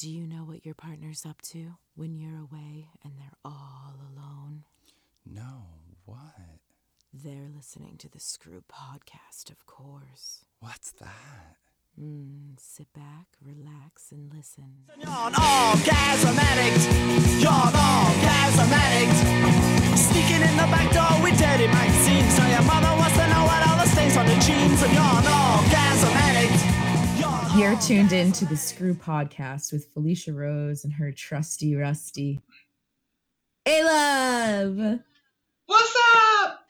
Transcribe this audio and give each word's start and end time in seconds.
Do 0.00 0.08
you 0.08 0.26
know 0.26 0.44
what 0.44 0.64
your 0.64 0.74
partner's 0.74 1.26
up 1.26 1.42
to 1.52 1.74
when 1.94 2.16
you're 2.16 2.38
away 2.40 2.88
and 3.04 3.12
they're 3.18 3.36
all 3.44 3.96
alone? 4.08 4.64
No, 5.26 5.66
what? 6.06 6.16
They're 7.12 7.50
listening 7.54 7.98
to 7.98 8.08
the 8.08 8.18
Screw 8.18 8.62
podcast, 8.66 9.50
of 9.50 9.66
course. 9.66 10.46
What's 10.60 10.92
that? 10.92 11.58
Mm, 12.00 12.56
sit 12.58 12.90
back, 12.94 13.36
relax, 13.44 14.10
and 14.10 14.32
listen. 14.32 14.88
You're 14.96 15.10
an 15.10 15.36
orgasm 15.36 16.32
addict. 16.32 16.80
You're 17.36 17.52
an 17.52 17.76
orgasm 17.76 18.72
addict. 18.72 19.98
Sneaking 20.00 20.48
in 20.48 20.56
the 20.56 20.68
back 20.72 20.88
door 20.96 21.22
with 21.22 21.36
dirty 21.36 21.66
magazines. 21.66 22.32
So 22.32 22.46
your 22.48 22.62
mother 22.64 22.96
wants 22.96 23.20
to 23.20 23.26
know 23.28 23.44
what 23.44 23.68
all 23.68 23.76
the 23.76 23.84
stains 23.92 24.16
on 24.16 24.24
the 24.24 24.38
jeans. 24.40 24.80
And 24.80 24.92
you're 24.96 25.02
an 25.20 25.28
orgasm 25.28 26.14
addict. 26.24 26.69
You're 27.56 27.76
tuned 27.80 28.12
in 28.12 28.30
to 28.32 28.44
the 28.46 28.56
Screw 28.56 28.94
Podcast 28.94 29.72
with 29.72 29.92
Felicia 29.92 30.32
Rose 30.32 30.84
and 30.84 30.92
her 30.92 31.10
trusty 31.10 31.74
Rusty. 31.74 32.40
Hey, 33.64 33.82
love. 33.82 35.00
What's 35.66 35.96
up? 36.44 36.60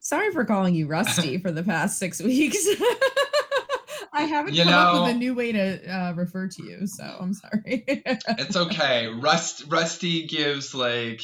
Sorry 0.00 0.30
for 0.30 0.44
calling 0.44 0.74
you 0.74 0.86
Rusty 0.86 1.38
for 1.42 1.50
the 1.50 1.62
past 1.62 1.98
six 1.98 2.22
weeks. 2.22 2.66
I 4.12 4.22
haven't 4.24 4.54
You 4.54 4.64
come 4.64 4.74
up 4.74 5.02
with 5.06 5.16
a 5.16 5.18
new 5.18 5.34
way 5.34 5.52
to 5.52 5.90
uh, 5.90 6.12
refer 6.12 6.46
to 6.46 6.62
you, 6.62 6.86
so 6.86 7.04
I'm 7.18 7.32
sorry. 7.32 7.84
It's 7.86 8.56
okay. 8.56 9.08
Rust 9.08 9.64
Rusty 9.68 10.26
gives 10.26 10.74
like 10.74 11.22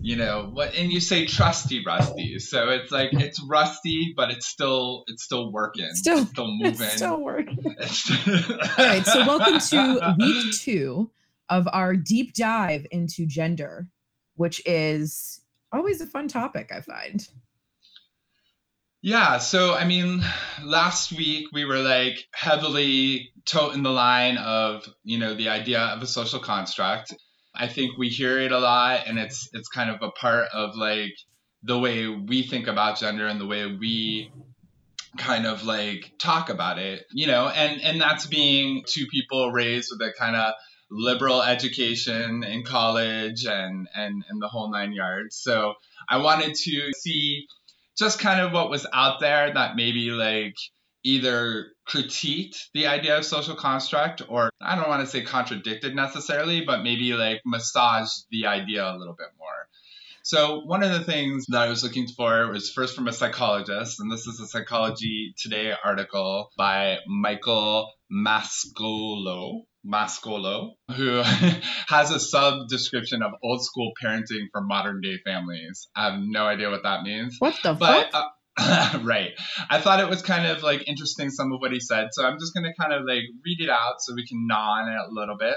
you 0.00 0.16
know 0.16 0.50
what 0.52 0.74
and 0.74 0.92
you 0.92 1.00
say 1.00 1.26
trusty 1.26 1.82
rusty. 1.84 2.38
So 2.38 2.68
it's 2.70 2.90
like 2.92 3.10
it's 3.12 3.42
rusty, 3.42 4.14
but 4.16 4.30
it's 4.30 4.46
still 4.46 5.04
it's 5.08 5.22
still 5.24 5.50
working. 5.52 5.88
Still- 5.92 6.18
It's 6.20 6.30
still 6.30 6.46
moving. 6.58 6.72
it's 6.80 6.92
still 6.96 7.20
working. 7.22 7.58
All 7.66 8.84
right, 8.86 9.04
so 9.06 9.26
welcome 9.26 9.58
to 9.58 10.14
week 10.18 10.54
two 10.58 11.10
of 11.48 11.66
our 11.72 11.96
deep 11.96 12.34
dive 12.34 12.86
into 12.90 13.26
gender, 13.26 13.88
which 14.36 14.60
is 14.66 15.40
always 15.72 16.00
a 16.00 16.06
fun 16.06 16.28
topic, 16.28 16.70
I 16.74 16.80
find. 16.80 17.26
Yeah, 19.00 19.38
so 19.38 19.74
I 19.74 19.84
mean, 19.84 20.22
last 20.62 21.12
week 21.12 21.46
we 21.52 21.64
were 21.64 21.78
like 21.78 22.26
heavily 22.32 23.30
toting 23.46 23.82
the 23.84 23.90
line 23.90 24.36
of, 24.38 24.84
you 25.04 25.18
know, 25.18 25.34
the 25.34 25.48
idea 25.50 25.80
of 25.80 26.02
a 26.02 26.06
social 26.06 26.40
construct. 26.40 27.14
I 27.58 27.66
think 27.66 27.98
we 27.98 28.08
hear 28.08 28.38
it 28.38 28.52
a 28.52 28.58
lot 28.58 29.02
and 29.06 29.18
it's 29.18 29.48
it's 29.52 29.68
kind 29.68 29.90
of 29.90 30.02
a 30.02 30.10
part 30.10 30.48
of 30.52 30.76
like 30.76 31.14
the 31.62 31.78
way 31.78 32.06
we 32.06 32.42
think 32.42 32.68
about 32.68 32.98
gender 32.98 33.26
and 33.26 33.40
the 33.40 33.46
way 33.46 33.66
we 33.66 34.30
kind 35.16 35.46
of 35.46 35.64
like 35.64 36.12
talk 36.18 36.50
about 36.50 36.78
it, 36.78 37.04
you 37.12 37.26
know, 37.26 37.48
and 37.48 37.80
and 37.82 38.00
that's 38.00 38.26
being 38.26 38.84
two 38.86 39.06
people 39.06 39.50
raised 39.50 39.90
with 39.90 40.08
a 40.08 40.12
kind 40.18 40.36
of 40.36 40.54
liberal 40.90 41.42
education 41.42 42.44
in 42.44 42.62
college 42.64 43.44
and 43.44 43.88
and 43.94 44.24
and 44.28 44.40
the 44.40 44.48
whole 44.48 44.70
nine 44.70 44.92
yards. 44.92 45.36
So 45.36 45.74
I 46.08 46.18
wanted 46.18 46.54
to 46.54 46.92
see 46.96 47.46
just 47.98 48.20
kind 48.20 48.40
of 48.40 48.52
what 48.52 48.70
was 48.70 48.86
out 48.92 49.20
there 49.20 49.52
that 49.52 49.76
maybe 49.76 50.10
like 50.12 50.54
either 51.04 51.72
critiqued 51.88 52.68
the 52.74 52.86
idea 52.86 53.16
of 53.16 53.24
social 53.24 53.56
construct 53.56 54.22
or 54.28 54.50
I 54.60 54.76
don't 54.76 54.88
want 54.88 55.00
to 55.00 55.06
say 55.06 55.22
contradicted 55.22 55.94
necessarily, 55.94 56.64
but 56.64 56.82
maybe 56.82 57.12
like 57.14 57.40
massaged 57.44 58.26
the 58.30 58.46
idea 58.46 58.84
a 58.84 58.96
little 58.96 59.14
bit 59.14 59.28
more. 59.38 59.68
So 60.22 60.60
one 60.66 60.82
of 60.82 60.92
the 60.92 61.00
things 61.00 61.46
that 61.48 61.62
I 61.62 61.68
was 61.70 61.82
looking 61.82 62.06
for 62.06 62.52
was 62.52 62.70
first 62.70 62.94
from 62.94 63.08
a 63.08 63.12
psychologist, 63.14 63.98
and 63.98 64.12
this 64.12 64.26
is 64.26 64.38
a 64.40 64.46
Psychology 64.46 65.34
Today 65.38 65.72
article 65.82 66.50
by 66.54 66.98
Michael 67.06 67.90
Mascolo. 68.12 69.62
Mascolo, 69.86 70.72
who 70.94 71.22
has 71.88 72.10
a 72.10 72.20
sub 72.20 72.68
description 72.68 73.22
of 73.22 73.32
old 73.42 73.64
school 73.64 73.92
parenting 74.02 74.48
for 74.52 74.60
modern 74.60 75.00
day 75.00 75.18
families. 75.24 75.88
I 75.96 76.10
have 76.10 76.20
no 76.20 76.44
idea 76.44 76.68
what 76.68 76.82
that 76.82 77.04
means. 77.04 77.36
What 77.38 77.54
the 77.62 77.72
But 77.72 78.10
uh, 78.12 78.24
right, 79.02 79.32
I 79.70 79.80
thought 79.80 80.00
it 80.00 80.08
was 80.08 80.22
kind 80.22 80.46
of 80.46 80.62
like 80.62 80.88
interesting 80.88 81.30
some 81.30 81.52
of 81.52 81.60
what 81.60 81.72
he 81.72 81.80
said, 81.80 82.08
so 82.12 82.24
I'm 82.24 82.38
just 82.38 82.54
gonna 82.54 82.72
kind 82.78 82.92
of 82.92 83.04
like 83.04 83.24
read 83.44 83.60
it 83.60 83.70
out 83.70 84.00
so 84.00 84.14
we 84.14 84.26
can 84.26 84.46
gnaw 84.46 84.80
on 84.80 84.88
it 84.88 84.96
a 84.96 85.12
little 85.12 85.36
bit. 85.36 85.56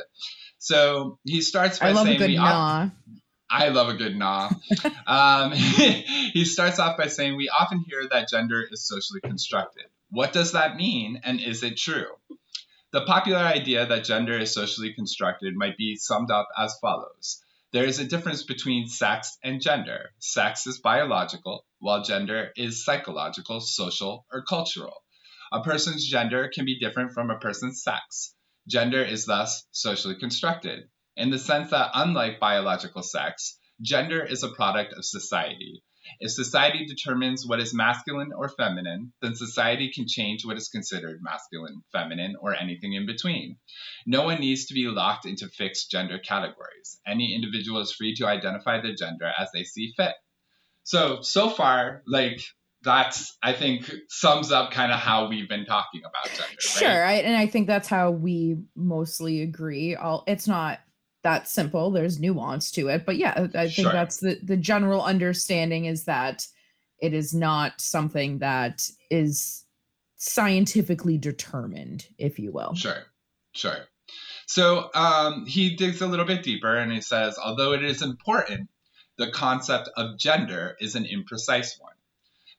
So 0.59 1.17
he 1.23 1.41
starts 1.41 1.79
by 1.79 1.89
I 1.89 1.91
love 1.93 2.07
a 2.07 2.15
good 2.15 2.29
we 2.29 2.35
gnaw. 2.35 2.89
I 3.49 3.69
love 3.69 3.89
a 3.89 3.95
good 3.95 4.15
gnaw. 4.15 4.49
um, 5.07 5.51
he 5.53 6.45
starts 6.45 6.79
off 6.79 6.97
by 6.97 7.07
saying 7.07 7.35
we 7.35 7.49
often 7.49 7.83
hear 7.87 8.07
that 8.09 8.29
gender 8.29 8.63
is 8.71 8.87
socially 8.87 9.19
constructed. 9.21 9.85
What 10.09 10.33
does 10.33 10.53
that 10.53 10.75
mean, 10.75 11.21
and 11.23 11.41
is 11.41 11.63
it 11.63 11.77
true? 11.77 12.05
The 12.91 13.01
popular 13.01 13.39
idea 13.39 13.85
that 13.85 14.03
gender 14.03 14.37
is 14.37 14.53
socially 14.53 14.93
constructed 14.93 15.55
might 15.55 15.77
be 15.77 15.95
summed 15.95 16.29
up 16.29 16.47
as 16.57 16.77
follows. 16.79 17.41
There 17.73 17.85
is 17.85 17.99
a 17.99 18.05
difference 18.05 18.43
between 18.43 18.87
sex 18.87 19.37
and 19.41 19.61
gender. 19.61 20.11
Sex 20.19 20.67
is 20.67 20.81
biological, 20.81 21.65
while 21.79 22.03
gender 22.03 22.51
is 22.57 22.83
psychological, 22.83 23.61
social, 23.61 24.25
or 24.29 24.43
cultural. 24.43 25.05
A 25.53 25.63
person's 25.63 26.05
gender 26.05 26.49
can 26.53 26.65
be 26.65 26.79
different 26.79 27.13
from 27.13 27.29
a 27.29 27.39
person's 27.39 27.81
sex. 27.81 28.35
Gender 28.67 29.01
is 29.01 29.25
thus 29.25 29.65
socially 29.71 30.15
constructed, 30.15 30.89
in 31.15 31.29
the 31.29 31.39
sense 31.39 31.71
that, 31.71 31.91
unlike 31.93 32.41
biological 32.41 33.03
sex, 33.03 33.57
gender 33.81 34.21
is 34.21 34.43
a 34.43 34.49
product 34.49 34.91
of 34.91 35.05
society. 35.05 35.81
If 36.19 36.31
society 36.31 36.85
determines 36.85 37.45
what 37.45 37.59
is 37.59 37.73
masculine 37.73 38.31
or 38.35 38.49
feminine, 38.49 39.13
then 39.21 39.35
society 39.35 39.91
can 39.93 40.07
change 40.07 40.45
what 40.45 40.57
is 40.57 40.69
considered 40.69 41.19
masculine, 41.21 41.81
feminine, 41.91 42.35
or 42.39 42.55
anything 42.55 42.93
in 42.93 43.05
between. 43.05 43.57
No 44.05 44.23
one 44.23 44.39
needs 44.39 44.65
to 44.65 44.73
be 44.73 44.87
locked 44.87 45.25
into 45.25 45.47
fixed 45.47 45.91
gender 45.91 46.19
categories. 46.19 46.99
Any 47.05 47.35
individual 47.35 47.81
is 47.81 47.91
free 47.91 48.15
to 48.15 48.27
identify 48.27 48.81
their 48.81 48.95
gender 48.95 49.31
as 49.37 49.49
they 49.53 49.63
see 49.63 49.93
fit. 49.95 50.13
So, 50.83 51.21
so 51.21 51.49
far, 51.49 52.01
like, 52.07 52.41
that's, 52.83 53.37
I 53.43 53.53
think, 53.53 53.91
sums 54.09 54.51
up 54.51 54.71
kind 54.71 54.91
of 54.91 54.99
how 54.99 55.27
we've 55.27 55.47
been 55.47 55.65
talking 55.65 56.01
about 56.03 56.25
gender. 56.25 56.41
right? 56.49 56.61
Sure, 56.61 57.05
I, 57.05 57.13
and 57.13 57.37
I 57.37 57.45
think 57.45 57.67
that's 57.67 57.87
how 57.87 58.11
we 58.11 58.57
mostly 58.75 59.41
agree. 59.41 59.95
All 59.95 60.23
it's 60.27 60.47
not 60.47 60.79
that 61.23 61.47
simple. 61.47 61.91
There's 61.91 62.19
nuance 62.19 62.71
to 62.71 62.87
it, 62.87 63.05
but 63.05 63.17
yeah, 63.17 63.47
I 63.53 63.69
think 63.69 63.71
Sure. 63.71 63.91
that's 63.91 64.17
the 64.17 64.39
the 64.43 64.57
general 64.57 65.03
understanding 65.03 65.85
is 65.85 66.05
that 66.05 66.47
it 66.99 67.13
is 67.13 67.33
not 67.33 67.81
something 67.81 68.39
that 68.39 68.87
is 69.09 69.65
scientifically 70.17 71.17
determined, 71.17 72.07
if 72.17 72.37
you 72.37 72.51
will. 72.51 72.75
Sure, 72.75 73.05
sure. 73.53 73.87
So 74.45 74.89
um, 74.93 75.45
he 75.45 75.75
digs 75.75 76.01
a 76.01 76.07
little 76.07 76.25
bit 76.25 76.43
deeper 76.43 76.75
and 76.75 76.91
he 76.91 77.01
says, 77.01 77.37
although 77.43 77.73
it 77.73 77.83
is 77.83 78.01
important, 78.01 78.69
the 79.17 79.31
concept 79.31 79.89
of 79.97 80.19
gender 80.19 80.75
is 80.79 80.95
an 80.95 81.05
imprecise 81.05 81.79
one. 81.79 81.93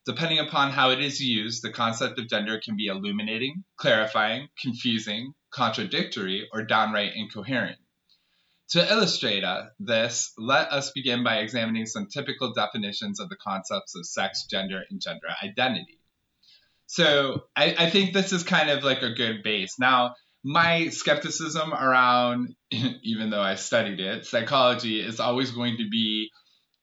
Depending 0.04 0.40
upon 0.40 0.72
how 0.72 0.90
it 0.90 1.00
is 1.00 1.20
used, 1.22 1.62
the 1.62 1.70
concept 1.70 2.18
of 2.18 2.28
gender 2.28 2.58
can 2.58 2.76
be 2.76 2.86
illuminating, 2.86 3.62
clarifying, 3.76 4.48
confusing, 4.60 5.34
contradictory, 5.50 6.48
or 6.52 6.64
downright 6.64 7.12
incoherent. 7.14 7.78
To 8.70 8.90
illustrate 8.90 9.44
uh, 9.44 9.64
this, 9.78 10.32
let 10.38 10.72
us 10.72 10.92
begin 10.92 11.24
by 11.24 11.38
examining 11.38 11.84
some 11.84 12.06
typical 12.06 12.54
definitions 12.54 13.20
of 13.20 13.28
the 13.28 13.36
concepts 13.36 13.94
of 13.94 14.06
sex, 14.06 14.46
gender, 14.50 14.82
and 14.88 15.00
gender 15.00 15.26
identity. 15.42 15.98
So 16.86 17.44
I, 17.56 17.74
I 17.78 17.90
think 17.90 18.12
this 18.12 18.32
is 18.32 18.42
kind 18.42 18.70
of 18.70 18.82
like 18.84 19.02
a 19.02 19.12
good 19.12 19.42
base. 19.42 19.78
Now, 19.78 20.14
my 20.44 20.88
skepticism 20.88 21.72
around, 21.72 22.54
even 22.70 23.30
though 23.30 23.40
I 23.40 23.54
studied 23.54 24.00
it, 24.00 24.26
psychology 24.26 25.00
is 25.00 25.20
always 25.20 25.50
going 25.50 25.78
to 25.78 25.88
be 25.88 26.30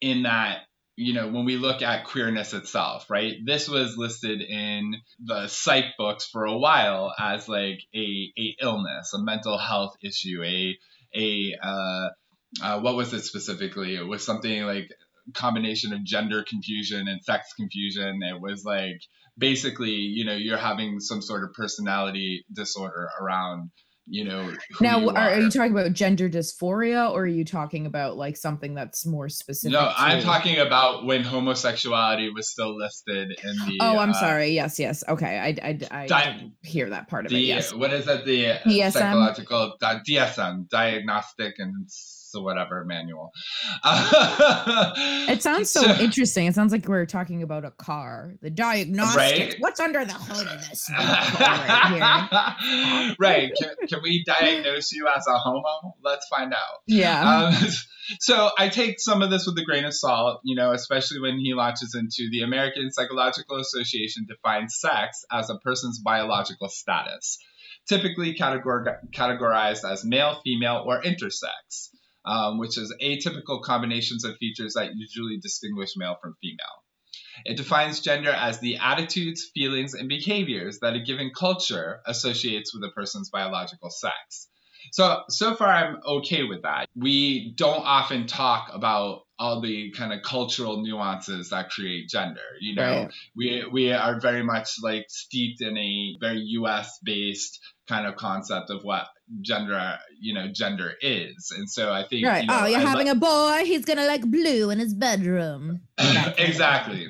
in 0.02 0.24
that, 0.24 0.60
you 0.96 1.14
know, 1.14 1.28
when 1.28 1.46
we 1.46 1.58
look 1.58 1.82
at 1.82 2.06
queerness 2.06 2.54
itself, 2.54 3.10
right? 3.10 3.36
This 3.46 3.70
was 3.70 3.98
listed 3.98 4.42
in 4.42 4.96
the 5.24 5.48
psych 5.48 5.96
books 5.98 6.26
for 6.26 6.46
a 6.46 6.58
while 6.58 7.14
as 7.20 7.48
like 7.48 7.80
a, 7.94 8.34
a 8.38 8.56
illness, 8.62 9.14
a 9.14 9.20
mental 9.20 9.58
health 9.58 9.96
issue, 10.02 10.42
a 10.44 10.78
a 11.16 11.54
uh, 11.62 12.10
uh, 12.62 12.80
what 12.80 12.96
was 12.96 13.14
it 13.14 13.24
specifically? 13.24 13.96
It 13.96 14.08
was 14.08 14.26
something 14.26 14.64
like 14.64 14.90
combination 15.36 15.94
of 15.94 16.04
gender 16.04 16.44
confusion 16.48 17.08
and 17.08 17.24
sex 17.24 17.54
confusion. 17.54 18.22
It 18.24 18.40
was 18.42 18.64
like 18.66 19.02
basically, 19.38 19.92
you 19.92 20.26
know, 20.26 20.34
you're 20.34 20.58
having 20.58 21.00
some 21.00 21.22
sort 21.22 21.44
of 21.44 21.54
personality 21.54 22.46
disorder 22.52 23.10
around, 23.22 23.72
you 24.10 24.26
know, 24.26 24.52
Now, 24.82 25.00
you 25.00 25.10
are, 25.10 25.18
are 25.18 25.30
are. 25.30 25.40
you 25.40 25.50
talking 25.52 25.72
about 25.72 25.94
gender 25.94 26.28
dysphoria, 26.28 27.12
or 27.12 27.22
are 27.24 27.28
you 27.28 27.46
talking 27.46 27.86
about 27.86 28.18
like 28.18 28.36
something 28.38 28.74
that's 28.74 29.06
more 29.06 29.30
specific? 29.30 29.74
no, 29.74 29.92
I'm 29.96 30.22
talking 30.22 30.58
about 30.58 31.06
when 31.06 31.24
homosexuality 31.24 32.30
was 32.32 32.50
still 32.50 32.76
listed 32.76 33.30
in 33.44 33.56
the. 33.68 33.78
Oh, 33.82 34.00
I'm 34.00 34.10
uh, 34.12 34.14
sorry. 34.14 34.50
Yes, 34.50 34.80
yes. 34.80 35.04
Okay, 35.08 35.38
I 35.38 35.68
I, 35.68 35.80
I 36.04 36.08
Di- 36.08 36.52
hear 36.64 36.90
that 36.90 37.08
part 37.08 37.26
of 37.26 37.32
The 37.32 37.38
it. 37.38 37.46
Yes. 37.46 37.74
what 37.74 37.94
is 37.94 38.06
that? 38.06 38.26
The 38.26 38.58
DSM? 38.66 38.92
psychological 38.92 39.74
di- 39.80 40.02
DSM, 40.10 40.70
diagnostic 40.70 41.56
and 41.60 41.88
So 42.30 42.42
whatever 42.42 42.86
manual. 42.86 43.32
It 43.84 45.42
sounds 45.42 45.72
so, 45.72 45.84
interesting. 45.96 46.46
It 46.46 46.56
sounds 46.56 46.72
like 46.72 46.88
we're 46.88 47.06
talking 47.06 47.42
about 47.42 47.66
a 47.66 47.72
car. 47.72 48.34
The 48.42 48.50
diagnostic. 48.50 49.18
Right? 49.18 49.56
What's 49.60 49.80
under 49.80 50.06
the 50.06 50.14
hood 50.14 50.48
of 50.48 50.70
this 50.70 50.90
right 51.00 52.46
here? 52.60 53.16
right. 53.20 53.52
Can, 53.60 53.88
can 53.88 54.00
we 54.04 54.24
diagnose 54.26 54.92
you 54.92 55.08
as 55.08 55.26
a 55.28 55.38
homo? 55.40 55.96
Let's 56.04 56.28
find 56.28 56.54
out. 56.54 56.82
Yeah. 56.88 57.52
Um, 57.52 57.68
so 58.20 58.50
I 58.58 58.70
take 58.70 59.00
some 59.00 59.22
of 59.22 59.30
this 59.30 59.46
with 59.46 59.58
a 59.58 59.64
grain 59.64 59.86
of 59.86 59.94
salt, 59.94 60.42
you 60.44 60.56
know, 60.56 60.72
especially 60.72 61.20
when 61.22 61.40
he 61.40 61.54
launches 61.54 61.96
into 61.96 62.30
the 62.32 62.42
American 62.42 62.92
Psychological 62.92 63.58
Association 63.58 64.26
defines 64.28 64.78
sex 64.80 65.26
as 65.32 65.50
a 65.50 65.58
person's 65.58 66.00
biological 66.00 66.70
status, 66.70 67.38
typically 67.88 68.36
categor- 68.36 69.00
categorized 69.16 69.90
as 69.90 70.04
male, 70.06 70.40
female, 70.44 70.84
or 70.86 71.02
intersex, 71.02 71.90
um, 72.26 72.58
which 72.58 72.78
is 72.78 72.94
atypical 73.02 73.62
combinations 73.62 74.24
of 74.26 74.38
features 74.38 74.74
that 74.74 74.92
usually 74.96 75.38
distinguish 75.40 75.92
male 75.96 76.18
from 76.22 76.36
female. 76.42 76.84
It 77.46 77.58
defines 77.58 78.02
gender 78.02 78.32
as 78.32 78.60
the 78.60 78.78
attitudes, 78.78 79.50
feelings, 79.54 79.94
and 79.94 80.10
behaviors 80.10 80.80
that 80.80 80.96
a 80.96 81.00
given 81.00 81.32
culture 81.34 82.02
associates 82.06 82.74
with 82.74 82.84
a 82.84 82.92
person's 82.92 83.30
biological 83.30 83.90
sex. 83.90 84.50
So 84.92 85.24
so 85.30 85.56
far 85.56 85.68
I'm 85.70 86.00
okay 86.06 86.44
with 86.44 86.64
that. 86.64 86.88
We 86.96 87.54
don't 87.56 87.86
often 87.86 88.28
talk 88.28 88.70
about 88.74 89.22
all 89.38 89.62
the 89.62 89.92
kind 89.92 90.12
of 90.12 90.22
cultural 90.22 90.82
nuances 90.82 91.50
that 91.52 91.70
create 91.70 92.10
gender. 92.10 92.42
You 92.60 92.76
know, 92.76 93.04
Right. 93.04 93.12
we 93.36 93.64
we 93.72 93.92
are 93.92 94.20
very 94.20 94.44
much 94.44 94.76
like 94.82 95.06
steeped 95.10 95.62
in 95.62 95.78
a 95.78 96.18
very 96.20 96.42
US 96.60 97.00
based 97.04 97.60
kind 97.90 98.06
of 98.06 98.16
concept 98.16 98.70
of 98.70 98.84
what 98.84 99.08
gender, 99.42 99.98
you 100.22 100.34
know, 100.34 100.48
gender 100.48 100.94
is. 101.02 101.52
And 101.58 101.70
so 101.70 101.92
I 101.92 102.08
think 102.08 102.26
right. 102.26 102.44
you 102.44 102.48
know, 102.48 102.60
oh, 102.62 102.66
you're 102.68 102.80
I 102.80 102.84
having 102.84 103.08
li- 103.08 103.12
a 103.12 103.16
boy. 103.16 103.64
He's 103.66 103.84
gonna 103.84 104.06
like 104.06 104.22
blue 104.22 104.70
in 104.70 104.80
his 104.80 104.94
bedroom. 104.94 105.82
That 105.98 106.14
kind 106.14 106.28
of 106.28 106.40
Exactly. 106.40 107.08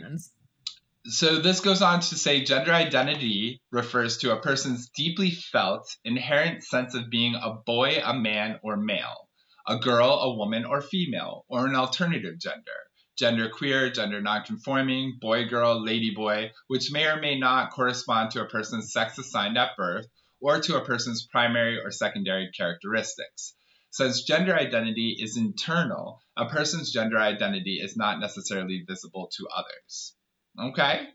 So 1.06 1.40
this 1.40 1.60
goes 1.60 1.82
on 1.82 2.00
to 2.02 2.16
say 2.16 2.44
gender 2.44 2.72
identity 2.72 3.62
refers 3.72 4.18
to 4.20 4.34
a 4.34 4.42
person's 4.42 4.90
deeply 4.90 5.32
felt 5.32 5.88
inherent 6.04 6.64
sense 6.64 6.94
of 6.96 7.10
being 7.10 7.36
a 7.36 7.56
boy, 7.66 8.02
a 8.04 8.14
man, 8.14 8.60
or 8.64 8.78
male, 8.78 9.28
a 9.68 9.78
girl, 9.80 10.10
a 10.10 10.36
woman, 10.36 10.66
or 10.66 10.82
female, 10.82 11.46
or 11.50 11.66
an 11.66 11.76
alternative 11.76 12.40
gender. 12.40 12.80
Gender 13.18 13.50
queer, 13.50 13.90
gender 13.90 14.22
nonconforming, 14.22 15.18
boy 15.20 15.46
girl, 15.46 15.84
lady 15.84 16.14
boy, 16.16 16.52
which 16.68 16.92
may 16.92 17.06
or 17.06 17.20
may 17.20 17.38
not 17.38 17.72
correspond 17.72 18.32
to 18.32 18.42
a 18.42 18.48
person's 18.48 18.94
sex 18.94 19.18
assigned 19.18 19.58
at 19.58 19.76
birth 19.76 20.06
or 20.42 20.60
to 20.60 20.78
a 20.78 20.86
person's 20.86 21.28
primary 21.32 21.80
or 21.80 21.92
secondary 21.92 22.52
characteristics. 22.56 23.56
Since 23.92 24.24
gender 24.24 24.56
identity 24.56 25.18
is 25.20 25.38
internal, 25.38 26.22
a 26.38 26.46
person's 26.46 26.92
gender 26.92 27.20
identity 27.20 27.80
is 27.82 27.98
not 27.98 28.20
necessarily 28.20 28.84
visible 28.88 29.30
to 29.38 29.48
others. 29.56 30.16
Okay. 30.60 31.08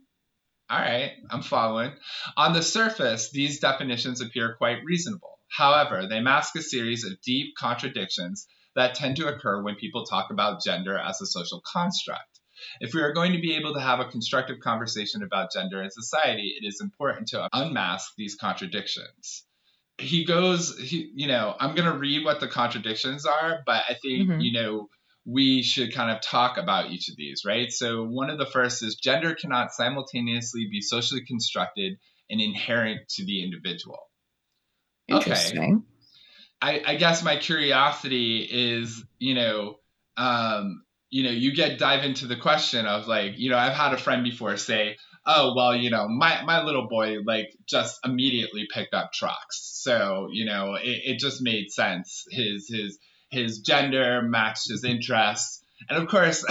All 0.71 0.79
right, 0.79 1.13
I'm 1.31 1.43
following. 1.43 1.93
On 2.37 2.53
the 2.53 2.63
surface, 2.63 3.31
these 3.31 3.61
definitions 3.61 4.21
appear 4.21 4.57
quite 4.57 4.83
reasonable. 4.85 5.39
However, 5.57 6.07
they 6.09 6.21
mask 6.21 6.57
a 6.57 6.63
series 6.63 7.05
of 7.05 7.21
deep 7.21 7.55
contradictions 7.57 8.49
that 8.75 8.95
tend 8.95 9.17
to 9.17 9.29
occur 9.29 9.63
when 9.63 9.77
people 9.77 10.05
talk 10.05 10.31
about 10.31 10.65
gender 10.65 10.99
as 10.99 11.21
a 11.21 11.27
social 11.27 11.63
construct. 11.71 12.34
If 12.81 12.95
we 12.95 13.03
are 13.03 13.13
going 13.13 13.33
to 13.33 13.41
be 13.41 13.57
able 13.57 13.75
to 13.75 13.81
have 13.81 14.01
a 14.01 14.07
constructive 14.07 14.61
conversation 14.61 15.23
about 15.23 15.53
gender 15.53 15.83
in 15.83 15.91
society, 15.91 16.55
it 16.61 16.67
is 16.67 16.81
important 16.81 17.29
to 17.29 17.49
unmask 17.53 18.13
these 18.17 18.35
contradictions. 18.35 19.45
He 19.99 20.25
goes, 20.25 20.77
he, 20.79 21.13
you 21.15 21.29
know, 21.29 21.55
I'm 21.59 21.75
going 21.75 21.91
to 21.91 21.97
read 21.97 22.25
what 22.25 22.41
the 22.41 22.49
contradictions 22.49 23.27
are, 23.27 23.63
but 23.65 23.83
I 23.89 23.95
think, 23.95 24.29
Mhm. 24.29 24.43
you 24.43 24.53
know, 24.53 24.89
we 25.25 25.63
should 25.63 25.95
kind 25.95 26.11
of 26.11 26.21
talk 26.21 26.59
about 26.59 26.91
each 26.91 27.09
of 27.09 27.17
these, 27.17 27.45
right? 27.47 27.73
So, 27.73 28.05
one 28.05 28.29
of 28.29 28.39
the 28.39 28.47
first 28.47 28.83
is 28.83 28.97
gender 28.97 29.35
cannot 29.35 29.73
simultaneously 29.73 30.67
be 30.71 30.81
socially 30.81 31.25
constructed 31.25 31.99
and 32.29 32.41
inherent 32.41 33.09
to 33.11 33.25
the 33.25 33.43
individual. 33.43 34.11
Okay. 35.11 35.31
I, 36.61 36.83
I 36.87 36.97
guess 36.97 37.23
my 37.23 37.37
curiosity 37.37 38.41
is, 38.51 39.05
you 39.19 39.35
know, 39.35 39.77
um, 40.17 40.85
you 41.11 41.23
know, 41.23 41.31
you 41.31 41.55
get 41.55 41.79
dive 41.79 42.05
into 42.05 42.27
the 42.27 42.37
question 42.37 42.87
of 42.87 43.07
like, 43.07 43.33
you 43.37 43.51
know, 43.51 43.59
I've 43.59 43.75
had 43.75 43.93
a 43.93 43.99
friend 43.99 44.25
before 44.25 44.57
say, 44.57 44.97
oh, 45.27 45.55
well, 45.57 45.75
you 45.75 45.91
know, 45.91 46.09
my, 46.09 46.43
my 46.45 46.63
little 46.65 46.89
boy 46.89 47.19
like 47.25 47.55
just 47.67 48.01
immediately 48.05 48.67
picked 48.73 48.95
up 48.95 49.13
trucks. 49.13 49.71
So, 49.83 50.29
you 50.33 50.45
know, 50.45 50.75
it, 50.75 51.01
it 51.05 51.19
just 51.19 51.43
made 51.43 51.71
sense. 51.71 52.25
His, 52.31 52.69
his, 52.69 52.99
his 53.31 53.61
gender 53.61 54.23
matched 54.23 54.69
his 54.69 54.85
interests. 54.85 55.63
And 55.89 56.03
of 56.03 56.09
course, 56.09 56.45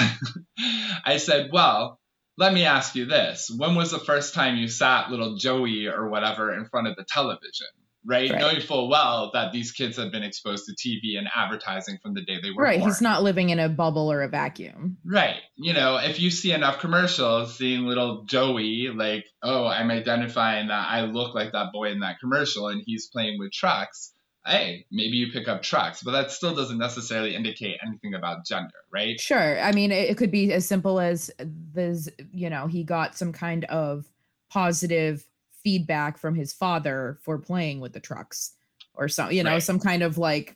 I 1.06 1.18
said, 1.18 1.50
well, 1.52 2.00
let 2.38 2.54
me 2.54 2.66
ask 2.66 2.96
you 2.96 3.06
this. 3.06 3.52
When 3.56 3.76
was 3.76 3.92
the 3.92 4.00
first 4.00 4.34
time 4.34 4.58
you 4.58 4.68
sat 4.68 5.12
little 5.12 5.36
Joey 5.36 5.88
or 5.88 6.10
whatever 6.10 6.54
in 6.54 6.66
front 6.66 6.88
of 6.88 6.96
the 6.96 7.06
television? 7.08 7.68
Right? 8.06 8.30
Right. 8.30 8.40
Knowing 8.40 8.62
full 8.62 8.90
well 8.90 9.32
that 9.34 9.52
these 9.54 9.72
kids 9.72 9.98
have 9.98 10.12
been 10.12 10.24
exposed 10.24 10.66
to 10.66 10.74
TV 10.74 11.18
and 11.18 11.28
advertising 11.36 11.98
from 12.02 12.14
the 12.14 12.22
day 12.22 12.40
they 12.42 12.52
were 12.52 12.64
Right. 12.64 12.80
born. 12.80 12.90
He's 12.90 13.02
not 13.02 13.24
living 13.24 13.50
in 13.50 13.60
a 13.60 13.70
bubble 13.70 14.12
or 14.12 14.22
a 14.22 14.28
vacuum. 14.28 14.98
Right. 15.06 15.38
You 15.56 15.74
know, 15.74 15.98
if 15.98 16.20
you 16.20 16.30
see 16.30 16.52
enough 16.52 16.80
commercials 16.80 17.58
seeing 17.58 17.86
little 17.86 18.24
Joey, 18.26 18.90
like, 18.94 19.26
oh, 19.42 19.66
I'm 19.66 19.90
identifying 19.90 20.68
that 20.68 20.88
I 20.90 21.02
look 21.02 21.34
like 21.34 21.54
that 21.54 21.72
boy 21.72 21.92
in 21.92 22.02
that 22.02 22.20
commercial 22.20 22.68
and 22.68 22.84
he's 22.86 23.08
playing 23.08 23.40
with 23.40 23.52
trucks, 23.54 24.12
hey, 24.46 24.86
maybe 24.92 25.16
you 25.16 25.32
pick 25.32 25.48
up 25.48 25.62
trucks. 25.64 26.04
But 26.04 26.12
that 26.12 26.32
still 26.32 26.54
doesn't 26.54 26.78
necessarily 26.78 27.36
indicate 27.36 27.78
anything 27.88 28.14
about 28.14 28.46
gender, 28.46 28.74
right? 28.92 29.18
Sure. 29.20 29.62
I 29.62 29.72
mean, 29.72 29.94
it, 29.94 30.10
it 30.10 30.18
could 30.18 30.32
be 30.32 30.52
as 30.52 30.66
simple 30.66 31.00
as 31.00 31.32
this, 31.40 32.10
you 32.34 32.50
know, 32.50 32.68
he 32.68 32.84
got 32.84 33.18
some 33.18 33.32
kind 33.32 33.64
of 33.66 34.06
positive 34.50 35.26
feedback 35.64 36.18
from 36.18 36.36
his 36.36 36.54
father 36.54 37.18
for 37.24 37.38
playing 37.38 37.80
with 37.80 37.94
the 37.94 38.00
trucks 38.00 38.54
or 38.94 39.08
some, 39.08 39.32
you 39.32 39.44
know, 39.44 39.52
Right. 39.54 39.64
some 39.64 39.80
kind 39.80 40.04
of 40.04 40.18
like 40.18 40.56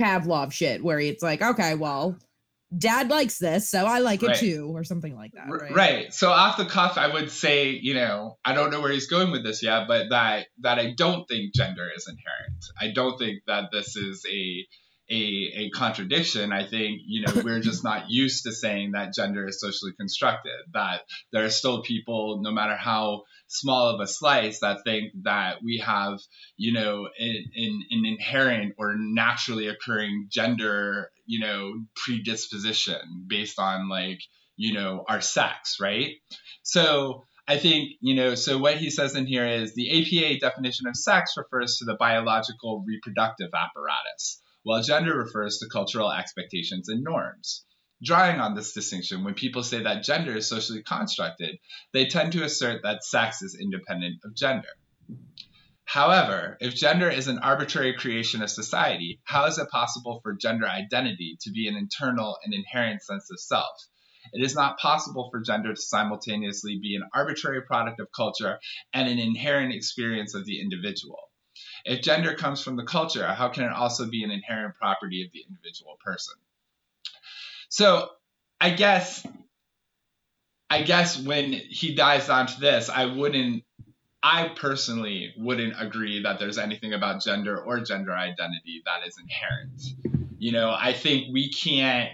Pavlov 0.00 0.52
shit 0.52 0.82
where 0.82 1.00
it's 1.00 1.22
like, 1.22 1.42
okay, 1.42 1.74
well, 1.74 2.16
dad 2.76 3.08
likes 3.08 3.38
this, 3.38 3.68
so 3.68 3.86
I 3.86 4.00
like 4.00 4.22
it 4.22 4.36
too, 4.36 4.70
or 4.74 4.84
something 4.84 5.16
like 5.16 5.32
that. 5.32 5.48
Right. 5.48 5.74
Right. 5.74 6.14
So 6.14 6.30
off 6.30 6.56
the 6.56 6.66
cuff, 6.66 6.98
I 6.98 7.12
would 7.12 7.30
say, 7.30 7.70
you 7.70 7.94
know, 7.94 8.36
I 8.44 8.54
don't 8.54 8.70
know 8.70 8.80
where 8.80 8.92
he's 8.92 9.06
going 9.08 9.30
with 9.30 9.42
this 9.44 9.62
yet, 9.62 9.88
but 9.88 10.10
that 10.10 10.46
that 10.60 10.78
I 10.78 10.92
don't 10.96 11.26
think 11.26 11.54
gender 11.54 11.88
is 11.96 12.06
inherent. 12.08 12.64
I 12.78 12.92
don't 12.92 13.18
think 13.18 13.42
that 13.46 13.70
this 13.72 13.96
is 13.96 14.24
a 14.30 14.66
a, 15.10 15.14
a 15.14 15.70
contradiction. 15.70 16.52
I 16.52 16.66
think, 16.66 17.00
you 17.06 17.22
know, 17.22 17.40
we're 17.42 17.60
just 17.60 17.82
not 17.82 18.04
used 18.10 18.44
to 18.44 18.52
saying 18.52 18.92
that 18.92 19.14
gender 19.14 19.46
is 19.48 19.58
socially 19.58 19.92
constructed, 19.98 20.52
that 20.74 21.00
there 21.32 21.44
are 21.46 21.50
still 21.50 21.82
people, 21.82 22.40
no 22.42 22.50
matter 22.50 22.76
how 22.76 23.22
small 23.48 23.88
of 23.88 24.00
a 24.00 24.06
slice, 24.06 24.60
that 24.60 24.84
think 24.84 25.12
that 25.24 25.56
we 25.62 25.82
have, 25.84 26.20
you 26.56 26.72
know, 26.72 27.08
an, 27.18 27.44
an, 27.56 28.04
inherent 28.04 28.74
or 28.78 28.94
naturally 28.96 29.66
occurring 29.66 30.28
gender, 30.30 31.10
you 31.26 31.40
know, 31.40 31.74
predisposition 31.96 33.24
based 33.26 33.58
on 33.58 33.88
like, 33.88 34.20
you 34.56 34.74
know, 34.74 35.04
our 35.08 35.20
sex, 35.20 35.78
right? 35.80 36.16
So 36.62 37.24
I 37.46 37.56
think, 37.56 37.92
you 38.00 38.14
know, 38.14 38.34
so 38.34 38.58
what 38.58 38.76
he 38.76 38.90
says 38.90 39.14
in 39.14 39.26
here 39.26 39.46
is 39.46 39.74
the 39.74 39.90
APA 39.90 40.40
definition 40.40 40.86
of 40.86 40.96
sex 40.96 41.32
refers 41.36 41.78
to 41.78 41.86
the 41.86 41.96
biological 41.98 42.84
reproductive 42.86 43.48
apparatus, 43.54 44.42
while 44.64 44.82
gender 44.82 45.16
refers 45.16 45.58
to 45.58 45.68
cultural 45.72 46.12
expectations 46.12 46.90
and 46.90 47.02
norms. 47.02 47.64
Drawing 48.02 48.38
on 48.38 48.54
this 48.54 48.72
distinction, 48.72 49.24
when 49.24 49.34
people 49.34 49.64
say 49.64 49.82
that 49.82 50.04
gender 50.04 50.36
is 50.36 50.48
socially 50.48 50.82
constructed, 50.84 51.58
they 51.92 52.06
tend 52.06 52.32
to 52.32 52.44
assert 52.44 52.82
that 52.82 53.02
sex 53.02 53.42
is 53.42 53.58
independent 53.60 54.20
of 54.24 54.36
gender. 54.36 54.68
However, 55.84 56.56
if 56.60 56.76
gender 56.76 57.08
is 57.08 57.28
an 57.28 57.38
arbitrary 57.38 57.94
creation 57.94 58.42
of 58.42 58.50
society, 58.50 59.20
how 59.24 59.46
is 59.46 59.58
it 59.58 59.70
possible 59.70 60.20
for 60.22 60.34
gender 60.34 60.68
identity 60.68 61.38
to 61.40 61.50
be 61.50 61.66
an 61.66 61.76
internal 61.76 62.38
and 62.44 62.54
inherent 62.54 63.02
sense 63.02 63.30
of 63.32 63.40
self? 63.40 63.74
It 64.32 64.44
is 64.44 64.54
not 64.54 64.78
possible 64.78 65.28
for 65.30 65.40
gender 65.40 65.74
to 65.74 65.80
simultaneously 65.80 66.78
be 66.78 66.94
an 66.94 67.08
arbitrary 67.14 67.62
product 67.62 68.00
of 68.00 68.12
culture 68.12 68.60
and 68.92 69.08
an 69.08 69.18
inherent 69.18 69.72
experience 69.72 70.34
of 70.34 70.44
the 70.44 70.60
individual. 70.60 71.18
If 71.84 72.02
gender 72.02 72.34
comes 72.34 72.62
from 72.62 72.76
the 72.76 72.84
culture, 72.84 73.26
how 73.26 73.48
can 73.48 73.64
it 73.64 73.72
also 73.72 74.08
be 74.08 74.22
an 74.22 74.30
inherent 74.30 74.76
property 74.76 75.24
of 75.24 75.32
the 75.32 75.42
individual 75.48 75.96
person? 76.04 76.34
So, 77.78 78.08
I 78.60 78.70
guess, 78.70 79.24
I 80.68 80.82
guess 80.82 81.16
when 81.16 81.52
he 81.52 81.94
dives 81.94 82.28
onto 82.28 82.58
this, 82.58 82.90
I 82.90 83.04
wouldn't, 83.04 83.62
I 84.20 84.48
personally 84.48 85.32
wouldn't 85.36 85.80
agree 85.80 86.24
that 86.24 86.40
there's 86.40 86.58
anything 86.58 86.92
about 86.92 87.22
gender 87.22 87.56
or 87.56 87.78
gender 87.78 88.10
identity 88.12 88.82
that 88.84 89.06
is 89.06 89.16
inherent. 89.16 90.26
You 90.40 90.50
know, 90.50 90.74
I 90.76 90.92
think 90.92 91.32
we 91.32 91.52
can't 91.52 92.10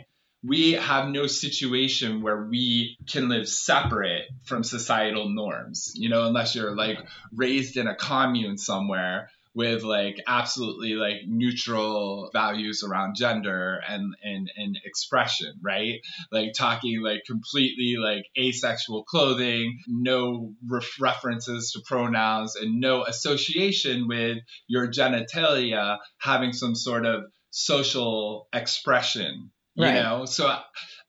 we 0.46 0.72
have 0.72 1.08
no 1.08 1.26
situation 1.26 2.20
where 2.20 2.42
we 2.42 2.98
can 3.08 3.30
live 3.30 3.48
separate 3.48 4.26
from 4.42 4.64
societal 4.64 5.30
norms, 5.30 5.92
you 5.94 6.10
know, 6.10 6.26
unless 6.26 6.54
you're 6.54 6.76
like 6.76 6.98
raised 7.34 7.78
in 7.78 7.86
a 7.86 7.94
commune 7.94 8.58
somewhere 8.58 9.30
with 9.54 9.82
like 9.84 10.16
absolutely 10.26 10.94
like 10.94 11.18
neutral 11.26 12.28
values 12.32 12.82
around 12.82 13.14
gender 13.16 13.78
and 13.88 14.14
and 14.22 14.50
and 14.56 14.78
expression 14.84 15.52
right 15.62 16.00
like 16.32 16.52
talking 16.56 17.00
like 17.02 17.22
completely 17.26 17.96
like 18.02 18.24
asexual 18.38 19.04
clothing 19.04 19.78
no 19.86 20.52
ref- 20.68 21.00
references 21.00 21.72
to 21.72 21.80
pronouns 21.86 22.56
and 22.56 22.80
no 22.80 23.04
association 23.04 24.08
with 24.08 24.38
your 24.66 24.88
genitalia 24.88 25.98
having 26.18 26.52
some 26.52 26.74
sort 26.74 27.06
of 27.06 27.22
social 27.50 28.48
expression 28.52 29.50
you 29.76 29.84
Right. 29.84 29.94
know 29.94 30.24
so 30.24 30.46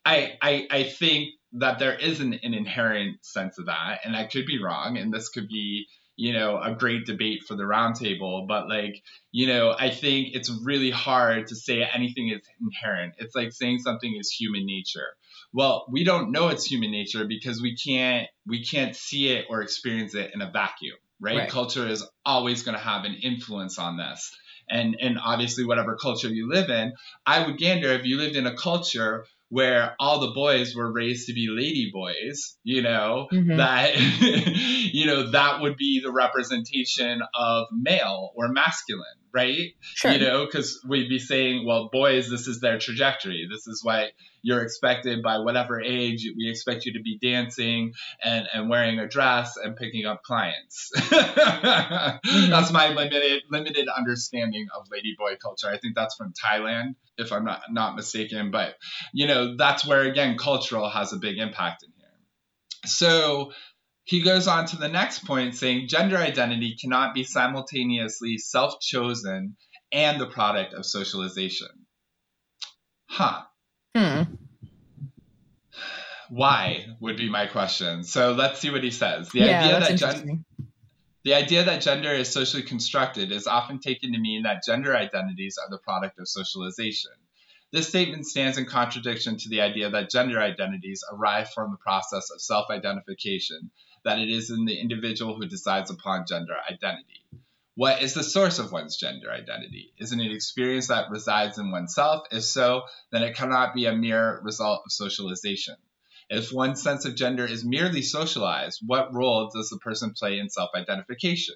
i 0.06 0.34
i 0.42 0.68
i 0.70 0.84
think 0.84 1.30
that 1.54 1.80
there 1.80 1.96
isn't 1.96 2.34
an 2.44 2.54
inherent 2.54 3.24
sense 3.26 3.58
of 3.58 3.68
that 3.68 4.00
and 4.04 4.16
i 4.16 4.26
could 4.26 4.46
be 4.46 4.62
wrong 4.62 4.98
and 4.98 5.14
this 5.14 5.30
could 5.30 5.48
be 5.48 5.86
you 6.16 6.34
know 6.34 6.60
a 6.62 6.74
great 6.74 7.06
debate 7.06 7.44
for 7.48 7.56
the 7.56 7.64
roundtable 7.64 8.48
but 8.48 8.68
like 8.70 9.04
you 9.32 9.48
know 9.48 9.76
i 9.78 9.90
think 9.90 10.30
it's 10.34 10.50
really 10.64 10.92
hard 10.92 11.48
to 11.48 11.56
say 11.56 11.84
anything 11.84 12.30
is 12.30 12.42
inherent. 12.62 13.16
It's 13.18 13.36
like 13.36 13.52
saying 13.52 13.80
something 13.80 14.16
is 14.20 14.32
human 14.32 14.66
nature. 14.66 15.16
Well 15.54 15.86
we 15.90 16.04
don't 16.04 16.32
know 16.32 16.50
it's 16.50 16.66
human 16.66 16.92
nature 16.92 17.26
because 17.26 17.62
we 17.62 17.76
can't 17.76 18.28
we 18.48 18.64
can't 18.64 18.96
see 18.96 19.30
it 19.30 19.46
or 19.50 19.62
experience 19.62 20.16
it 20.16 20.32
in 20.34 20.42
a 20.42 20.50
vacuum 20.52 20.98
right, 21.20 21.38
Right. 21.38 21.50
culture 21.50 21.88
is 21.88 22.06
always 22.26 22.64
going 22.64 22.78
to 22.78 22.84
have 22.84 23.06
an 23.06 23.16
influence 23.16 23.78
on 23.80 23.98
this. 23.98 24.32
And 24.70 24.98
and 25.00 25.20
obviously 25.24 25.64
whatever 25.64 25.96
culture 25.96 26.28
you 26.30 26.50
live 26.50 26.70
in 26.72 26.94
i 27.26 27.46
would 27.46 27.58
gander 27.60 27.90
if 27.90 28.06
you 28.06 28.18
lived 28.18 28.36
in 28.36 28.48
a 28.48 28.56
culture 28.56 29.26
where 29.50 29.96
all 30.00 30.20
the 30.20 30.32
boys 30.34 30.76
were 30.76 30.92
raised 30.92 31.28
to 31.28 31.34
be 31.34 31.48
lady 31.50 31.90
boys 31.94 32.58
you 32.64 32.82
know 32.82 33.28
Mhm. 33.32 33.58
that 33.58 33.96
you 34.94 35.06
know 35.06 35.32
that 35.32 35.62
would 35.62 35.78
be 35.78 36.02
the 36.04 36.12
representation 36.12 37.22
of 37.34 37.68
male 37.72 38.32
or 38.36 38.48
masculine 38.50 39.06
right? 39.36 39.76
Sure. 39.82 40.12
you 40.12 40.20
know 40.20 40.46
because 40.46 40.82
we'd 40.88 41.10
be 41.10 41.20
saying 41.20 41.66
well 41.66 41.90
boys 41.92 42.30
this 42.30 42.48
is 42.48 42.62
their 42.62 42.80
trajectory. 42.80 43.48
This 43.52 43.68
is 43.68 43.84
why 43.84 44.12
you're 44.42 44.62
expected 44.62 45.22
by 45.22 45.40
whatever 45.40 45.82
age 45.82 46.28
we 46.38 46.50
expect 46.50 46.86
you 46.86 46.94
to 46.94 47.02
be 47.02 47.18
dancing 47.22 47.94
and, 48.24 48.48
and 48.54 48.70
wearing 48.70 49.00
a 49.00 49.08
dress 49.08 49.58
and 49.58 49.76
picking 49.76 50.06
up 50.06 50.24
clients. 50.24 50.92
Mm-hmm. 52.26 52.50
That's 52.50 52.72
my 52.72 52.90
limited 52.90 53.44
limited 53.50 53.88
understanding 53.96 54.68
of 54.76 54.88
ladyboy 54.90 55.40
culture. 55.40 55.68
I 55.70 55.78
think 55.78 55.96
that's 55.96 56.16
from 56.16 56.34
thailand 56.34 56.96
if 57.18 57.32
i'm 57.32 57.46
not 57.46 57.62
not 57.72 57.96
mistaken 57.96 58.52
but 58.52 58.76
you 59.14 59.28
know 59.28 59.56
that's 59.56 59.86
where 59.86 60.02
again 60.02 60.38
cultural 60.38 60.90
has 60.90 61.14
a 61.14 61.18
big 61.18 61.38
impact 61.38 61.84
in 61.84 61.90
here. 61.98 62.06
So 62.86 63.52
he 64.06 64.22
goes 64.22 64.48
on 64.48 64.68
to 64.68 64.78
the 64.78 64.88
next 64.88 65.26
point 65.26 65.56
saying 65.56 65.88
gender 65.88 66.18
identity 66.18 66.78
cannot 66.80 67.14
be 67.14 67.24
simultaneously 67.24 68.38
self 68.38 68.80
chosen 68.80 69.58
and 69.92 70.22
the 70.22 70.28
product 70.28 70.74
of 70.74 70.86
socialization. 70.86 71.68
Huh. 73.08 73.42
Hmm. 73.96 74.22
Why 76.30 76.86
would 77.00 77.18
be 77.18 77.30
my 77.30 77.48
question. 77.48 78.04
So 78.04 78.34
let's 78.34 78.60
see 78.60 78.70
what 78.70 78.84
he 78.84 78.92
says. 78.92 79.30
The 79.30 79.40
yeah, 79.40 79.60
idea 79.60 79.80
that's 79.80 79.90
that 79.90 79.98
gen- 79.98 80.10
interesting. 80.10 80.46
the 81.24 81.34
idea 81.34 81.64
that 81.66 81.82
gender 81.82 82.12
is 82.12 82.32
socially 82.32 82.64
constructed 82.64 83.32
is 83.32 83.48
often 83.48 83.80
taken 83.80 84.14
to 84.14 84.20
mean 84.20 84.44
that 84.44 84.64
gender 84.66 84.96
identities 84.96 85.58
are 85.62 85.70
the 85.70 85.80
product 85.80 86.20
of 86.20 86.28
socialization. 86.28 87.12
This 87.72 87.88
statement 87.90 88.26
stands 88.26 88.58
in 88.58 88.66
contradiction 88.66 89.38
to 89.38 89.50
the 89.50 89.62
idea 89.62 89.90
that 89.90 90.10
gender 90.10 90.40
identities 90.40 91.04
arrive 91.12 91.50
from 91.52 91.72
the 91.72 91.78
process 91.78 92.30
of 92.32 92.42
self 92.42 92.70
identification, 92.70 93.72
that 94.06 94.20
it 94.20 94.30
is 94.30 94.52
in 94.52 94.66
the 94.66 94.80
individual 94.80 95.36
who 95.36 95.48
decides 95.48 95.92
upon 95.92 96.26
gender 96.28 96.56
identity. 96.72 97.26
What 97.76 98.02
is 98.02 98.14
the 98.14 98.24
source 98.24 98.58
of 98.58 98.72
one's 98.72 98.96
gender 98.96 99.30
identity? 99.30 99.92
Isn't 99.98 100.22
it 100.22 100.28
an 100.28 100.32
experience 100.32 100.88
that 100.88 101.10
resides 101.10 101.58
in 101.58 101.72
oneself? 101.72 102.28
If 102.32 102.46
so, 102.46 102.84
then 103.12 103.24
it 103.24 103.36
cannot 103.36 103.74
be 103.74 103.86
a 103.86 103.94
mere 103.94 104.40
result 104.44 104.84
of 104.86 104.92
socialization. 104.94 105.76
If 106.30 106.54
one's 106.54 106.82
sense 106.82 107.04
of 107.04 107.16
gender 107.16 107.46
is 107.46 107.66
merely 107.66 108.02
socialized, 108.02 108.82
what 108.86 109.14
role 109.14 109.50
does 109.54 109.70
the 109.70 109.78
person 109.78 110.14
play 110.14 110.40
in 110.40 110.50
self 110.50 110.70
identification? 110.74 111.56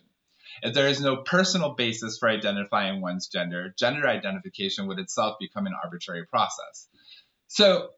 If 0.62 0.74
there 0.74 0.90
is 0.90 1.00
no 1.00 1.18
personal 1.18 1.76
basis 1.76 2.18
for 2.18 2.30
identifying 2.30 3.00
one's 3.00 3.28
gender, 3.28 3.74
gender 3.78 4.08
identification 4.08 4.88
would 4.88 5.00
itself 5.00 5.38
become 5.40 5.68
an 5.68 5.76
arbitrary 5.84 6.26
process. 6.26 6.90
So 7.48 7.92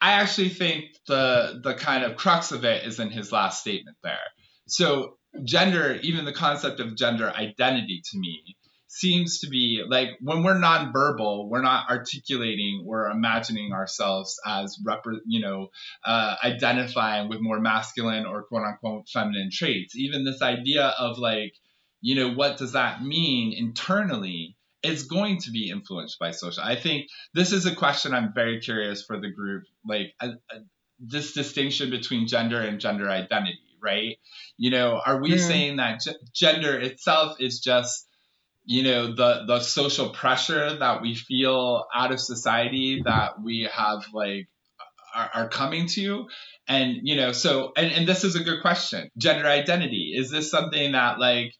I 0.00 0.12
actually 0.12 0.48
think 0.50 0.96
the 1.06 1.60
the 1.62 1.74
kind 1.74 2.04
of 2.04 2.16
crux 2.16 2.52
of 2.52 2.64
it 2.64 2.86
is 2.86 3.00
in 3.00 3.10
his 3.10 3.32
last 3.32 3.60
statement 3.60 3.96
there. 4.02 4.18
So 4.66 5.16
gender, 5.44 5.98
even 6.02 6.24
the 6.24 6.32
concept 6.32 6.80
of 6.80 6.96
gender 6.96 7.30
identity 7.30 8.02
to 8.10 8.18
me 8.18 8.56
seems 8.86 9.40
to 9.40 9.48
be 9.48 9.84
like 9.88 10.08
when 10.20 10.42
we're 10.42 10.56
nonverbal, 10.56 11.48
we're 11.48 11.62
not 11.62 11.88
articulating 11.90 12.84
or 12.88 13.08
imagining 13.08 13.72
ourselves 13.72 14.40
as 14.46 14.78
rep- 14.84 15.04
you 15.26 15.40
know 15.40 15.68
uh, 16.04 16.34
identifying 16.42 17.28
with 17.28 17.40
more 17.40 17.60
masculine 17.60 18.26
or 18.26 18.44
quote 18.44 18.64
unquote 18.64 19.08
feminine 19.08 19.50
traits. 19.52 19.94
Even 19.96 20.24
this 20.24 20.42
idea 20.42 20.94
of 20.98 21.18
like 21.18 21.52
you 22.00 22.14
know 22.14 22.32
what 22.34 22.56
does 22.56 22.72
that 22.72 23.02
mean 23.02 23.52
internally 23.56 24.56
is 24.82 25.04
going 25.04 25.38
to 25.42 25.50
be 25.50 25.70
influenced 25.70 26.18
by 26.18 26.30
social. 26.30 26.62
I 26.62 26.76
think 26.76 27.06
this 27.34 27.52
is 27.52 27.66
a 27.66 27.74
question 27.74 28.14
I'm 28.14 28.32
very 28.34 28.60
curious 28.60 29.04
for 29.04 29.20
the 29.20 29.30
group, 29.30 29.64
like 29.86 30.14
a, 30.20 30.28
a, 30.28 30.56
this 30.98 31.32
distinction 31.32 31.90
between 31.90 32.26
gender 32.28 32.60
and 32.60 32.80
gender 32.80 33.08
identity, 33.08 33.58
right? 33.82 34.16
You 34.56 34.70
know, 34.70 35.00
are 35.04 35.20
we 35.20 35.32
Mm. 35.32 35.38
saying 35.40 35.76
that 35.76 36.00
g- 36.02 36.12
gender 36.34 36.78
itself 36.78 37.36
is 37.40 37.60
just 37.60 38.06
you 38.64 38.82
know 38.82 39.14
the 39.14 39.44
the 39.46 39.60
social 39.60 40.10
pressure 40.10 40.76
that 40.78 41.02
we 41.02 41.14
feel 41.14 41.84
out 41.94 42.12
of 42.12 42.20
society 42.20 43.02
that 43.04 43.42
we 43.42 43.68
have 43.72 44.04
like 44.12 44.48
are, 45.14 45.30
are 45.34 45.48
coming 45.48 45.86
to 45.88 46.28
and 46.68 46.98
you 47.02 47.16
know 47.16 47.32
so 47.32 47.72
and, 47.76 47.90
and 47.92 48.08
this 48.08 48.24
is 48.24 48.36
a 48.36 48.44
good 48.44 48.60
question 48.62 49.10
gender 49.16 49.46
identity 49.46 50.12
is 50.16 50.30
this 50.30 50.50
something 50.50 50.92
that 50.92 51.18
like 51.18 51.54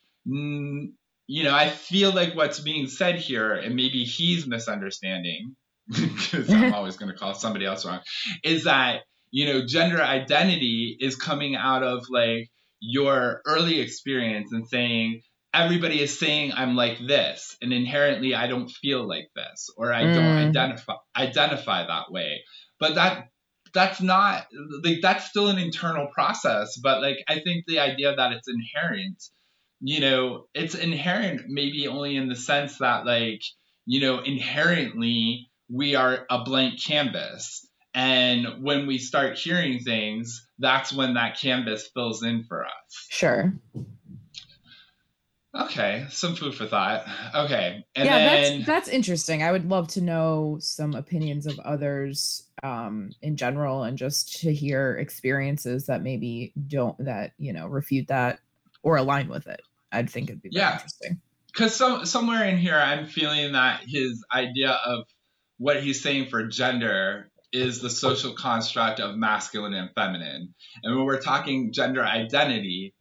you 1.31 1.45
know 1.45 1.55
i 1.55 1.69
feel 1.71 2.13
like 2.13 2.35
what's 2.35 2.59
being 2.59 2.89
said 2.89 3.15
here 3.17 3.53
and 3.55 3.77
maybe 3.77 4.03
he's 4.05 4.47
misunderstanding 4.49 5.55
because 5.89 6.51
i'm 6.51 6.75
always 6.79 6.97
going 6.97 7.11
to 7.11 7.17
call 7.17 7.35
somebody 7.35 7.65
else 7.65 7.87
wrong 7.87 8.01
is 8.43 8.65
that 8.65 9.03
you 9.31 9.47
know 9.47 9.65
gender 9.65 10.03
identity 10.03 10.97
is 11.01 11.15
coming 11.15 11.55
out 11.55 11.85
of 11.85 12.05
like 12.11 12.49
your 12.81 13.43
early 13.47 13.81
experience 13.81 14.53
and 14.53 14.67
saying 14.67 15.21
everybody 15.55 16.01
is 16.01 16.19
saying 16.19 16.53
i'm 16.57 16.75
like 16.75 16.99
this 17.07 17.57
and 17.63 17.73
inherently 17.73 18.35
i 18.35 18.49
don't 18.49 18.69
feel 18.69 19.07
like 19.07 19.29
this 19.37 19.69
or 19.77 19.93
i 19.93 20.03
don't 20.03 20.35
Mm. 20.35 20.49
identify 20.49 20.95
identify 21.17 21.87
that 21.87 22.11
way 22.11 22.41
but 22.81 22.97
that 22.97 23.29
that's 23.73 24.01
not 24.01 24.47
like 24.83 24.99
that's 25.01 25.27
still 25.27 25.47
an 25.47 25.59
internal 25.59 26.09
process 26.13 26.77
but 26.83 27.01
like 27.01 27.19
i 27.29 27.39
think 27.39 27.65
the 27.69 27.79
idea 27.79 28.17
that 28.17 28.33
it's 28.33 28.49
inherent 28.49 29.23
you 29.81 30.01
know 30.01 30.47
it's 30.55 30.75
inherent 30.75 31.43
maybe 31.49 31.89
only 31.89 32.17
in 32.17 32.29
the 32.29 32.37
sense 32.37 32.79
that 32.79 33.07
like 33.07 33.43
you 33.87 34.01
know 34.01 34.19
inherently 34.21 35.49
we 35.71 35.95
are 35.95 36.27
a 36.31 36.45
blank 36.45 36.83
canvas 36.83 37.67
and 37.95 38.63
when 38.63 38.87
we 38.87 38.99
start 38.99 39.39
hearing 39.39 39.81
things 39.81 40.47
that's 40.59 40.93
when 40.93 41.15
that 41.15 41.39
canvas 41.41 41.89
fills 41.95 42.23
in 42.23 42.45
for 42.45 42.65
us 42.65 43.07
Sure. 43.09 43.53
okay 45.59 46.07
some 46.11 46.37
food 46.37 46.55
for 46.55 46.67
thought 46.67 47.05
okay 47.35 47.85
and 47.97 48.07
yeah, 48.07 48.19
then 48.19 48.59
that's 48.59 48.67
that's 48.67 48.89
interesting. 48.89 49.43
I 49.43 49.53
would 49.53 49.69
love 49.69 49.89
to 49.89 50.01
know 50.01 50.57
some 50.61 50.95
opinions 50.95 51.47
of 51.47 51.59
others 51.61 52.45
um 52.63 53.11
in 53.21 53.37
general 53.37 53.83
and 53.83 53.99
just 53.99 54.41
to 54.41 54.55
hear 54.55 54.97
experiences 54.97 55.87
that 55.87 56.03
maybe 56.03 56.53
don't 56.67 56.97
that, 57.05 57.33
you 57.37 57.53
know, 57.53 57.67
refute 57.67 58.09
that 58.09 58.39
or 58.83 58.97
align 58.97 59.29
with 59.29 59.47
it. 59.49 59.61
I'd 59.93 60.11
think 60.11 60.31
it'd 60.31 60.43
be 60.43 60.51
Yeah. 60.53 60.75
interesting. 60.75 61.21
because 61.53 61.75
some 61.75 62.05
somewhere 62.07 62.45
in 62.45 62.59
here 62.59 62.77
I'm 62.79 63.07
feeling 63.07 63.53
that 63.53 63.83
his 63.87 64.25
idea 64.33 64.71
of 64.71 65.05
what 65.59 65.83
he's 65.83 66.03
saying 66.03 66.29
for 66.31 66.47
gender 66.47 67.31
is 67.53 67.81
the 67.81 67.91
social 67.91 68.33
construct 68.35 69.01
of 69.01 69.17
masculine 69.17 69.75
and 69.75 69.91
feminine. 69.95 70.55
And 70.85 70.97
when 70.97 71.05
we're 71.05 71.21
talking 71.21 71.73
gender 71.73 72.05
identity, 72.05 72.95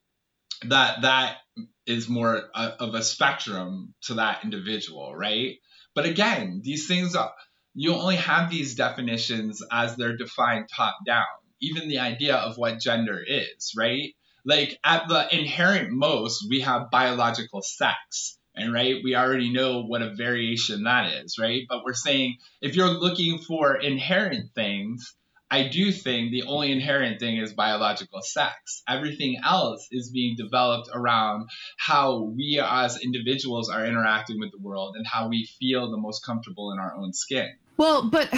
that 0.66 1.04
that 1.04 1.38
is 1.86 2.10
more 2.10 2.50
a, 2.56 2.62
of 2.80 2.96
a 2.96 3.04
spectrum 3.04 3.94
to 4.04 4.16
that 4.16 4.44
individual, 4.44 5.16
right? 5.16 5.58
But 5.96 6.06
again, 6.06 6.62
these 6.64 6.88
things 6.88 7.16
are 7.16 7.32
you 7.76 7.94
only 7.94 8.16
have 8.18 8.50
these 8.50 8.76
definitions 8.76 9.62
as 9.72 9.96
they're 9.96 10.18
defined 10.18 10.68
top 10.76 10.98
down. 11.06 11.24
Even 11.62 11.88
the 11.88 12.00
idea 12.00 12.36
of 12.36 12.58
what 12.58 12.80
gender 12.80 13.20
is, 13.26 13.74
right? 13.78 14.14
Like 14.46 14.78
at 14.84 15.08
the 15.08 15.28
inherent 15.36 15.92
most, 15.92 16.46
we 16.50 16.62
have 16.62 16.92
biological 16.92 17.62
sex. 17.62 18.38
And 18.56 18.74
right, 18.74 18.96
we 19.04 19.16
already 19.16 19.54
know 19.54 19.84
what 19.84 20.02
a 20.02 20.14
variation 20.16 20.84
that 20.84 21.24
is, 21.24 21.38
right? 21.40 21.64
But 21.70 21.84
we're 21.86 21.94
saying 21.94 22.38
if 22.62 22.76
you're 22.76 22.90
looking 22.90 23.38
for 23.40 23.76
inherent 23.76 24.54
things, 24.54 25.16
I 25.52 25.68
do 25.68 25.92
think 25.92 26.32
the 26.32 26.44
only 26.44 26.72
inherent 26.72 27.20
thing 27.20 27.38
is 27.38 27.54
biological 27.54 28.22
sex. 28.22 28.84
Everything 28.88 29.38
else 29.44 29.88
is 29.92 30.12
being 30.12 30.36
developed 30.38 30.90
around 30.94 31.50
how 31.78 32.22
we 32.36 32.62
as 32.64 33.02
individuals 33.02 33.70
are 33.70 33.86
interacting 33.86 34.40
with 34.40 34.52
the 34.52 34.60
world 34.60 34.96
and 34.96 35.08
how 35.08 35.28
we 35.28 35.50
feel 35.60 35.90
the 35.90 35.98
most 35.98 36.24
comfortable 36.24 36.72
in 36.72 36.80
our 36.80 36.96
own 36.96 37.14
skin. 37.14 37.50
Well, 37.78 38.10
but 38.10 38.32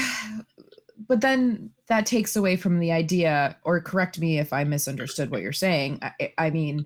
but 1.07 1.21
then 1.21 1.71
that 1.87 2.05
takes 2.05 2.35
away 2.35 2.55
from 2.55 2.79
the 2.79 2.91
idea, 2.91 3.57
or 3.63 3.81
correct 3.81 4.19
me 4.19 4.39
if 4.39 4.53
I 4.53 4.63
misunderstood 4.63 5.31
what 5.31 5.41
you're 5.41 5.51
saying. 5.51 5.99
I, 6.01 6.33
I 6.37 6.49
mean, 6.49 6.85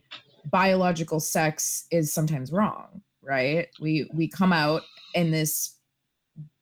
biological 0.51 1.19
sex 1.19 1.85
is 1.91 2.13
sometimes 2.13 2.51
wrong, 2.51 3.01
right? 3.21 3.67
We 3.79 4.09
we 4.13 4.27
come 4.27 4.53
out 4.53 4.83
in 5.13 5.31
this 5.31 5.75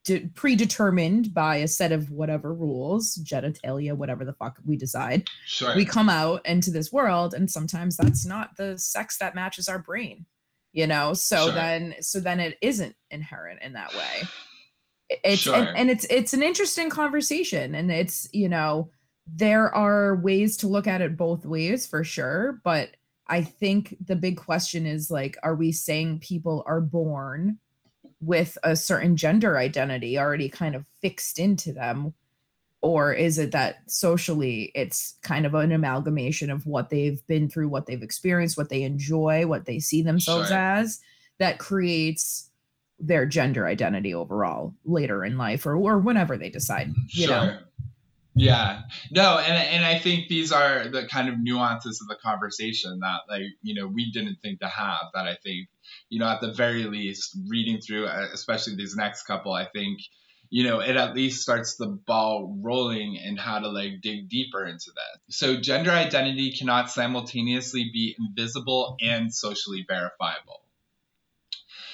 de- 0.06 0.28
predetermined 0.36 1.34
by 1.34 1.58
a 1.58 1.68
set 1.68 1.92
of 1.92 2.12
whatever 2.12 2.54
rules, 2.54 3.18
genitalia, 3.24 3.94
whatever 3.96 4.26
the 4.26 4.34
fuck 4.34 4.58
we 4.66 4.76
decide. 4.78 5.28
Sure. 5.46 5.76
We 5.76 5.86
come 5.86 6.10
out 6.10 6.46
into 6.46 6.72
this 6.72 6.92
world, 6.92 7.34
and 7.34 7.50
sometimes 7.50 7.98
that's 7.98 8.26
not 8.26 8.56
the 8.58 8.78
sex 8.78 9.18
that 9.18 9.36
matches 9.36 9.68
our 9.70 9.80
brain, 9.80 10.26
you 10.72 10.88
know. 10.88 11.14
So 11.14 11.46
Sure. 11.46 11.54
then, 11.54 11.96
so 12.02 12.20
then 12.20 12.40
it 12.40 12.58
isn't 12.62 12.96
inherent 13.12 13.62
in 13.62 13.74
that 13.74 13.94
way. 13.94 14.28
It- 15.10 15.20
It's 15.24 15.42
Sure. 15.42 15.56
and, 15.56 15.78
and 15.78 15.90
it's 15.90 16.06
it's 16.10 16.34
an 16.34 16.44
interesting 16.44 16.90
conversation, 16.90 17.76
and 17.76 17.92
it's 17.92 18.28
you 18.34 18.50
know 18.50 18.90
there 19.28 19.74
are 19.74 20.16
ways 20.18 20.58
to 20.58 20.68
look 20.68 20.88
at 20.88 21.02
it 21.02 21.16
both 21.18 21.46
ways 21.46 21.86
for 21.88 22.04
sure, 22.04 22.62
but 22.64 22.90
I 23.28 23.42
think 23.42 23.96
the 24.06 24.18
big 24.18 24.36
question 24.38 24.86
is 24.86 25.10
like, 25.10 25.38
are 25.44 25.56
we 25.56 25.72
saying 25.72 26.20
people 26.20 26.62
are 26.68 26.82
born 26.82 27.58
with 28.20 28.58
a 28.64 28.76
certain 28.76 29.16
gender 29.16 29.58
identity 29.58 30.18
already 30.20 30.50
kind 30.50 30.76
of 30.76 30.86
fixed 31.02 31.40
into 31.40 31.72
them? 31.72 32.14
Or 32.82 33.14
is 33.14 33.38
it 33.38 33.52
that 33.54 33.78
socially 33.90 34.74
it's 34.76 35.16
kind 35.22 35.46
of 35.46 35.54
an 35.56 35.72
amalgamation 35.72 36.50
of 36.52 36.66
what 36.66 36.90
they've 36.90 37.26
been 37.28 37.50
through, 37.50 37.70
what 37.70 37.86
they've 37.86 38.04
experienced, 38.04 38.58
what 38.58 38.68
they 38.68 38.84
enjoy, 38.84 39.48
what 39.48 39.64
they 39.66 39.80
see 39.80 40.02
themselves 40.02 40.50
Sure. 40.50 40.58
as 40.58 41.00
that 41.40 41.60
creates 41.60 42.50
their 43.00 43.26
gender 43.26 43.68
identity 43.68 44.14
overall 44.14 44.74
later 44.86 45.24
in 45.24 45.38
life 45.38 45.66
or, 45.66 45.76
or 45.76 46.00
whenever 46.00 46.38
they 46.38 46.50
decide, 46.50 46.94
you 47.10 47.28
know? 47.28 47.58
Yeah. 48.36 48.82
No, 49.12 49.38
and 49.38 49.54
and 49.54 49.86
I 49.86 50.00
think 50.00 50.28
these 50.28 50.52
are 50.52 50.88
the 50.88 51.08
kind 51.08 51.30
of 51.30 51.36
nuances 51.40 52.02
of 52.02 52.08
the 52.08 52.16
conversation 52.16 53.00
that 53.02 53.22
like, 53.30 53.44
you 53.62 53.76
know, 53.76 53.88
we 53.88 54.12
didn't 54.12 54.38
think 54.42 54.60
to 54.62 54.68
have 54.68 55.12
that 55.14 55.26
I 55.26 55.36
think, 55.44 55.68
you 56.10 56.20
know, 56.20 56.28
at 56.28 56.42
the 56.42 56.52
very 56.52 56.86
least 56.86 57.38
reading 57.48 57.80
through 57.80 58.08
uh, 58.08 58.28
especially 58.34 58.76
these 58.76 58.96
next 58.96 59.24
couple, 59.24 59.54
I 59.54 59.66
think 59.66 60.00
you 60.50 60.64
know, 60.64 60.82
it 60.82 60.96
at 60.96 61.16
least 61.16 61.42
starts 61.42 61.78
the 61.78 61.88
ball 61.88 62.60
rolling 62.62 63.16
in 63.16 63.38
how 63.38 63.58
to 63.58 63.70
like 63.70 64.02
dig 64.04 64.30
deeper 64.30 64.64
into 64.64 64.92
that. 64.94 65.20
So 65.30 65.60
gender 65.60 65.90
identity 65.90 66.56
cannot 66.56 66.92
simultaneously 66.92 67.90
be 67.92 68.16
invisible 68.20 68.96
and 69.02 69.34
socially 69.34 69.84
verifiable. 69.88 70.62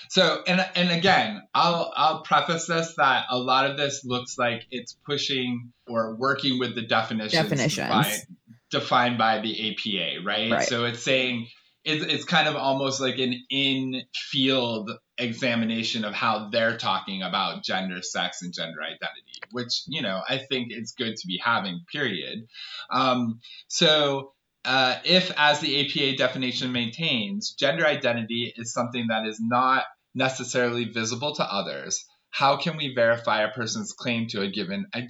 So 0.09 0.41
and 0.47 0.67
and 0.75 0.89
again, 0.89 1.43
I'll 1.53 1.93
I'll 1.95 2.21
preface 2.23 2.65
this 2.65 2.95
that 2.97 3.25
a 3.29 3.37
lot 3.37 3.69
of 3.69 3.77
this 3.77 4.03
looks 4.03 4.39
like 4.39 4.65
it's 4.71 4.97
pushing 5.05 5.71
or 5.87 6.15
working 6.15 6.57
with 6.57 6.73
the 6.73 6.81
definitions, 6.81 7.33
Definitions. 7.33 7.87
defined, 7.87 8.27
defined 8.71 9.17
by 9.19 9.39
the 9.39 9.71
APA, 9.71 10.25
right? 10.25 10.51
Right. 10.51 10.67
So 10.67 10.85
it's 10.85 11.03
saying 11.03 11.47
it's, 11.85 12.03
it's 12.03 12.25
kind 12.25 12.47
of 12.47 12.55
almost 12.55 12.99
like 12.99 13.19
an 13.19 13.35
in-field 13.51 14.91
examination 15.19 16.03
of 16.03 16.15
how 16.15 16.49
they're 16.49 16.77
talking 16.77 17.21
about 17.21 17.63
gender, 17.63 18.01
sex, 18.01 18.41
and 18.41 18.51
gender 18.51 18.81
identity, 18.81 19.41
which 19.51 19.83
you 19.87 20.01
know 20.01 20.21
I 20.27 20.39
think 20.39 20.69
it's 20.71 20.93
good 20.93 21.17
to 21.17 21.27
be 21.27 21.39
having. 21.43 21.81
Period. 21.91 22.47
Um, 22.89 23.41
so 23.67 24.33
uh, 24.65 24.95
if, 25.05 25.31
as 25.37 25.59
the 25.59 25.85
APA 25.85 26.17
definition 26.17 26.71
maintains, 26.71 27.51
gender 27.51 27.85
identity 27.85 28.51
is 28.57 28.73
something 28.73 29.07
that 29.09 29.27
is 29.27 29.39
not 29.39 29.83
necessarily 30.13 30.85
visible 30.85 31.33
to 31.35 31.43
others, 31.43 32.05
how 32.29 32.57
can 32.57 32.77
we 32.77 32.93
verify 32.93 33.43
a 33.43 33.51
person's 33.51 33.93
claim 33.93 34.27
to 34.27 34.41
a 34.41 34.49
given 34.49 34.85
ide- 34.93 35.09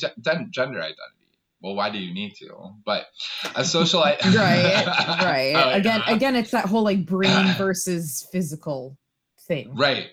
gender 0.52 0.80
identity? 0.80 0.96
Well, 1.62 1.76
why 1.76 1.90
do 1.90 1.98
you 1.98 2.14
need 2.14 2.36
to? 2.40 2.76
But 2.86 3.06
a 3.56 3.66
social 3.66 4.02
right 4.02 4.18
right 4.36 5.54
Oh, 5.56 5.70
again 5.72 6.02
yeah. 6.08 6.14
again 6.14 6.36
it's 6.36 6.52
that 6.52 6.66
whole 6.66 6.84
like 6.84 7.06
brain 7.06 7.54
versus 7.58 8.28
physical 8.32 8.98
thing 9.48 9.76
right. 9.76 10.10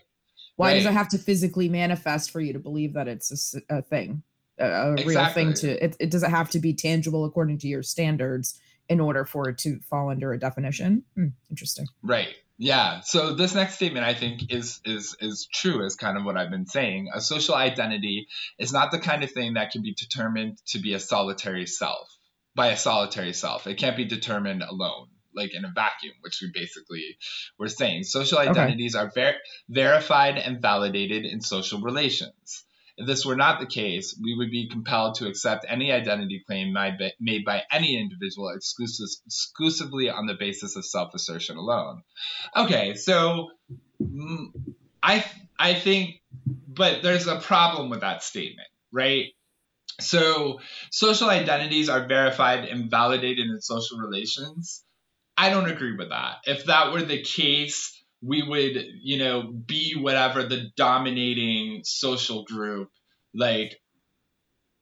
why 0.56 0.74
does 0.74 0.86
it 0.86 0.92
have 0.92 1.08
to 1.10 1.18
physically 1.18 1.68
manifest 1.68 2.30
for 2.30 2.40
you 2.40 2.52
to 2.52 2.58
believe 2.58 2.94
that 2.94 3.06
it's 3.08 3.54
a 3.68 3.82
thing 3.82 4.22
a, 4.58 4.66
a 4.66 5.04
real 5.04 5.26
thing 5.26 5.52
to 5.54 5.84
it, 5.84 5.96
it 6.00 6.10
doesn't 6.10 6.30
have 6.30 6.48
to 6.50 6.58
be 6.58 6.72
tangible 6.72 7.24
according 7.24 7.58
to 7.58 7.68
your 7.68 7.82
standards 7.82 8.58
in 8.88 9.00
order 9.00 9.24
for 9.24 9.48
it 9.48 9.58
to 9.58 9.78
fall 9.80 10.10
under 10.10 10.32
a 10.32 10.38
definition 10.38 11.02
Hmm, 11.14 11.28
interesting 11.50 11.86
Right. 12.02 12.28
Yeah. 12.58 13.00
So 13.00 13.34
this 13.34 13.54
next 13.54 13.74
statement 13.74 14.06
I 14.06 14.14
think 14.14 14.50
is 14.52 14.80
is 14.84 15.16
is 15.20 15.48
true 15.52 15.84
is 15.84 15.96
kind 15.96 16.16
of 16.16 16.24
what 16.24 16.36
I've 16.36 16.50
been 16.50 16.66
saying. 16.66 17.08
A 17.14 17.20
social 17.20 17.54
identity 17.54 18.28
is 18.58 18.72
not 18.72 18.90
the 18.90 18.98
kind 18.98 19.22
of 19.22 19.30
thing 19.30 19.54
that 19.54 19.72
can 19.72 19.82
be 19.82 19.94
determined 19.94 20.58
to 20.68 20.78
be 20.78 20.94
a 20.94 21.00
solitary 21.00 21.66
self 21.66 22.08
by 22.54 22.68
a 22.68 22.76
solitary 22.76 23.34
self. 23.34 23.66
It 23.66 23.76
can't 23.78 23.96
be 23.96 24.06
determined 24.06 24.62
alone, 24.62 25.08
like 25.34 25.54
in 25.54 25.64
a 25.66 25.72
vacuum, 25.74 26.14
which 26.22 26.38
we 26.40 26.50
basically 26.54 27.18
were 27.58 27.68
saying. 27.68 28.04
Social 28.04 28.38
Okay. 28.38 28.48
identities 28.48 28.94
are 28.94 29.10
ver- 29.14 29.36
verified 29.68 30.38
and 30.38 30.62
validated 30.62 31.26
in 31.26 31.42
social 31.42 31.80
relations. 31.82 32.64
If 32.96 33.06
this 33.06 33.26
were 33.26 33.36
not 33.36 33.60
the 33.60 33.66
case, 33.66 34.18
we 34.22 34.34
would 34.36 34.50
be 34.50 34.68
compelled 34.68 35.16
to 35.16 35.28
accept 35.28 35.66
any 35.68 35.92
identity 35.92 36.42
claim 36.46 36.72
made 37.20 37.44
by, 37.44 37.62
any 37.70 38.00
individual 38.00 38.50
exclusively 38.54 40.08
on 40.08 40.26
the 40.26 40.34
basis 40.34 40.76
of 40.76 40.86
self-assertion 40.86 41.58
alone. 41.58 42.02
Okay, 42.56 42.94
so 42.94 43.50
mm, 44.02 44.46
I 45.02 45.24
I 45.58 45.74
think, 45.74 46.22
but 46.46 47.02
there's 47.02 47.26
a 47.26 47.38
problem 47.38 47.90
with 47.90 48.00
that 48.00 48.22
statement, 48.22 48.68
right? 48.92 49.26
So 50.00 50.60
social 50.90 51.30
identities 51.30 51.88
are 51.88 52.06
verified 52.06 52.64
and 52.64 52.90
validated 52.90 53.46
in 53.46 53.60
social 53.60 53.98
relations. 53.98 54.84
I 55.36 55.50
don't 55.50 55.70
agree 55.70 55.96
with 55.96 56.10
that. 56.10 56.36
If 56.46 56.66
that 56.66 56.92
were 56.92 57.02
the 57.02 57.22
case, 57.22 57.95
we 58.26 58.42
would, 58.42 58.84
you 59.02 59.18
know, 59.18 59.42
be 59.52 59.94
whatever 59.98 60.42
the 60.42 60.70
dominating 60.76 61.82
social 61.84 62.44
group 62.44 62.90
like 63.34 63.76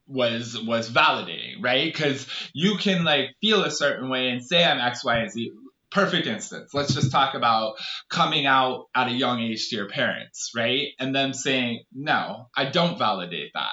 was 0.06 0.58
was 0.60 0.90
validating, 0.90 1.62
right? 1.62 1.92
Because 1.92 2.26
you 2.52 2.76
can 2.76 3.04
like 3.04 3.30
feel 3.40 3.64
a 3.64 3.70
certain 3.70 4.10
way 4.10 4.30
and 4.30 4.44
say 4.44 4.64
I'm 4.64 4.78
X, 4.80 5.04
Y, 5.04 5.18
and 5.18 5.30
Z. 5.30 5.52
Perfect 5.90 6.26
instance. 6.26 6.74
Let's 6.74 6.92
just 6.92 7.12
talk 7.12 7.34
about 7.34 7.76
coming 8.10 8.46
out 8.46 8.86
at 8.94 9.08
a 9.08 9.12
young 9.12 9.40
age 9.40 9.68
to 9.68 9.76
your 9.76 9.88
parents, 9.88 10.50
right? 10.56 10.88
And 10.98 11.14
them 11.14 11.32
saying, 11.32 11.84
no, 11.92 12.48
I 12.56 12.64
don't 12.66 12.98
validate 12.98 13.52
that. 13.54 13.70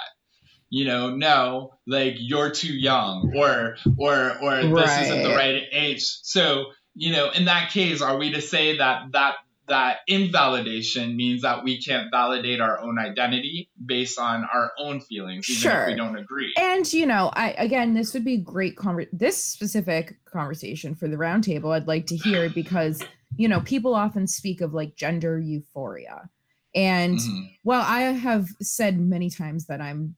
You 0.70 0.86
know, 0.86 1.16
no, 1.16 1.74
like 1.88 2.16
you're 2.18 2.52
too 2.52 2.74
young 2.74 3.34
or 3.36 3.76
or 3.98 4.38
or 4.42 4.64
this 4.76 4.98
isn't 4.98 5.24
the 5.24 5.30
Right. 5.30 5.36
right 5.36 5.64
age. 5.74 6.04
So, 6.24 6.66
you 6.96 7.12
know, 7.12 7.32
in 7.32 7.46
that 7.46 7.72
case, 7.72 8.02
are 8.02 8.18
we 8.18 8.34
to 8.34 8.42
say 8.42 8.78
that 8.78 9.12
that 9.12 9.36
that 9.68 10.00
invalidation 10.08 11.16
means 11.16 11.44
that 11.44 11.64
we 11.64 11.82
can't 11.82 12.10
validate 12.12 12.60
our 12.60 12.80
own 12.82 12.98
identity 13.00 13.70
based 13.86 14.20
on 14.20 14.46
our 14.54 14.72
own 14.78 15.00
feelings, 15.02 15.50
even 15.50 15.58
if 15.58 15.62
Sure. 15.62 15.88
we 15.88 15.96
don't 15.96 16.18
agree? 16.18 16.52
and 16.58 16.92
you 16.92 17.06
know 17.06 17.30
i 17.36 17.52
again 17.52 17.94
this 17.94 18.14
would 18.14 18.26
be 18.26 18.36
great 18.38 18.76
conver- 18.76 19.08
this 19.14 19.42
specific 19.42 20.18
conversation 20.26 20.94
for 20.96 21.08
the 21.08 21.16
roundtable 21.16 21.72
i'd 21.74 21.88
like 21.88 22.06
to 22.06 22.18
hear 22.18 22.50
because 22.56 23.02
you 23.38 23.48
know 23.48 23.62
people 23.62 23.96
often 23.96 24.28
speak 24.28 24.60
of 24.60 24.74
like 24.74 24.96
gender 24.98 25.40
euphoria 25.40 26.30
and 26.76 27.18
Mhm. 27.20 27.56
well 27.64 27.82
i 27.88 28.02
have 28.02 28.50
said 28.62 29.00
many 29.00 29.30
times 29.30 29.68
that 29.68 29.80
i'm 29.80 30.16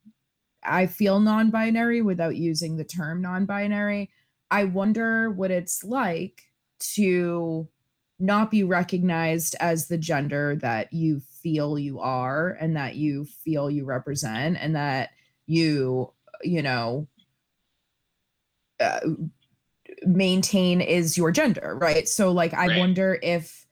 i 0.64 0.88
feel 0.88 1.20
non-binary 1.20 2.02
without 2.02 2.36
using 2.36 2.78
the 2.78 2.84
term 2.86 3.22
non-binary 3.22 4.10
i 4.50 4.64
wonder 4.64 5.30
what 5.30 5.52
it's 5.52 5.84
like 5.84 6.42
to 6.96 7.68
not 8.20 8.52
be 8.52 8.64
recognized 8.64 9.56
as 9.60 9.88
the 9.88 9.98
gender 9.98 10.56
that 10.58 10.92
you 10.94 11.20
feel 11.20 11.78
you 11.78 12.00
are 12.00 12.58
and 12.60 12.76
that 12.76 12.96
you 12.96 13.26
feel 13.26 13.70
you 13.70 13.86
represent 13.86 14.58
and 14.60 14.76
that 14.76 15.10
you 15.46 16.12
you 16.42 16.62
know 16.62 17.08
uh, 18.80 19.00
maintain 20.06 20.82
is 20.82 21.18
your 21.18 21.32
gender 21.32 21.78
right 21.82 22.08
so 22.08 22.32
like 22.32 22.54
i 22.54 22.68
Right. 22.68 22.78
wonder 22.80 23.20
if 23.22 23.66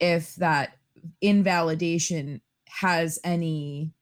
if 0.00 0.34
that 0.36 0.76
invalidation 1.20 2.40
has 2.68 3.18
any 3.24 3.92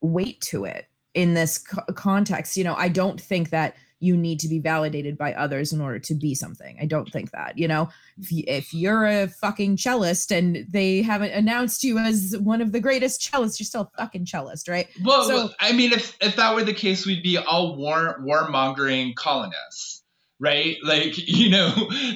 weight 0.00 0.40
to 0.40 0.64
it 0.64 0.86
in 1.14 1.34
this 1.34 1.58
co- 1.58 1.82
context 1.94 2.56
you 2.56 2.64
know 2.64 2.74
i 2.74 2.88
don't 2.88 3.20
think 3.20 3.50
that 3.50 3.74
you 4.02 4.16
need 4.16 4.40
to 4.40 4.48
be 4.48 4.58
validated 4.58 5.16
by 5.16 5.32
others 5.34 5.72
in 5.72 5.80
order 5.80 5.98
to 6.00 6.14
be 6.14 6.34
something. 6.34 6.76
I 6.80 6.86
don't 6.86 7.10
think 7.10 7.30
that, 7.30 7.56
you 7.56 7.68
know, 7.68 7.88
if, 8.18 8.32
you, 8.32 8.42
if 8.48 8.74
you're 8.74 9.06
a 9.06 9.28
fucking 9.28 9.76
cellist 9.76 10.32
and 10.36 10.66
they 10.68 11.02
haven't 11.02 11.30
announced 11.30 11.84
you 11.84 11.98
as 11.98 12.36
one 12.40 12.60
of 12.60 12.72
the 12.72 12.80
greatest 12.80 13.20
cellists, 13.20 13.60
you're 13.60 13.64
still 13.66 13.90
a 13.94 13.96
fucking 14.02 14.26
cellist, 14.26 14.68
right? 14.68 14.88
Well, 15.04 15.24
So- 15.24 15.34
well, 15.34 15.54
I 15.60 15.72
mean, 15.72 15.92
if 15.92 16.16
if 16.20 16.36
that 16.36 16.54
were 16.54 16.64
the 16.64 16.74
case, 16.74 17.06
we'd 17.06 17.22
be 17.22 17.38
all 17.38 17.76
war 17.76 18.18
warmongering 18.20 19.14
colonists, 19.14 20.02
right? 20.40 20.76
Like, 20.82 21.14
you 21.16 21.50
know, 21.50 21.70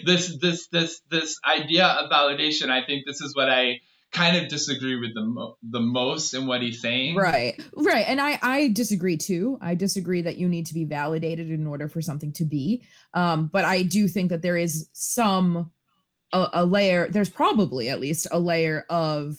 this 0.04 0.36
this 0.40 0.66
this 0.68 1.00
this 1.10 1.38
idea 1.46 1.86
of 1.86 2.10
validation. 2.10 2.68
I 2.70 2.84
think 2.84 3.06
this 3.06 3.20
is 3.20 3.34
what 3.36 3.48
I 3.48 3.80
kind 4.16 4.36
of 4.36 4.48
disagree 4.48 4.96
with 4.96 5.14
the 5.14 5.22
mo- 5.22 5.56
the 5.62 5.80
most 5.80 6.32
in 6.32 6.46
what 6.46 6.62
he's 6.62 6.80
saying. 6.80 7.16
Right. 7.16 7.62
Right. 7.74 8.06
And 8.08 8.20
I 8.20 8.38
I 8.42 8.68
disagree 8.68 9.18
too. 9.18 9.58
I 9.60 9.74
disagree 9.74 10.22
that 10.22 10.38
you 10.38 10.48
need 10.48 10.66
to 10.66 10.74
be 10.74 10.84
validated 10.84 11.50
in 11.50 11.66
order 11.66 11.88
for 11.88 12.00
something 12.00 12.32
to 12.34 12.44
be. 12.44 12.82
Um, 13.12 13.48
but 13.52 13.64
I 13.64 13.82
do 13.82 14.08
think 14.08 14.30
that 14.30 14.42
there 14.42 14.56
is 14.56 14.88
some 14.92 15.70
a, 16.32 16.48
a 16.54 16.64
layer, 16.64 17.08
there's 17.08 17.30
probably 17.30 17.88
at 17.88 18.00
least 18.00 18.26
a 18.30 18.38
layer 18.38 18.86
of 18.88 19.36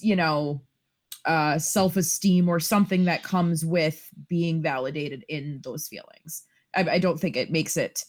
you 0.00 0.16
know 0.16 0.62
uh 1.26 1.58
self-esteem 1.58 2.48
or 2.48 2.58
something 2.58 3.04
that 3.04 3.22
comes 3.22 3.62
with 3.64 4.08
being 4.28 4.62
validated 4.62 5.24
in 5.28 5.60
those 5.62 5.86
feelings. 5.86 6.44
I, 6.74 6.82
I 6.92 6.98
don't 6.98 7.20
think 7.20 7.36
it 7.36 7.50
makes 7.50 7.76
it 7.76 8.04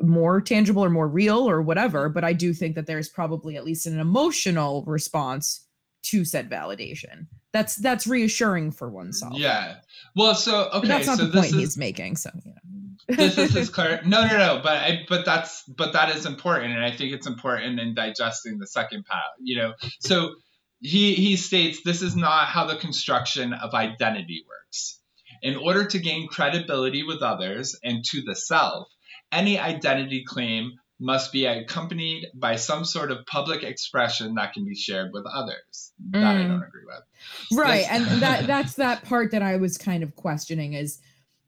more 0.00 0.40
tangible 0.40 0.84
or 0.84 0.90
more 0.90 1.08
real 1.08 1.48
or 1.48 1.62
whatever, 1.62 2.08
but 2.08 2.24
I 2.24 2.32
do 2.32 2.52
think 2.52 2.74
that 2.74 2.86
there's 2.86 3.08
probably 3.08 3.56
at 3.56 3.64
least 3.64 3.86
an 3.86 3.98
emotional 3.98 4.84
response 4.86 5.66
to 6.04 6.24
said 6.24 6.48
validation. 6.50 7.26
That's 7.52 7.76
that's 7.76 8.06
reassuring 8.06 8.72
for 8.72 8.90
oneself. 8.90 9.34
Yeah. 9.36 9.76
Well, 10.14 10.34
so 10.34 10.68
But 10.70 10.78
okay, 10.78 10.88
that's 10.88 11.06
not 11.06 11.18
so 11.18 11.26
the 11.26 11.32
point 11.32 11.46
is 11.46 11.54
he's 11.54 11.76
making. 11.78 12.16
So 12.16 12.30
you 12.44 12.52
know. 12.52 12.76
this 13.16 13.38
is 13.38 13.54
his 13.54 13.70
clear. 13.76 14.00
No, 14.04 14.26
no, 14.26 14.36
no. 14.36 14.60
But 14.62 14.76
I, 14.76 15.06
but 15.08 15.24
that's 15.24 15.62
but 15.64 15.92
that 15.92 16.14
is 16.14 16.26
important, 16.26 16.74
and 16.74 16.84
I 16.84 16.90
think 16.90 17.12
it's 17.12 17.26
important 17.26 17.80
in 17.80 17.94
digesting 17.94 18.58
the 18.58 18.66
second 18.66 19.04
part. 19.06 19.22
You 19.40 19.58
know, 19.58 19.74
so 20.00 20.34
he 20.80 21.14
he 21.14 21.36
states 21.36 21.80
this 21.84 22.02
is 22.02 22.16
not 22.16 22.46
how 22.46 22.66
the 22.66 22.76
construction 22.76 23.52
of 23.52 23.74
identity 23.74 24.44
works. 24.46 25.00
In 25.42 25.56
order 25.56 25.86
to 25.86 25.98
gain 25.98 26.28
credibility 26.28 27.02
with 27.02 27.22
others 27.22 27.78
and 27.84 28.04
to 28.06 28.22
the 28.22 28.34
self, 28.34 28.88
any 29.32 29.58
identity 29.58 30.24
claim 30.26 30.72
must 30.98 31.30
be 31.32 31.44
accompanied 31.44 32.26
by 32.34 32.56
some 32.56 32.84
sort 32.84 33.10
of 33.10 33.18
public 33.26 33.62
expression 33.62 34.34
that 34.34 34.52
can 34.54 34.64
be 34.64 34.74
shared 34.74 35.10
with 35.12 35.24
others. 35.32 35.92
That 36.12 36.36
I 36.36 36.40
Mm. 36.44 36.48
don't 36.48 36.62
agree 36.64 36.84
with. 36.86 37.58
right 37.58 37.86
and 37.90 38.06
that 38.22 38.46
that's 38.46 38.74
that 38.74 39.02
part 39.04 39.30
that 39.30 39.42
i 39.42 39.56
was 39.56 39.76
kind 39.78 40.02
of 40.02 40.14
questioning 40.16 40.72
is 40.72 41.00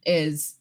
is 0.07 0.57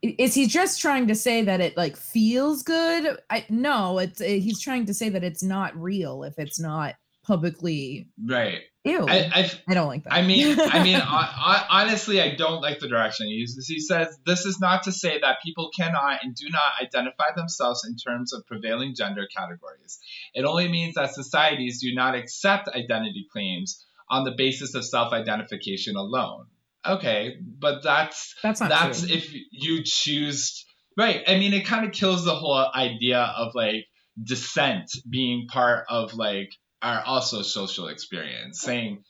is 0.00 0.34
he 0.34 0.46
just 0.46 0.80
trying 0.80 1.06
to 1.08 1.14
say 1.14 1.42
that 1.42 1.60
it 1.60 1.76
like 1.76 1.96
feels 1.96 2.62
good 2.62 3.18
i 3.30 3.44
no 3.50 3.98
it's 3.98 4.20
uh, 4.20 4.24
he's 4.24 4.60
trying 4.60 4.86
to 4.86 4.94
say 4.94 5.08
that 5.08 5.22
it's 5.24 5.42
not 5.42 5.76
real 5.76 6.22
if 6.24 6.38
it's 6.38 6.58
not 6.60 6.94
publicly 7.24 8.08
Right. 8.24 8.60
Ew 8.84 9.06
I, 9.08 9.30
i, 9.32 9.50
I 9.68 9.74
don't 9.74 9.86
like 9.86 10.04
that 10.04 10.12
I 10.12 10.22
mean, 10.22 10.58
I 10.58 10.82
mean, 10.82 10.94
hon- 11.00 11.28
hon- 11.30 11.66
honestly, 11.70 12.20
I 12.20 12.34
don't 12.34 12.60
like 12.60 12.80
the 12.80 12.88
direction 12.88 13.26
he 13.26 13.34
uses. 13.34 13.66
He 13.68 13.80
says 13.80 14.18
this 14.26 14.44
is 14.44 14.60
not 14.60 14.84
to 14.84 14.92
say 14.92 15.20
that 15.20 15.38
people 15.44 15.70
cannot 15.76 16.20
and 16.22 16.34
do 16.34 16.48
not 16.50 16.72
identify 16.80 17.32
themselves 17.36 17.86
in 17.86 17.96
terms 17.96 18.32
of 18.32 18.46
prevailing 18.46 18.94
gender 18.96 19.26
categories. 19.36 19.98
It 20.34 20.44
only 20.44 20.68
means 20.68 20.94
that 20.94 21.14
societies 21.14 21.80
do 21.80 21.94
not 21.94 22.14
accept 22.14 22.68
identity 22.68 23.26
claims 23.32 23.84
on 24.10 24.24
the 24.24 24.32
basis 24.32 24.74
of 24.74 24.84
self-identification 24.84 25.96
alone. 25.96 26.46
Okay, 26.86 27.36
but 27.40 27.82
that's 27.82 28.34
that's 28.42 28.60
not 28.60 28.70
that's 28.70 29.06
true. 29.06 29.14
if 29.14 29.32
you 29.52 29.82
choose 29.84 30.66
right. 30.98 31.22
I 31.26 31.38
mean, 31.38 31.54
it 31.54 31.64
kind 31.64 31.86
of 31.86 31.92
kills 31.92 32.24
the 32.24 32.34
whole 32.34 32.68
idea 32.74 33.20
of 33.20 33.54
like 33.54 33.86
dissent 34.20 34.90
being 35.08 35.46
part 35.46 35.86
of 35.88 36.14
like 36.14 36.50
our 36.82 37.02
also 37.04 37.42
social 37.42 37.88
experience, 37.88 38.60
saying 38.60 39.02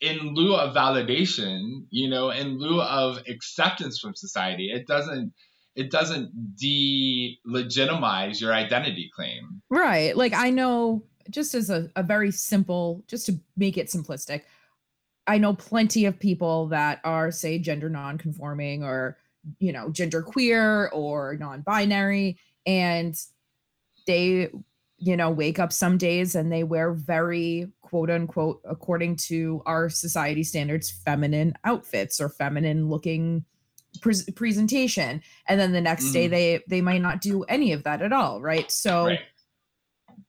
in 0.00 0.34
lieu 0.34 0.54
of 0.54 0.74
validation, 0.74 1.84
you 1.90 2.08
know, 2.08 2.30
in 2.30 2.58
lieu 2.58 2.80
of 2.80 3.18
acceptance 3.28 3.98
from 3.98 4.14
society, 4.14 4.70
it 4.72 4.86
doesn't 4.86 5.32
it 5.76 5.90
doesn't 5.90 6.30
delegitimize 6.56 8.40
your 8.40 8.52
identity 8.52 9.08
claim. 9.14 9.62
Right. 9.70 10.16
Like 10.16 10.34
I 10.34 10.50
know 10.50 11.04
just 11.30 11.54
as 11.54 11.70
a, 11.70 11.88
a 11.96 12.02
very 12.02 12.30
simple, 12.32 13.04
just 13.06 13.26
to 13.26 13.38
make 13.56 13.78
it 13.78 13.86
simplistic, 13.88 14.42
I 15.26 15.38
know 15.38 15.54
plenty 15.54 16.06
of 16.06 16.18
people 16.18 16.66
that 16.68 17.00
are, 17.04 17.30
say, 17.30 17.58
gender 17.58 17.88
non-conforming 17.88 18.82
or, 18.82 19.16
you 19.58 19.72
know, 19.72 19.90
gender 19.90 20.22
queer 20.22 20.88
or 20.88 21.36
non-binary, 21.38 22.38
and 22.66 23.14
they, 24.06 24.50
you 25.02 25.16
know, 25.16 25.30
wake 25.30 25.58
up 25.58 25.72
some 25.72 25.96
days 25.98 26.34
and 26.34 26.52
they 26.52 26.62
wear 26.62 26.92
very 26.92 27.66
quote 27.80 28.10
unquote, 28.10 28.60
according 28.64 29.16
to 29.16 29.62
our 29.66 29.88
society 29.88 30.44
standards, 30.44 30.90
feminine 30.90 31.54
outfits 31.64 32.20
or 32.20 32.28
feminine 32.28 32.88
looking 32.88 33.44
pres 34.02 34.28
presentation. 34.36 35.20
And 35.48 35.58
then 35.58 35.72
the 35.72 35.80
next 35.80 36.12
day 36.12 36.28
Mhm. 36.28 36.30
they 36.30 36.60
they 36.68 36.80
might 36.80 37.00
not 37.02 37.20
do 37.20 37.42
any 37.44 37.72
of 37.72 37.82
that 37.84 38.02
at 38.02 38.12
all. 38.12 38.40
Right. 38.42 38.70
So 38.70 39.06
right. 39.06 39.20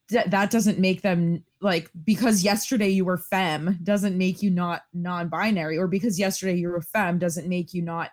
that 0.10 0.31
that 0.31 0.49
doesn't 0.51 0.79
make 0.79 1.01
them 1.01 1.43
like 1.60 1.91
because 2.03 2.41
yesterday 2.43 2.89
you 2.89 3.05
were 3.05 3.17
femme 3.17 3.77
doesn't 3.84 4.17
make 4.17 4.41
you 4.41 4.49
not 4.49 4.81
non-binary 4.93 5.77
or 5.77 5.88
because 5.88 6.17
yesterday 6.17 6.55
you 6.57 6.69
were 6.69 6.81
femme 6.81 7.19
doesn't 7.19 7.47
make 7.47 7.73
you 7.73 7.81
not 7.84 8.10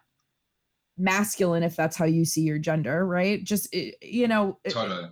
masculine 0.99 1.63
if 1.63 1.77
that's 1.77 1.97
how 1.97 2.05
you 2.05 2.25
see 2.25 2.43
your 2.43 2.59
gender 2.59 3.07
right 3.07 3.45
just 3.45 3.73
it- 3.73 3.95
you 4.03 4.27
know 4.29 4.59
it- 4.65 4.73
Totally. 4.73 5.09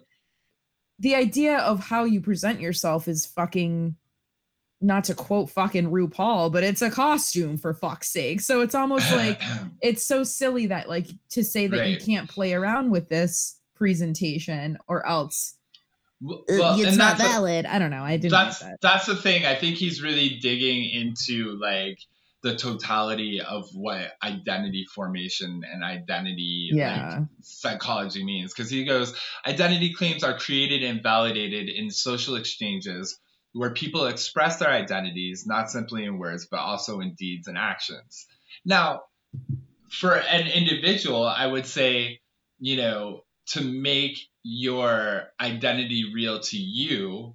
The 0.98 1.14
idea 1.14 1.58
of 1.58 1.80
how 1.80 2.04
you 2.04 2.20
present 2.20 2.60
yourself 2.60 3.08
is 3.08 3.26
fucking 3.26 3.96
not 4.80 5.04
to 5.04 5.14
quote 5.14 5.48
fucking 5.50 5.90
RuPaul 5.90 6.52
but 6.52 6.62
it's 6.62 6.82
a 6.82 6.90
costume 6.90 7.56
for 7.56 7.72
fuck's 7.74 8.08
sake. 8.08 8.40
So 8.40 8.60
it's 8.60 8.74
almost 8.74 9.10
like 9.16 9.40
it's 9.82 10.04
so 10.04 10.24
silly 10.24 10.66
that 10.66 10.88
like 10.88 11.06
to 11.30 11.42
say 11.44 11.66
that 11.66 11.88
you 11.88 11.96
can't 11.98 12.28
play 12.28 12.52
around 12.52 12.90
with 12.90 13.08
this 13.08 13.58
presentation 13.74 14.78
or 14.86 15.06
else. 15.06 15.54
Well, 16.20 16.44
uh, 16.48 16.78
it's 16.78 16.96
not 16.96 17.18
that's 17.18 17.28
a- 17.28 17.32
valid. 17.32 17.66
I 17.66 17.78
don't 17.78 17.90
know. 17.90 18.02
I 18.02 18.16
didn't 18.16 18.32
that's 18.32 18.62
like 18.62 18.72
that. 18.72 18.80
that's 18.80 19.06
the 19.06 19.16
thing. 19.16 19.44
I 19.44 19.54
think 19.54 19.76
he's 19.76 20.02
really 20.02 20.38
digging 20.40 20.88
into 20.90 21.58
like 21.60 21.98
the 22.46 22.56
totality 22.56 23.40
of 23.40 23.68
what 23.74 24.12
identity 24.22 24.86
formation 24.94 25.62
and 25.70 25.82
identity 25.82 26.70
like, 26.72 27.24
psychology 27.42 28.24
means. 28.24 28.54
Because 28.54 28.70
he 28.70 28.84
goes 28.84 29.14
identity 29.44 29.92
claims 29.92 30.22
are 30.22 30.38
created 30.38 30.84
and 30.84 31.02
validated 31.02 31.68
in 31.68 31.90
social 31.90 32.36
exchanges 32.36 33.18
where 33.52 33.70
people 33.70 34.06
express 34.06 34.58
their 34.58 34.70
identities 34.70 35.44
not 35.46 35.70
simply 35.70 36.04
in 36.04 36.18
words 36.18 36.46
but 36.46 36.60
also 36.60 37.00
in 37.00 37.14
deeds 37.14 37.48
and 37.48 37.58
actions. 37.58 38.26
Now 38.64 39.02
for 39.90 40.16
an 40.16 40.46
individual 40.48 41.24
i 41.26 41.46
would 41.46 41.66
say 41.66 42.20
you 42.58 42.76
know 42.76 43.22
to 43.46 43.60
make 43.60 44.18
your 44.42 45.24
identity 45.40 46.12
real 46.14 46.40
to 46.40 46.56
you 46.56 47.34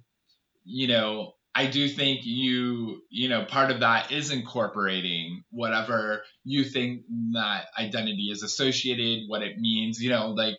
you 0.64 0.86
know 0.86 1.34
i 1.54 1.66
do 1.66 1.88
think 1.88 2.24
you 2.24 3.02
you 3.10 3.28
know 3.28 3.44
part 3.44 3.70
of 3.70 3.80
that 3.80 4.10
is 4.12 4.30
incorporating 4.30 5.42
whatever 5.50 6.22
you 6.44 6.64
think 6.64 7.02
that 7.32 7.66
identity 7.78 8.28
is 8.30 8.42
associated 8.42 9.24
what 9.28 9.42
it 9.42 9.58
means 9.58 10.02
you 10.02 10.10
know 10.10 10.28
like 10.28 10.56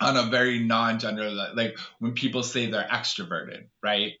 on 0.00 0.16
a 0.16 0.30
very 0.30 0.60
non-gender 0.60 1.30
like 1.54 1.76
when 1.98 2.12
people 2.12 2.42
say 2.42 2.66
they're 2.66 2.86
extroverted 2.90 3.66
right? 3.82 4.12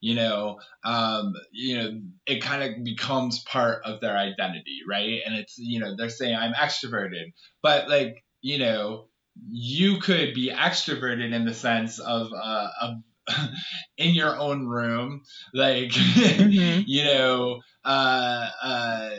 You 0.00 0.14
know 0.14 0.60
um 0.84 1.32
you 1.52 1.76
know 1.78 2.00
it 2.26 2.42
kind 2.42 2.62
of 2.62 2.84
becomes 2.84 3.42
part 3.42 3.82
of 3.84 4.00
their 4.00 4.16
identity 4.16 4.80
right? 4.88 5.20
And 5.26 5.34
it's 5.34 5.58
you 5.58 5.80
know 5.80 5.96
they're 5.96 6.10
saying 6.10 6.36
i'm 6.36 6.52
extroverted. 6.52 7.32
But 7.62 7.88
like 7.88 8.22
you 8.40 8.58
know 8.58 9.08
you 9.48 9.98
could 9.98 10.34
be 10.34 10.50
extroverted 10.50 11.32
in 11.32 11.44
the 11.44 11.54
sense 11.54 11.98
of 11.98 12.28
uh 12.32 12.68
of 12.80 12.94
in 13.98 14.14
your 14.14 14.36
own 14.38 14.66
room 14.66 15.22
like 15.54 15.90
Mhm. 15.90 16.84
you 16.86 17.04
know 17.04 17.60
uh 17.84 18.48
uh 18.62 19.10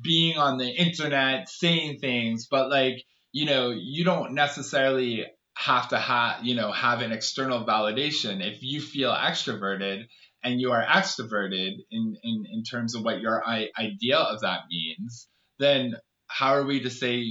being 0.00 0.36
on 0.36 0.58
the 0.58 0.68
internet 0.68 1.48
saying 1.48 1.98
things 1.98 2.46
but 2.50 2.70
like 2.70 3.04
you 3.32 3.46
know 3.46 3.70
you 3.70 4.04
don't 4.04 4.34
necessarily 4.34 5.26
have 5.56 5.88
to 5.88 5.98
have 5.98 6.44
you 6.44 6.54
know 6.54 6.72
have 6.72 7.02
an 7.02 7.12
external 7.12 7.64
validation 7.64 8.44
if 8.44 8.62
you 8.62 8.80
feel 8.80 9.12
extroverted 9.12 10.04
and 10.42 10.60
you 10.60 10.72
are 10.72 10.84
extroverted 10.84 11.72
in 11.90 12.16
in, 12.22 12.44
in 12.52 12.62
terms 12.64 12.94
of 12.94 13.04
what 13.04 13.20
your 13.20 13.46
I- 13.46 13.70
idea 13.78 14.16
of 14.16 14.40
that 14.40 14.60
means 14.70 15.28
then 15.58 15.94
how 16.26 16.54
are 16.54 16.64
we 16.64 16.80
to 16.80 16.90
say 16.90 17.24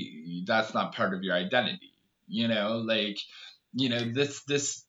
that's 0.46 0.74
not 0.74 0.96
part 0.96 1.14
of 1.14 1.24
your 1.24 1.36
identity 1.36 1.92
you 2.28 2.48
know 2.48 2.78
like 2.78 3.18
you 3.74 3.90
know 3.90 4.12
this 4.14 4.44
this 4.46 4.86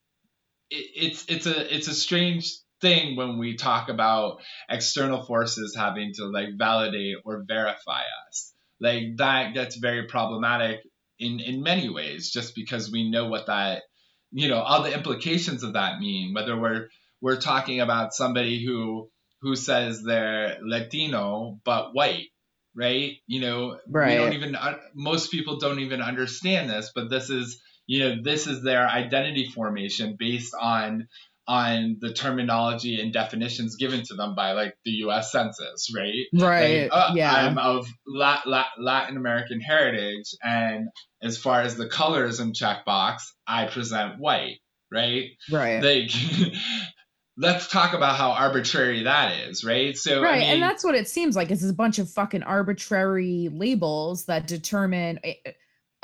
it's 0.73 1.25
it's 1.29 1.47
a 1.47 1.75
it's 1.75 1.89
a 1.89 1.95
strange 1.95 2.53
thing 2.81 3.17
when 3.17 3.39
we 3.39 3.57
talk 3.57 3.89
about 3.89 4.41
external 4.69 5.23
forces 5.23 5.77
having 5.77 6.13
to 6.15 6.25
like 6.27 6.49
validate 6.57 7.17
or 7.25 7.45
verify 7.47 8.03
us. 8.29 8.53
Like 8.81 9.17
that 9.19 9.55
gets 9.55 9.77
very 9.77 10.07
problematic 10.07 10.81
in 11.19 11.41
in 11.41 11.63
many 11.63 11.89
ways 11.89 12.31
just 12.31 12.55
because 12.55 12.91
we 12.91 13.11
know 13.11 13.29
what 13.29 13.47
that 13.47 13.83
you 14.33 14.49
know 14.49 14.61
all 14.61 14.83
the 14.83 14.95
implications 14.95 15.63
of 15.63 15.75
that 15.75 16.01
mean. 16.01 16.35
Whether 16.35 16.59
we're 16.59 16.89
we're 17.21 17.41
talking 17.41 17.81
about 17.81 18.15
somebody 18.15 18.65
who 18.65 19.09
who 19.43 19.57
says 19.57 20.03
they're 20.03 20.59
latino 20.63 21.59
but 21.65 21.95
white 21.95 22.29
right? 22.75 23.13
You 23.27 23.41
know 23.41 23.79
we 23.87 24.15
don't 24.17 24.33
even 24.33 24.57
uh, 24.57 24.79
most 24.95 25.31
people 25.31 25.59
don't 25.59 25.81
even 25.81 26.01
understand 26.01 26.71
this 26.71 26.91
but 26.95 27.11
this 27.11 27.29
is 27.29 27.61
you 27.87 28.01
know 28.01 28.23
this 28.23 28.47
is 28.47 28.63
their 28.63 28.89
identity 28.89 29.47
formation 29.47 30.17
based 30.19 30.55
on 30.59 31.09
on 31.49 31.97
the 32.01 32.13
terminology 32.13 33.01
and 33.01 33.13
definitions 33.13 33.75
given 33.77 34.03
to 34.05 34.15
them 34.15 34.37
by 34.37 34.53
like 34.53 34.77
the 34.85 34.93
US 35.07 35.33
census 35.33 35.93
right 35.95 36.27
Right. 36.33 36.83
like, 36.83 36.91
uh, 36.93 37.13
yeah. 37.15 37.33
I'm 37.33 37.59
of 37.59 37.89
La- 38.07 38.43
La- 38.47 38.71
Latin 38.79 39.17
American 39.17 39.61
heritage, 39.61 40.35
and 40.43 40.89
as 41.21 41.39
far 41.39 41.61
as 41.63 41.77
the 41.77 41.89
colorism 41.89 42.53
checkbox, 42.55 43.23
I 43.47 43.67
present 43.67 44.19
white, 44.21 44.59
right? 44.91 45.31
right. 45.51 45.83
Like, 45.83 46.11
let's 47.37 47.69
talk 47.69 47.93
about 47.95 48.17
how 48.17 48.31
arbitrary 48.31 49.05
that 49.05 49.49
is, 49.49 49.65
right? 49.65 49.97
So, 49.97 50.21
I 50.21 50.23
right 50.23 50.41
mean, 50.41 50.51
and 50.55 50.63
that's 50.63 50.85
what 50.85 50.95
it 50.95 51.09
seems 51.09 51.35
like 51.35 51.51
it's 51.51 51.65
a 51.65 51.73
bunch 51.73 51.99
of 51.99 52.09
fucking 52.11 52.43
arbitrary 52.45 53.49
labels 53.53 54.27
that 54.27 54.47
determine 54.47 55.19
eh, 55.25 55.35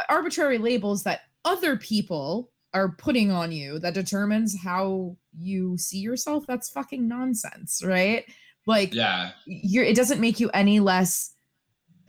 arbitrary 0.09 0.59
labels 0.59 1.05
that 1.05 1.21
other 1.49 1.77
people 1.77 2.51
are 2.75 2.91
putting 2.91 3.31
on 3.31 3.51
you 3.51 3.79
that 3.79 3.95
determines 3.95 4.57
how 4.63 5.17
you 5.39 5.77
see 5.79 5.99
yourself 5.99 6.45
that's 6.47 6.69
fucking 6.71 7.09
nonsense 7.09 7.83
right? 7.85 8.25
Like 8.67 8.93
yeah, 8.93 9.31
you're 9.47 9.85
it 9.85 9.97
doesn't 9.97 10.21
make 10.21 10.39
you 10.41 10.51
any 10.51 10.79
less 10.81 11.35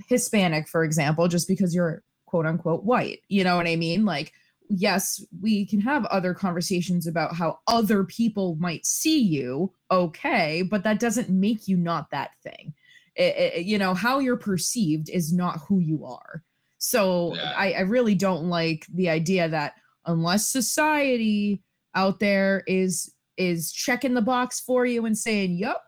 hispanic 0.07 0.67
for 0.67 0.83
example 0.83 1.27
just 1.27 1.47
because 1.47 1.73
you're 1.75 2.03
quote 2.25 2.45
unquote 2.45 2.83
white 2.83 3.19
you 3.27 3.43
know 3.43 3.55
what 3.57 3.67
i 3.67 3.75
mean? 3.75 4.05
Like 4.05 4.33
yes 4.71 5.23
we 5.41 5.65
can 5.65 5.79
have 5.81 6.05
other 6.05 6.33
conversations 6.33 7.07
about 7.07 7.35
how 7.35 7.57
other 7.67 8.03
people 8.03 8.55
might 8.59 8.85
see 8.85 9.19
you 9.19 9.73
okay 9.89 10.61
but 10.61 10.83
that 10.83 10.99
doesn't 10.99 11.29
make 11.29 11.67
you 11.67 11.75
not 11.77 12.09
that 12.11 12.31
thing. 12.43 12.73
It- 13.15 13.35
it- 13.37 13.65
you 13.65 13.77
know 13.79 13.93
how 13.93 14.19
you're 14.19 14.37
perceived 14.37 15.09
is 15.09 15.33
not 15.33 15.59
who 15.67 15.79
you 15.79 16.05
are 16.05 16.43
so 16.79 17.35
Yeah. 17.35 17.53
I, 17.55 17.73
I 17.73 17.81
really 17.81 18.15
don't 18.15 18.49
like 18.49 18.87
the 18.93 19.09
idea 19.09 19.47
that 19.47 19.73
unless 20.05 20.47
society 20.47 21.61
out 21.93 22.19
there 22.19 22.63
is 22.67 23.13
is 23.37 23.71
checking 23.71 24.15
the 24.15 24.21
box 24.21 24.59
for 24.59 24.85
you 24.85 25.05
and 25.05 25.17
saying 25.17 25.51
yup 25.51 25.83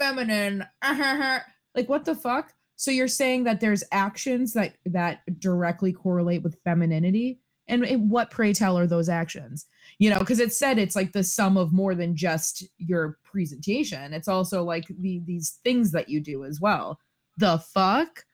feminine 0.00 0.64
like 0.82 1.88
what 1.88 2.04
the 2.04 2.14
fuck? 2.14 2.52
So 2.76 2.90
you're 2.90 3.08
saying 3.08 3.44
that 3.44 3.60
there's 3.60 3.84
actions 3.92 4.54
that 4.54 4.74
that 4.86 5.20
directly 5.38 5.92
correlate 5.92 6.42
with 6.42 6.58
femininity? 6.64 7.40
And 7.68 7.84
in 7.84 8.08
what 8.08 8.30
pray 8.30 8.52
tell 8.52 8.76
are 8.78 8.86
those 8.86 9.08
actions? 9.08 9.66
You 9.98 10.10
know 10.10 10.18
because 10.18 10.40
it 10.40 10.52
said 10.52 10.78
it's 10.78 10.96
like 10.96 11.12
the 11.12 11.22
sum 11.22 11.56
of 11.56 11.72
more 11.72 11.94
than 11.94 12.16
just 12.16 12.64
your 12.78 13.18
presentation. 13.22 14.12
It's 14.14 14.28
also 14.28 14.64
like 14.64 14.86
the 14.88 15.20
these 15.24 15.58
things 15.62 15.92
that 15.92 16.08
you 16.08 16.20
do 16.20 16.44
as 16.44 16.60
well. 16.60 16.98
The 17.36 17.58
fuck 17.58 18.24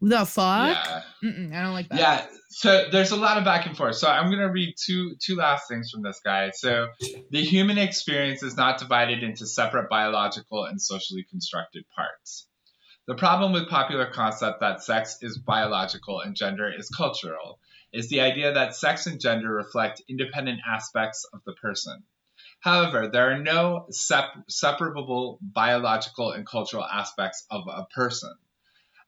the 0.00 0.24
fuck 0.24 0.68
yeah, 0.68 1.02
Mm-mm, 1.22 1.54
i 1.54 1.62
don't 1.62 1.72
like 1.72 1.88
that 1.88 1.98
yeah. 1.98 2.26
So 2.52 2.88
there's 2.90 3.12
a 3.12 3.16
lot 3.16 3.38
of 3.38 3.44
back 3.44 3.66
and 3.66 3.76
forth. 3.76 3.94
So 3.94 4.08
I'm 4.08 4.28
gonna 4.28 4.50
read 4.50 4.74
two 4.76 5.14
two 5.20 5.36
last 5.36 5.68
things 5.68 5.90
from 5.90 6.02
this 6.02 6.20
guy. 6.24 6.50
So 6.52 6.88
the 7.30 7.44
human 7.44 7.78
experience 7.78 8.42
is 8.42 8.56
not 8.56 8.78
divided 8.78 9.22
into 9.22 9.46
separate 9.46 9.88
biological 9.88 10.64
and 10.64 10.82
socially 10.82 11.24
constructed 11.30 11.84
parts. 11.94 12.48
The 13.06 13.14
problem 13.14 13.52
with 13.52 13.68
popular 13.68 14.10
concept 14.10 14.60
that 14.60 14.82
sex 14.82 15.18
is 15.22 15.38
biological 15.38 16.20
and 16.20 16.34
gender 16.34 16.70
is 16.76 16.88
cultural 16.88 17.60
is 17.92 18.08
the 18.08 18.20
idea 18.20 18.52
that 18.52 18.74
sex 18.74 19.06
and 19.06 19.20
gender 19.20 19.52
reflect 19.54 20.02
independent 20.08 20.60
aspects 20.68 21.24
of 21.32 21.40
the 21.46 21.54
person. 21.54 22.02
However, 22.60 23.08
there 23.08 23.30
are 23.32 23.42
no 23.42 23.86
sep- 23.90 24.44
separable 24.48 25.38
biological 25.40 26.32
and 26.32 26.46
cultural 26.46 26.84
aspects 26.84 27.46
of 27.50 27.62
a 27.68 27.86
person. 27.86 28.34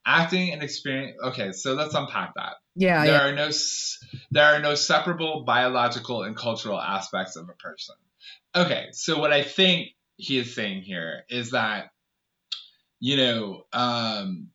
Acting 0.04 0.52
and 0.52 0.62
experience. 0.62 1.16
Okay, 1.22 1.52
so 1.52 1.74
let's 1.74 1.94
unpack 1.94 2.34
that 2.34 2.54
yeah 2.74 3.04
there 3.04 3.12
yeah 3.12 3.28
are 3.28 3.34
no 3.34 3.50
there 4.30 4.46
are 4.46 4.60
no 4.60 4.74
separable 4.74 5.44
biological 5.44 6.22
and 6.22 6.36
cultural 6.36 6.80
aspects 6.80 7.36
of 7.36 7.48
a 7.48 7.52
person. 7.54 7.94
Okay, 8.54 8.88
so 8.92 9.18
what 9.18 9.32
I 9.32 9.42
think 9.42 9.90
he 10.16 10.38
is 10.38 10.54
saying 10.54 10.82
here 10.82 11.24
is 11.28 11.50
that 11.50 11.90
you 13.00 13.16
know 13.16 13.62
um, 13.72 14.48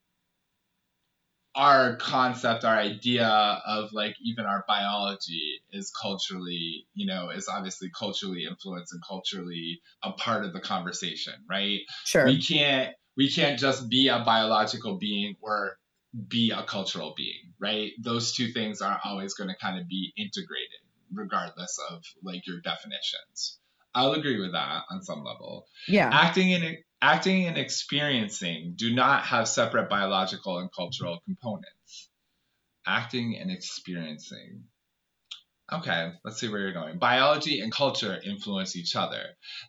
our 1.55 1.95
concept, 1.95 2.63
our 2.63 2.77
idea 2.77 3.27
of 3.27 3.91
like 3.91 4.15
even 4.23 4.45
our 4.45 4.63
biology 4.67 5.61
is 5.71 5.91
culturally, 5.91 6.85
you 6.93 7.07
know, 7.07 7.29
is 7.29 7.47
obviously 7.47 7.89
culturally 7.89 8.45
influenced 8.45 8.93
and 8.93 9.01
culturally 9.07 9.81
a 10.03 10.11
part 10.11 10.45
of 10.45 10.53
the 10.53 10.59
conversation, 10.59 11.33
right? 11.49 11.79
sure 12.05 12.25
we 12.25 12.41
can't 12.41 12.95
we 13.17 13.29
can't 13.29 13.59
just 13.59 13.89
be 13.89 14.07
a 14.07 14.19
biological 14.19 14.97
being 14.97 15.35
or 15.41 15.77
be 16.29 16.51
a 16.51 16.63
cultural 16.63 17.13
being 17.17 17.47
right? 17.59 17.91
Those 17.99 18.33
two 18.33 18.51
things 18.51 18.81
are 18.81 18.99
always 19.03 19.33
going 19.33 19.49
to 19.49 19.55
kind 19.55 19.79
of 19.79 19.87
be 19.87 20.13
integrated 20.17 20.79
regardless 21.13 21.79
of 21.91 22.03
like 22.23 22.45
your 22.45 22.59
definitions. 22.61 23.59
I'll 23.95 24.13
agree 24.13 24.39
with 24.39 24.51
that 24.51 24.83
on 24.91 25.01
some 25.01 25.23
level. 25.23 25.65
Yeah. 25.87 26.09
Acting 26.11 26.53
and 26.53 26.77
acting 27.01 27.45
and 27.45 27.57
experiencing 27.57 28.73
do 28.75 28.93
not 28.93 29.23
have 29.23 29.47
separate 29.47 29.89
biological 29.89 30.59
and 30.59 30.69
cultural 30.71 31.19
components. 31.25 32.09
Acting 32.85 33.37
and 33.37 33.51
experiencing. 33.51 34.63
Okay 35.71 36.11
let's 36.23 36.39
see 36.39 36.47
where 36.47 36.61
you're 36.61 36.73
going. 36.73 36.99
Biology 36.99 37.61
and 37.61 37.71
culture 37.71 38.19
influence 38.23 38.75
each 38.75 38.95
other. 38.95 39.23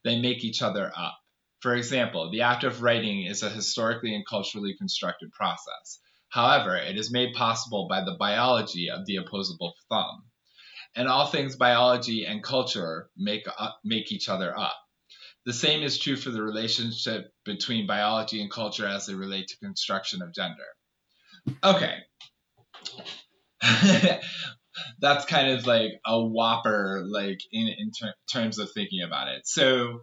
They 0.05 0.21
make 0.21 0.45
each 0.45 0.63
other 0.63 0.93
up 0.95 1.19
for 1.61 1.75
example 1.75 2.31
the 2.31 2.42
act 2.42 2.64
of 2.64 2.83
writing 2.83 3.25
is 3.25 3.42
a 3.42 3.51
historically 3.51 4.14
and 4.14 4.27
culturally 4.27 4.75
constructed 4.77 5.33
process 5.33 6.01
however 6.29 6.77
it 6.77 6.97
is 6.97 7.12
made 7.12 7.35
possible 7.35 7.87
by 7.88 8.03
the 8.03 8.16
biology 8.18 8.90
of 8.90 9.07
the 9.07 9.16
opposable 9.16 9.75
thumb 9.88 10.25
and 10.97 11.09
all 11.09 11.27
things 11.27 11.57
biology 11.57 12.25
and 12.25 12.42
culture 12.42 13.09
make 13.16 13.47
up, 13.59 13.79
make 13.85 14.11
each 14.11 14.29
other 14.29 14.57
up 14.59 14.77
the 15.49 15.55
same 15.55 15.83
is 15.83 15.99
true 15.99 16.16
for 16.16 16.29
the 16.29 16.42
relationship 16.42 17.33
between 17.47 17.87
biology 17.87 18.42
and 18.42 18.51
culture 18.51 18.87
as 18.87 19.07
they 19.07 19.14
relate 19.14 19.49
to 19.49 19.57
construction 19.57 20.21
of 20.21 20.35
gender. 20.35 20.66
Okay. 21.64 21.94
That's 25.01 25.25
kind 25.25 25.51
of 25.51 25.66
like 25.66 25.92
a 26.05 26.23
whopper, 26.23 27.03
like 27.09 27.40
in, 27.51 27.66
in 27.66 27.92
ter- 27.92 28.12
terms 28.31 28.59
of 28.59 28.71
thinking 28.73 29.03
about 29.03 29.29
it. 29.29 29.47
So, 29.47 30.03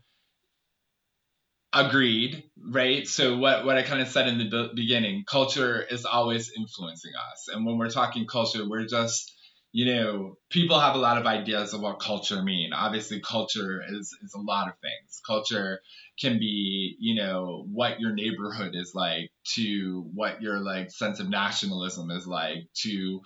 agreed, 1.76 2.44
right? 2.72 3.08
So, 3.08 3.38
what, 3.38 3.66
what 3.66 3.78
I 3.78 3.84
kind 3.84 4.02
of 4.02 4.08
said 4.08 4.28
in 4.28 4.38
the 4.38 4.72
beginning 4.74 5.24
culture 5.28 5.82
is 5.82 6.06
always 6.06 6.52
influencing 6.56 7.12
us. 7.32 7.50
And 7.54 7.66
when 7.66 7.78
we're 7.78 7.90
talking 7.90 8.26
culture, 8.26 8.68
we're 8.68 8.86
just 8.86 9.35
you 9.76 9.94
know, 9.94 10.38
people 10.50 10.80
have 10.80 10.96
a 10.96 11.00
lot 11.00 11.18
of 11.18 11.26
ideas 11.26 11.74
of 11.74 11.82
what 11.82 12.00
culture 12.00 12.42
mean. 12.42 12.72
Obviously, 12.72 13.20
culture 13.20 13.84
is, 13.86 14.18
is 14.24 14.34
a 14.34 14.40
lot 14.40 14.70
of 14.70 14.76
things. 14.80 15.20
Culture 15.28 15.82
can 16.18 16.40
be, 16.40 16.96
you 16.98 17.22
know, 17.22 17.66
what 17.70 18.00
your 18.00 18.14
neighborhood 18.14 18.72
is 18.74 18.94
like, 18.96 19.32
to 19.56 20.10
what 20.14 20.42
your 20.42 20.60
like 20.60 20.92
sense 20.92 21.20
of 21.20 21.30
nationalism 21.30 22.10
is 22.10 22.26
like, 22.26 22.60
to 22.84 23.20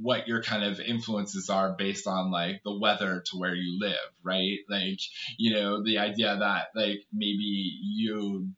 what 0.00 0.26
your 0.26 0.42
kind 0.42 0.64
of 0.64 0.80
influences 0.80 1.48
are 1.48 1.76
based 1.78 2.08
on 2.08 2.32
like 2.32 2.60
the 2.64 2.76
weather 2.76 3.22
to 3.26 3.38
where 3.38 3.54
you 3.54 3.78
live, 3.80 4.10
right? 4.24 4.58
Like, 4.68 4.98
you 5.38 5.54
know, 5.54 5.84
the 5.84 5.98
idea 5.98 6.36
that 6.36 6.66
like 6.74 7.04
maybe 7.12 7.78
you 7.80 8.48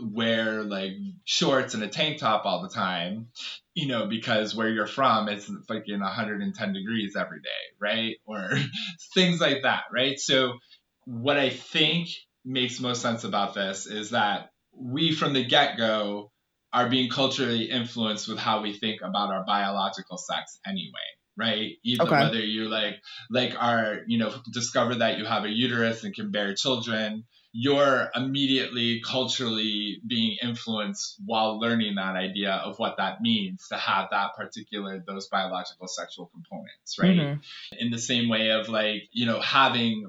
wear 0.00 0.62
like 0.62 0.92
shorts 1.24 1.74
and 1.74 1.82
a 1.82 1.88
tank 1.88 2.18
top 2.18 2.44
all 2.44 2.62
the 2.62 2.68
time, 2.68 3.28
you 3.74 3.86
know, 3.86 4.06
because 4.06 4.54
where 4.54 4.68
you're 4.68 4.86
from 4.86 5.28
it's 5.28 5.50
fucking 5.68 6.00
110 6.00 6.72
degrees 6.72 7.16
every 7.16 7.40
day, 7.40 7.50
right? 7.80 8.16
Or 8.26 8.50
things 9.14 9.40
like 9.40 9.62
that, 9.62 9.84
right? 9.92 10.18
So, 10.18 10.54
what 11.04 11.38
I 11.38 11.50
think 11.50 12.08
makes 12.44 12.80
most 12.80 13.02
sense 13.02 13.24
about 13.24 13.54
this 13.54 13.86
is 13.86 14.10
that 14.10 14.50
we 14.74 15.12
from 15.14 15.32
the 15.32 15.44
get 15.44 15.76
go 15.76 16.32
are 16.72 16.88
being 16.88 17.10
culturally 17.10 17.64
influenced 17.70 18.28
with 18.28 18.38
how 18.38 18.62
we 18.62 18.72
think 18.72 19.00
about 19.02 19.30
our 19.30 19.44
biological 19.44 20.16
sex 20.16 20.58
anyway 20.66 20.90
right 21.36 21.72
even 21.84 22.06
Okay. 22.06 22.16
whether 22.16 22.40
you 22.40 22.68
like 22.68 22.94
like 23.30 23.54
are 23.58 24.00
you 24.06 24.18
know 24.18 24.32
discover 24.52 24.96
that 24.96 25.18
you 25.18 25.24
have 25.24 25.44
a 25.44 25.48
uterus 25.48 26.04
and 26.04 26.14
can 26.14 26.30
bear 26.30 26.54
children 26.54 27.24
you're 27.52 28.10
immediately 28.14 29.02
culturally 29.04 30.00
being 30.06 30.38
influenced 30.42 31.16
while 31.24 31.60
learning 31.60 31.96
that 31.96 32.16
idea 32.16 32.52
of 32.52 32.78
what 32.78 32.96
that 32.96 33.20
means 33.20 33.68
to 33.68 33.76
have 33.76 34.08
that 34.10 34.34
particular 34.36 35.04
those 35.06 35.28
biological 35.28 35.86
sexual 35.86 36.30
components 36.32 36.98
right 36.98 37.18
Mhm. 37.18 37.42
in 37.78 37.90
the 37.90 37.98
same 37.98 38.28
way 38.28 38.50
of 38.50 38.68
like 38.68 39.08
you 39.12 39.26
know 39.26 39.40
having 39.40 40.06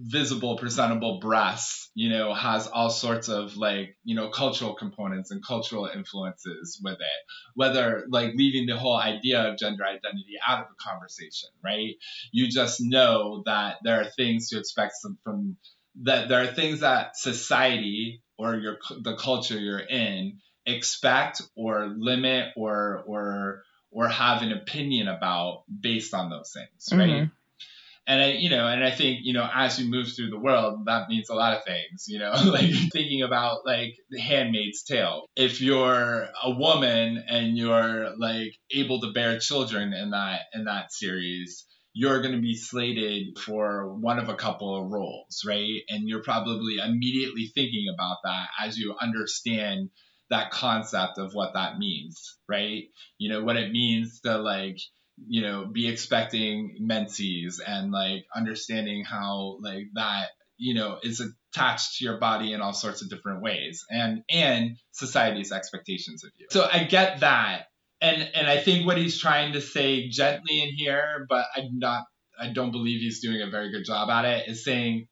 visible, 0.00 0.56
presentable 0.56 1.18
breasts, 1.18 1.90
you 1.94 2.08
know, 2.08 2.32
has 2.32 2.68
all 2.68 2.88
sorts 2.88 3.28
of 3.28 3.56
like, 3.56 3.96
you 4.04 4.14
know, 4.14 4.28
cultural 4.28 4.74
components 4.74 5.32
and 5.32 5.44
cultural 5.44 5.86
influences 5.86 6.80
with 6.84 6.94
it. 7.00 7.24
Whether 7.54 8.06
like 8.08 8.34
leaving 8.34 8.66
the 8.66 8.76
whole 8.76 8.96
idea 8.96 9.42
of 9.50 9.58
gender 9.58 9.84
identity 9.84 10.36
out 10.46 10.60
of 10.60 10.68
the 10.68 10.76
conversation, 10.78 11.48
right? 11.64 11.96
You 12.30 12.48
just 12.48 12.80
know 12.80 13.42
that 13.46 13.78
there 13.82 14.00
are 14.00 14.10
things 14.10 14.50
to 14.50 14.58
expect 14.58 14.94
from 15.24 15.56
that 16.02 16.28
there 16.28 16.42
are 16.42 16.46
things 16.46 16.80
that 16.80 17.16
society 17.16 18.22
or 18.36 18.56
your 18.56 18.78
the 19.02 19.16
culture 19.16 19.58
you're 19.58 19.78
in 19.78 20.38
expect 20.66 21.42
or 21.56 21.86
limit 21.96 22.52
or 22.56 23.02
or 23.06 23.62
or 23.90 24.08
have 24.08 24.42
an 24.42 24.52
opinion 24.52 25.08
about 25.08 25.64
based 25.80 26.14
on 26.14 26.30
those 26.30 26.52
things, 26.52 26.88
right? 26.92 27.08
Mm-hmm. 27.08 27.24
And 28.06 28.22
I, 28.22 28.30
you 28.32 28.48
know, 28.48 28.66
and 28.66 28.82
I 28.82 28.90
think, 28.90 29.20
you 29.22 29.34
know, 29.34 29.46
as 29.52 29.78
you 29.78 29.90
move 29.90 30.08
through 30.08 30.30
the 30.30 30.38
world, 30.38 30.86
that 30.86 31.10
means 31.10 31.28
a 31.28 31.34
lot 31.34 31.58
of 31.58 31.64
things, 31.64 32.06
you 32.08 32.18
know, 32.18 32.32
like 32.46 32.70
thinking 32.90 33.22
about 33.22 33.66
like 33.66 33.96
the 34.08 34.18
handmaid's 34.18 34.82
tale. 34.82 35.26
If 35.36 35.60
you're 35.60 36.28
a 36.42 36.50
woman 36.50 37.22
and 37.28 37.58
you're 37.58 38.16
like 38.16 38.54
able 38.70 39.02
to 39.02 39.12
bear 39.12 39.38
children 39.38 39.92
in 39.92 40.10
that 40.10 40.40
in 40.54 40.64
that 40.64 40.90
series, 40.90 41.66
you're 41.98 42.22
going 42.22 42.34
to 42.34 42.40
be 42.40 42.54
slated 42.54 43.36
for 43.40 43.92
one 43.92 44.20
of 44.20 44.28
a 44.28 44.36
couple 44.36 44.76
of 44.76 44.88
roles, 44.88 45.42
right? 45.44 45.80
And 45.88 46.08
you're 46.08 46.22
probably 46.22 46.76
immediately 46.76 47.50
thinking 47.52 47.86
about 47.92 48.18
that 48.22 48.46
as 48.62 48.78
you 48.78 48.94
understand 49.02 49.90
that 50.30 50.52
concept 50.52 51.18
of 51.18 51.34
what 51.34 51.54
that 51.54 51.76
means, 51.76 52.38
right? 52.48 52.84
You 53.18 53.30
know, 53.30 53.42
what 53.42 53.56
it 53.56 53.72
means 53.72 54.20
to 54.20 54.38
like, 54.38 54.78
you 55.26 55.42
know, 55.42 55.66
be 55.66 55.88
expecting 55.88 56.76
menses 56.78 57.60
and 57.66 57.90
like 57.90 58.26
understanding 58.32 59.04
how 59.04 59.58
like 59.60 59.86
that, 59.94 60.28
you 60.56 60.74
know, 60.74 60.98
is 61.02 61.20
attached 61.52 61.98
to 61.98 62.04
your 62.04 62.18
body 62.18 62.52
in 62.52 62.60
all 62.60 62.74
sorts 62.74 63.02
of 63.02 63.10
different 63.10 63.42
ways 63.42 63.84
and 63.90 64.22
and 64.30 64.76
society's 64.92 65.50
expectations 65.50 66.22
of 66.22 66.30
you. 66.36 66.46
So 66.52 66.68
I 66.72 66.84
get 66.84 67.20
that. 67.20 67.64
And 68.00 68.30
and 68.34 68.46
I 68.46 68.58
think 68.58 68.86
what 68.86 68.96
he's 68.96 69.18
trying 69.18 69.54
to 69.54 69.60
say 69.60 70.08
gently 70.08 70.62
in 70.62 70.74
here, 70.74 71.26
but 71.28 71.46
I'm 71.56 71.78
not 71.78 72.04
I 72.38 72.52
don't 72.52 72.70
believe 72.70 73.00
he's 73.00 73.20
doing 73.20 73.42
a 73.42 73.50
very 73.50 73.70
good 73.72 73.84
job 73.84 74.08
at 74.10 74.24
it, 74.24 74.48
is 74.48 74.64
saying 74.64 75.08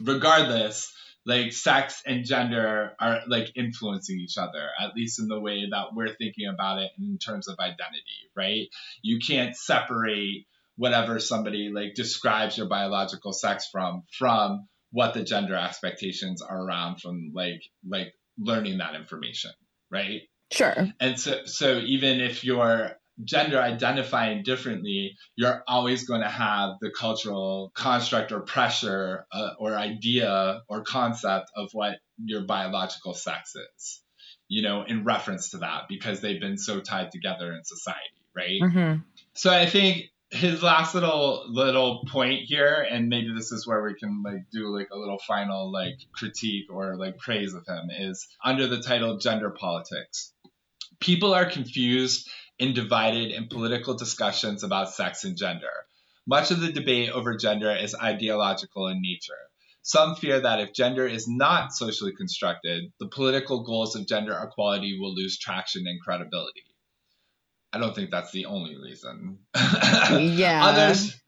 regardless, 0.00 0.92
like 1.24 1.52
sex 1.52 2.02
and 2.06 2.24
gender 2.24 2.92
are 3.00 3.20
like 3.26 3.52
influencing 3.56 4.18
each 4.18 4.38
other, 4.38 4.68
at 4.80 4.94
least 4.94 5.18
in 5.20 5.28
the 5.28 5.40
way 5.40 5.68
that 5.70 5.94
we're 5.94 6.14
thinking 6.14 6.48
about 6.48 6.78
it 6.78 6.90
in 6.98 7.18
terms 7.18 7.48
of 7.48 7.58
identity, 7.58 8.30
right? 8.36 8.68
You 9.02 9.18
can't 9.18 9.56
separate 9.56 10.46
whatever 10.76 11.18
somebody 11.18 11.70
like 11.72 11.94
describes 11.94 12.56
your 12.56 12.66
biological 12.68 13.32
sex 13.32 13.68
from 13.70 14.04
from 14.10 14.68
what 14.90 15.14
the 15.14 15.22
gender 15.22 15.54
expectations 15.56 16.42
are 16.42 16.60
around 16.64 17.00
from 17.00 17.32
like 17.34 17.62
like 17.88 18.14
learning 18.38 18.78
that 18.78 18.94
information, 18.94 19.52
right? 19.90 20.22
Sure. 20.52 20.88
And 21.00 21.18
so 21.18 21.44
so 21.46 21.78
even 21.78 22.20
if 22.20 22.44
you're 22.44 22.92
gender 23.24 23.60
identifying 23.60 24.42
differently, 24.42 25.16
you're 25.36 25.62
always 25.66 26.06
going 26.06 26.22
to 26.22 26.28
have 26.28 26.76
the 26.80 26.90
cultural 26.90 27.72
construct 27.74 28.32
or 28.32 28.40
pressure 28.40 29.26
uh, 29.32 29.50
or 29.58 29.74
idea 29.74 30.62
or 30.68 30.82
concept 30.82 31.50
of 31.56 31.70
what 31.72 31.98
your 32.24 32.42
biological 32.42 33.14
sex 33.14 33.54
is, 33.54 34.02
you 34.48 34.62
know, 34.62 34.82
in 34.82 35.04
reference 35.04 35.50
to 35.50 35.58
that 35.58 35.82
because 35.88 36.20
they've 36.20 36.40
been 36.40 36.58
so 36.58 36.80
tied 36.80 37.10
together 37.10 37.52
in 37.52 37.64
society, 37.64 37.98
right? 38.34 38.60
Mm-hmm. 38.62 39.00
So 39.34 39.50
I 39.50 39.66
think 39.66 40.06
his 40.30 40.62
last 40.62 40.94
little 40.94 41.44
little 41.48 42.04
point 42.10 42.40
here 42.44 42.86
and 42.90 43.10
maybe 43.10 43.34
this 43.34 43.52
is 43.52 43.66
where 43.66 43.82
we 43.82 43.94
can 43.94 44.22
like 44.24 44.48
do 44.50 44.74
like 44.74 44.88
a 44.90 44.98
little 44.98 45.18
final 45.28 45.70
like 45.70 45.98
critique 46.14 46.72
or 46.72 46.96
like 46.96 47.18
praise 47.18 47.52
of 47.52 47.66
him 47.66 47.90
is 47.90 48.26
under 48.42 48.66
the 48.66 48.80
title 48.80 49.18
gender 49.18 49.50
politics 49.50 50.31
people 51.02 51.34
are 51.34 51.44
confused 51.44 52.30
and 52.60 52.74
divided 52.74 53.32
in 53.32 53.48
political 53.48 53.94
discussions 53.94 54.62
about 54.62 54.94
sex 54.94 55.24
and 55.24 55.36
gender. 55.36 55.72
Much 56.26 56.52
of 56.52 56.60
the 56.60 56.70
debate 56.70 57.10
over 57.10 57.36
gender 57.36 57.74
is 57.74 57.94
ideological 57.94 58.86
in 58.86 59.02
nature. 59.02 59.34
Some 59.82 60.14
fear 60.14 60.40
that 60.40 60.60
if 60.60 60.72
gender 60.72 61.04
is 61.04 61.26
not 61.26 61.72
socially 61.72 62.12
constructed, 62.16 62.92
the 63.00 63.08
political 63.08 63.64
goals 63.64 63.96
of 63.96 64.06
gender 64.06 64.38
equality 64.40 64.96
will 65.00 65.12
lose 65.12 65.38
traction 65.38 65.88
and 65.88 66.00
credibility. 66.00 66.62
I 67.72 67.78
don't 67.78 67.94
think 67.94 68.10
that's 68.10 68.30
the 68.30 68.46
only 68.46 68.76
reason. 68.76 69.38
yeah. 69.56 70.66
Others 70.66 71.20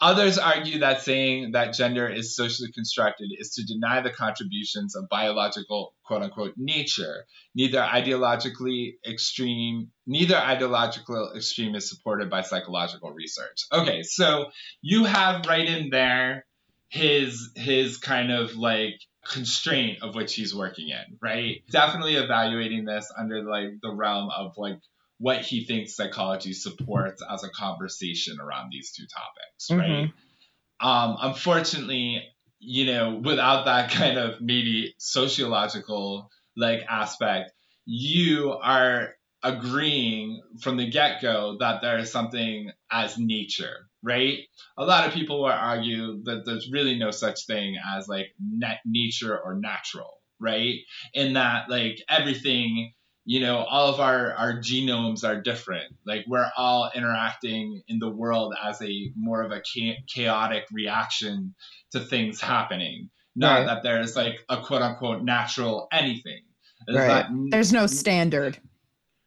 Others 0.00 0.38
argue 0.38 0.80
that 0.80 1.02
saying 1.02 1.52
that 1.52 1.74
gender 1.74 2.08
is 2.08 2.34
socially 2.34 2.72
constructed 2.72 3.30
is 3.38 3.54
to 3.54 3.64
deny 3.64 4.00
the 4.00 4.10
contributions 4.10 4.96
of 4.96 5.08
biological 5.08 5.94
quote 6.04 6.22
unquote 6.22 6.54
nature. 6.56 7.24
Neither 7.54 7.78
ideologically 7.78 8.94
extreme, 9.06 9.90
neither 10.06 10.36
ideological 10.36 11.32
extreme 11.36 11.74
is 11.74 11.88
supported 11.88 12.30
by 12.30 12.42
psychological 12.42 13.12
research. 13.12 13.66
Okay, 13.72 14.02
so 14.02 14.46
you 14.80 15.04
have 15.04 15.46
right 15.46 15.68
in 15.68 15.90
there 15.90 16.46
his 16.88 17.50
his 17.56 17.96
kind 17.96 18.30
of 18.30 18.54
like 18.54 19.00
constraint 19.24 20.02
of 20.02 20.14
which 20.14 20.34
he's 20.34 20.54
working 20.54 20.88
in, 20.88 21.16
right? 21.22 21.62
Definitely 21.70 22.16
evaluating 22.16 22.84
this 22.84 23.10
under 23.16 23.42
like 23.42 23.80
the 23.82 23.92
realm 23.94 24.28
of 24.36 24.52
like 24.56 24.78
what 25.22 25.42
he 25.42 25.64
thinks 25.64 25.94
psychology 25.94 26.52
supports 26.52 27.22
as 27.32 27.44
a 27.44 27.48
conversation 27.48 28.38
around 28.40 28.70
these 28.72 28.90
two 28.90 29.04
topics, 29.04 29.70
right? 29.70 30.08
Mm-hmm. 30.08 30.86
Um, 30.86 31.16
unfortunately, 31.20 32.24
you 32.58 32.86
know, 32.86 33.20
without 33.22 33.66
that 33.66 33.90
kind 33.92 34.18
of 34.18 34.40
maybe 34.40 34.96
sociological 34.98 36.28
like 36.56 36.80
aspect, 36.90 37.52
you 37.84 38.52
are 38.52 39.14
agreeing 39.44 40.42
from 40.60 40.76
the 40.76 40.90
get 40.90 41.22
go 41.22 41.56
that 41.60 41.82
there 41.82 41.98
is 41.98 42.10
something 42.10 42.72
as 42.90 43.16
nature, 43.16 43.76
right? 44.02 44.40
A 44.76 44.84
lot 44.84 45.06
of 45.06 45.14
people 45.14 45.38
will 45.38 45.52
argue 45.52 46.20
that 46.24 46.42
there's 46.44 46.68
really 46.68 46.98
no 46.98 47.12
such 47.12 47.46
thing 47.46 47.76
as 47.96 48.08
like 48.08 48.34
net 48.40 48.80
nature 48.84 49.38
or 49.38 49.54
natural, 49.54 50.14
right? 50.40 50.78
In 51.14 51.34
that 51.34 51.70
like 51.70 52.02
everything 52.08 52.92
you 53.24 53.40
know 53.40 53.58
all 53.58 53.92
of 53.92 54.00
our 54.00 54.34
our 54.34 54.54
genomes 54.54 55.24
are 55.24 55.40
different. 55.40 55.94
Like 56.04 56.24
we're 56.26 56.50
all 56.56 56.90
interacting 56.94 57.82
in 57.88 57.98
the 57.98 58.10
world 58.10 58.54
as 58.62 58.82
a 58.82 59.12
more 59.16 59.42
of 59.42 59.52
a 59.52 59.62
chaotic 60.06 60.64
reaction 60.72 61.54
to 61.92 62.00
things 62.00 62.40
happening. 62.40 63.10
Not 63.34 63.60
right. 63.60 63.66
that 63.66 63.82
there's 63.82 64.16
like 64.16 64.40
a 64.48 64.60
quote 64.60 64.82
unquote 64.82 65.22
natural 65.22 65.88
anything. 65.92 66.42
Right. 66.88 67.26
there's 67.50 67.72
no 67.72 67.86
standard. 67.86 68.58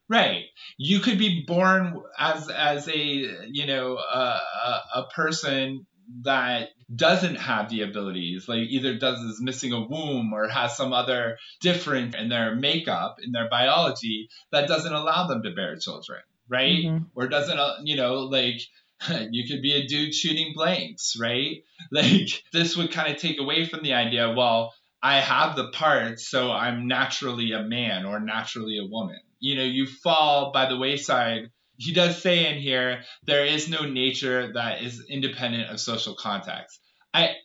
Right. 0.10 0.43
You 0.77 0.99
could 0.99 1.17
be 1.17 1.45
born 1.47 2.01
as 2.19 2.49
as 2.49 2.88
a 2.88 2.97
you 2.97 3.65
know 3.65 3.97
a, 3.97 4.39
a, 4.63 4.81
a 4.95 5.08
person 5.15 5.88
that 6.21 6.69
doesn't 6.93 7.36
have 7.36 7.69
the 7.69 7.82
abilities, 7.82 8.48
like 8.48 8.67
either 8.69 8.98
does 8.98 9.19
is 9.19 9.41
missing 9.41 9.74
a 9.74 9.82
womb 9.82 10.34
or 10.34 10.48
has 10.48 10.78
some 10.78 10.93
other 10.93 11.38
difference 11.62 12.15
in 12.15 12.30
their 12.30 12.56
makeup, 12.56 13.17
in 13.24 13.32
their 13.32 13.50
biology, 13.50 14.30
that 14.52 14.67
doesn't 14.67 14.93
allow 14.93 15.28
them 15.28 15.41
to 15.43 15.52
bear 15.52 15.78
children, 15.78 16.21
right? 16.48 16.86
Mm-hmm. 16.86 17.06
Or 17.15 17.28
doesn't, 17.28 17.58
uh, 17.58 17.78
you 17.84 17.95
know, 17.95 18.21
like 18.21 18.62
you 19.32 19.48
could 19.48 19.62
be 19.62 19.74
a 19.74 19.88
dude 19.88 20.13
shooting 20.13 20.54
blanks, 20.56 21.15
right? 21.19 21.63
Like 21.91 22.43
this 22.52 22.76
would 22.78 22.91
kind 22.91 23.13
of 23.13 23.21
take 23.21 23.39
away 23.39 23.65
from 23.65 23.84
the 23.84 23.93
idea, 23.93 24.34
well, 24.36 24.74
I 25.04 25.19
have 25.19 25.56
the 25.56 25.69
parts, 25.69 26.28
so 26.28 26.52
I'm 26.52 26.88
naturally 26.88 27.52
a 27.52 27.62
man 27.62 28.06
or 28.06 28.19
naturally 28.19 28.80
a 28.80 28.86
woman. 28.89 29.19
You 29.39 29.56
know, 29.56 29.63
you 29.63 29.86
fall 29.86 30.52
by 30.52 30.67
the 30.67 30.78
wayside 30.78 31.52
he 31.78 31.94
does 31.94 32.22
say 32.22 32.52
in 32.52 32.60
here 32.60 33.04
there 33.24 33.46
is 33.46 33.70
no 33.70 33.84
nature 33.84 34.54
that 34.54 34.82
is 34.82 35.04
independent 35.10 35.70
of 35.70 35.80
social 35.80 36.16
context. 36.16 36.80
I 37.14 37.36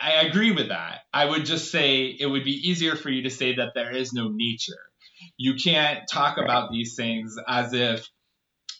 I 0.00 0.22
agree 0.26 0.50
with 0.50 0.68
that. 0.68 1.00
I 1.12 1.24
would 1.24 1.44
just 1.46 1.70
say 1.70 2.06
it 2.06 2.26
would 2.26 2.44
be 2.44 2.68
easier 2.68 2.96
for 2.96 3.10
you 3.10 3.22
to 3.22 3.30
say 3.30 3.56
that 3.56 3.74
there 3.74 3.94
is 3.94 4.12
no 4.12 4.28
nature. 4.28 4.72
You 5.36 5.54
can't 5.54 6.00
talk 6.10 6.38
about 6.38 6.72
these 6.72 6.96
things 6.96 7.36
as 7.46 7.72
if 7.72 8.08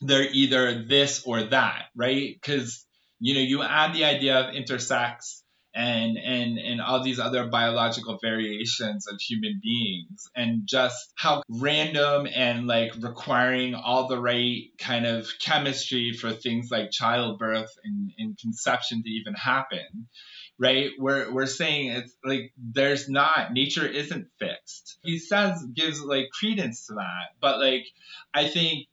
they're 0.01 0.29
either 0.31 0.83
this 0.83 1.23
or 1.25 1.45
that, 1.45 1.85
right? 1.95 2.35
Because 2.35 2.85
you 3.21 3.35
know, 3.35 3.41
you 3.41 3.63
add 3.63 3.95
the 3.95 4.05
idea 4.05 4.39
of 4.41 4.55
intersex 4.55 5.43
and 5.75 6.17
and 6.17 6.59
and 6.59 6.81
all 6.81 7.03
these 7.03 7.19
other 7.19 7.49
biological 7.49 8.19
variations 8.21 9.07
of 9.07 9.21
human 9.21 9.61
beings. 9.63 10.29
And 10.35 10.63
just 10.67 11.13
how 11.17 11.43
random 11.49 12.27
and 12.35 12.67
like 12.67 12.93
requiring 13.01 13.75
all 13.75 14.09
the 14.09 14.21
right 14.21 14.63
kind 14.79 15.07
of 15.07 15.29
chemistry 15.41 16.13
for 16.13 16.33
things 16.33 16.71
like 16.71 16.91
childbirth 16.91 17.71
and, 17.85 18.13
and 18.19 18.39
conception 18.39 19.03
to 19.03 19.09
even 19.09 19.35
happen 19.35 20.09
right? 20.57 20.91
We're 21.01 21.33
we're 21.33 21.47
saying 21.47 21.91
it's 21.91 22.17
like 22.25 22.53
there's 22.57 23.09
not 23.09 23.53
nature 23.53 23.85
isn't 23.85 24.29
fixed. 24.39 24.99
He 25.03 25.19
says 25.19 25.67
gives 25.75 26.01
like 26.01 26.27
credence 26.31 26.87
to 26.87 26.95
that 26.95 27.35
but 27.41 27.61
like 27.61 27.87
i 28.33 28.49
think 28.49 28.87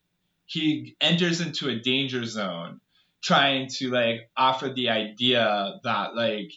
he 0.45 0.95
enters 0.99 1.41
into 1.41 1.69
a 1.69 1.79
danger 1.79 2.25
zone 2.25 2.81
trying 3.21 3.67
to 3.67 3.89
like 3.89 4.29
offer 4.35 4.69
the 4.69 4.89
idea 4.89 5.79
that 5.83 6.15
like 6.15 6.51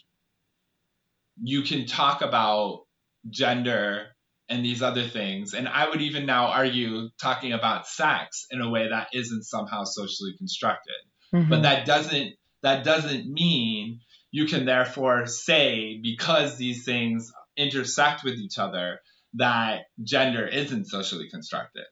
you 1.41 1.63
can 1.63 1.85
talk 1.85 2.21
about 2.21 2.83
gender 3.29 4.07
and 4.47 4.63
these 4.63 4.81
other 4.81 5.07
things. 5.07 5.53
And 5.53 5.67
I 5.67 5.89
would 5.89 6.01
even 6.01 6.25
now 6.25 6.47
argue 6.47 7.09
talking 7.19 7.53
about 7.53 7.87
sex 7.87 8.45
in 8.51 8.61
a 8.61 8.69
way 8.69 8.89
that 8.89 9.07
isn't 9.13 9.43
somehow 9.43 9.83
socially 9.83 10.35
constructed. 10.37 10.93
Mhm. 11.33 11.49
But 11.49 11.63
that 11.63 11.85
doesn't 11.85 12.35
that 12.61 12.83
doesn't 12.83 13.31
mean 13.31 13.99
you 14.31 14.45
can 14.45 14.65
therefore 14.65 15.27
say 15.27 15.99
because 16.01 16.57
these 16.57 16.83
things 16.83 17.31
intersect 17.55 18.23
with 18.23 18.35
each 18.35 18.57
other 18.57 18.99
that 19.35 19.85
gender 20.01 20.47
isn't 20.47 20.85
socially 20.85 21.29
constructed. 21.29 21.85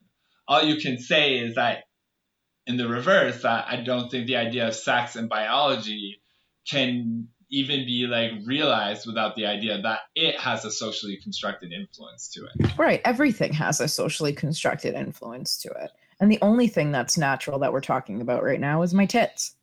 All 0.47 0.63
you 0.63 0.77
can 0.77 0.97
say 0.97 1.39
is 1.39 1.55
that 1.55 1.83
in 2.65 2.77
the 2.77 2.87
reverse 2.87 3.41
that 3.43 3.65
I 3.67 3.77
don't 3.77 4.09
think 4.09 4.27
the 4.27 4.37
idea 4.37 4.67
of 4.67 4.75
sex 4.75 5.15
and 5.15 5.29
biology 5.29 6.21
can 6.69 7.27
even 7.53 7.85
be 7.85 8.07
like 8.07 8.31
realized 8.45 9.05
without 9.05 9.35
the 9.35 9.45
idea 9.45 9.79
that 9.79 9.99
it 10.15 10.39
has 10.39 10.65
a 10.65 10.71
socially 10.71 11.17
constructed 11.17 11.71
influence 11.71 12.27
to 12.29 12.45
it. 12.45 12.77
Right. 12.79 12.99
Everything 13.05 13.53
has 13.53 13.79
a 13.79 13.87
socially 13.87 14.33
constructed 14.33 14.95
influence 14.95 15.55
to 15.59 15.69
it. 15.69 15.91
And 16.19 16.31
the 16.31 16.39
only 16.41 16.67
thing 16.67 16.91
that's 16.91 17.15
natural 17.15 17.59
that 17.59 17.71
we're 17.71 17.81
talking 17.81 18.21
about 18.21 18.43
right 18.43 18.59
now 18.59 18.81
is 18.81 18.91
my 18.93 19.05
tits. 19.05 19.55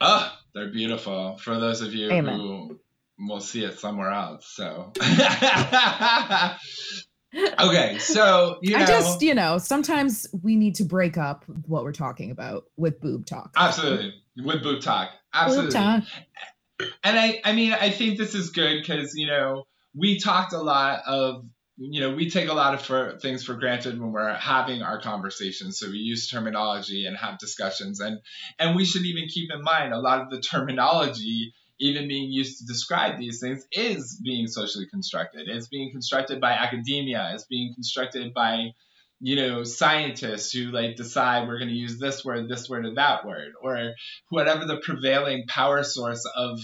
Oh, 0.00 0.36
they're 0.54 0.72
beautiful. 0.72 1.36
For 1.36 1.60
those 1.60 1.82
of 1.82 1.94
you 1.94 2.10
Amen. 2.10 2.40
who 2.40 2.80
will 3.20 3.40
see 3.40 3.64
it 3.64 3.78
somewhere 3.78 4.10
else. 4.10 4.46
So 4.46 4.92
Okay, 7.60 7.98
so 7.98 8.58
you 8.60 8.76
know 8.76 8.82
I 8.82 8.86
just, 8.86 9.22
you 9.22 9.34
know, 9.36 9.58
sometimes 9.58 10.26
we 10.42 10.56
need 10.56 10.74
to 10.76 10.84
break 10.84 11.16
up 11.16 11.44
what 11.66 11.84
we're 11.84 11.92
talking 11.92 12.32
about 12.32 12.64
with 12.76 13.00
boob 13.00 13.24
talk. 13.24 13.52
absolutely 13.56 14.14
with 14.36 14.64
boob 14.64 14.82
talk. 14.82 15.10
Absolutely. 15.32 15.66
Boob 15.66 15.74
talk. 15.74 16.02
And 17.04 17.18
I, 17.18 17.40
I 17.44 17.52
mean, 17.52 17.72
I 17.72 17.90
think 17.90 18.18
this 18.18 18.34
is 18.34 18.50
good 18.50 18.80
because 18.80 19.14
you 19.14 19.26
know 19.26 19.64
we 19.94 20.20
talked 20.20 20.52
a 20.52 20.60
lot 20.60 21.02
of, 21.06 21.44
you 21.76 22.00
know, 22.00 22.14
we 22.14 22.30
take 22.30 22.48
a 22.48 22.54
lot 22.54 22.74
of 22.74 22.82
for, 22.82 23.18
things 23.20 23.44
for 23.44 23.54
granted 23.54 24.00
when 24.00 24.12
we're 24.12 24.34
having 24.34 24.82
our 24.82 25.00
conversations. 25.00 25.78
So 25.78 25.88
we 25.90 25.98
use 25.98 26.30
terminology 26.30 27.06
and 27.06 27.16
have 27.16 27.38
discussions, 27.38 28.00
and 28.00 28.18
and 28.58 28.76
we 28.76 28.84
should 28.84 29.02
even 29.02 29.28
keep 29.28 29.50
in 29.52 29.62
mind 29.62 29.92
a 29.92 30.00
lot 30.00 30.20
of 30.20 30.30
the 30.30 30.40
terminology 30.40 31.52
even 31.80 32.08
being 32.08 32.30
used 32.30 32.58
to 32.58 32.66
describe 32.66 33.18
these 33.18 33.40
things 33.40 33.66
is 33.72 34.20
being 34.22 34.46
socially 34.46 34.86
constructed. 34.86 35.48
It's 35.48 35.68
being 35.68 35.90
constructed 35.90 36.38
by 36.40 36.52
academia. 36.52 37.30
It's 37.32 37.46
being 37.46 37.72
constructed 37.74 38.34
by 38.34 38.74
you 39.20 39.36
know 39.36 39.64
scientists 39.64 40.52
who 40.52 40.70
like 40.70 40.96
decide 40.96 41.46
we're 41.46 41.58
going 41.58 41.68
to 41.68 41.74
use 41.74 41.98
this 41.98 42.24
word 42.24 42.48
this 42.48 42.68
word 42.68 42.86
or 42.86 42.94
that 42.94 43.24
word 43.26 43.52
or 43.62 43.92
whatever 44.30 44.64
the 44.64 44.80
prevailing 44.82 45.44
power 45.46 45.82
source 45.82 46.24
of 46.36 46.58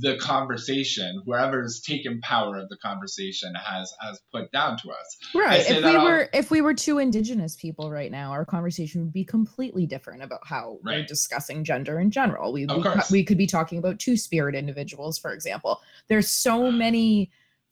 the 0.00 0.16
conversation 0.16 1.22
whoever's 1.24 1.80
taken 1.80 2.20
power 2.20 2.56
of 2.56 2.68
the 2.68 2.76
conversation 2.78 3.52
has 3.54 3.92
has 4.00 4.20
put 4.32 4.50
down 4.50 4.76
to 4.76 4.90
us 4.90 5.18
Right. 5.34 5.60
If 5.68 5.84
we 5.84 5.94
all- 5.94 6.04
were 6.04 6.28
if 6.32 6.50
we 6.50 6.60
were 6.60 6.74
two 6.74 6.98
indigenous 6.98 7.56
people 7.56 7.90
right 7.90 8.10
now, 8.10 8.30
our 8.32 8.44
conversation 8.44 9.02
would 9.02 9.12
be 9.12 9.24
completely 9.24 9.86
different 9.86 10.22
about 10.22 10.40
how 10.44 10.78
we're 10.82 11.04
discussing 11.04 11.64
gender 11.64 12.00
in 12.00 12.10
general. 12.10 12.52
We 12.52 12.66
we, 12.66 12.82
we 13.10 13.24
could 13.24 13.38
be 13.38 13.46
talking 13.46 13.78
about 13.78 13.98
two 13.98 14.16
spirit 14.16 14.54
individuals, 14.54 15.18
for 15.18 15.32
example. 15.32 15.80
There's 16.08 16.30
so 16.30 16.66
ah. 16.66 16.70
many 16.70 17.30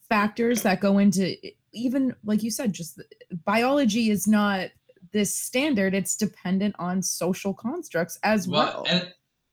factors 0.09 0.63
that 0.63 0.81
go 0.81 0.99
into 0.99 1.37
even 1.77 2.15
like 2.25 2.43
you 2.43 2.51
said, 2.51 2.73
just 2.73 3.01
biology 3.45 4.11
is 4.11 4.27
not 4.27 4.69
this 5.13 5.35
standard. 5.35 5.95
It's 5.95 6.17
dependent 6.17 6.75
on 6.79 7.03
social 7.03 7.55
constructs 7.55 8.19
as 8.23 8.49
well. 8.49 8.83
well 8.85 8.87
and 8.89 9.13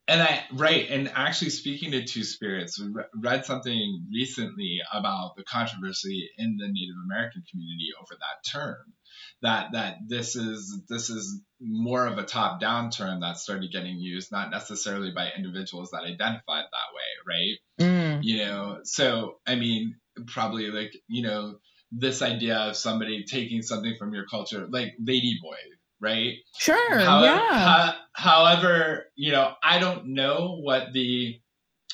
and 0.09 0.21
i 0.21 0.43
right 0.51 0.89
and 0.89 1.09
actually 1.15 1.49
speaking 1.49 1.91
to 1.91 2.03
two 2.03 2.23
spirits 2.25 2.77
re- 2.79 3.05
read 3.15 3.45
something 3.45 4.05
recently 4.11 4.79
about 4.93 5.35
the 5.37 5.43
controversy 5.45 6.29
in 6.37 6.57
the 6.57 6.67
native 6.67 6.95
american 7.05 7.41
community 7.49 7.87
over 8.01 8.13
that 8.19 8.49
term 8.51 8.83
that 9.41 9.71
that 9.71 9.95
this 10.09 10.35
is 10.35 10.81
this 10.89 11.09
is 11.09 11.39
more 11.61 12.05
of 12.05 12.17
a 12.17 12.23
top 12.23 12.59
down 12.59 12.89
term 12.89 13.21
that 13.21 13.37
started 13.37 13.71
getting 13.71 13.97
used 13.97 14.29
not 14.29 14.51
necessarily 14.51 15.11
by 15.11 15.29
individuals 15.37 15.91
that 15.91 16.03
identified 16.03 16.65
that 16.65 16.91
way 16.93 17.37
right 17.37 17.57
Mm. 17.79 18.19
you 18.23 18.37
know 18.39 18.79
so 18.83 19.37
i 19.47 19.55
mean 19.55 19.95
probably 20.27 20.69
like 20.69 20.93
you 21.07 21.23
know 21.23 21.55
this 21.95 22.21
idea 22.21 22.57
of 22.57 22.75
somebody 22.75 23.23
taking 23.23 23.61
something 23.61 23.95
from 23.97 24.13
your 24.13 24.25
culture 24.25 24.67
like 24.69 24.93
lady 24.99 25.37
boy 25.41 25.57
right 26.01 26.35
Sure. 26.57 26.99
However, 26.99 27.25
yeah. 27.25 27.91
ho- 27.91 27.99
however, 28.13 29.05
you 29.15 29.31
know, 29.31 29.53
I 29.63 29.79
don't 29.79 30.07
know 30.07 30.59
what 30.61 30.93
the 30.93 31.39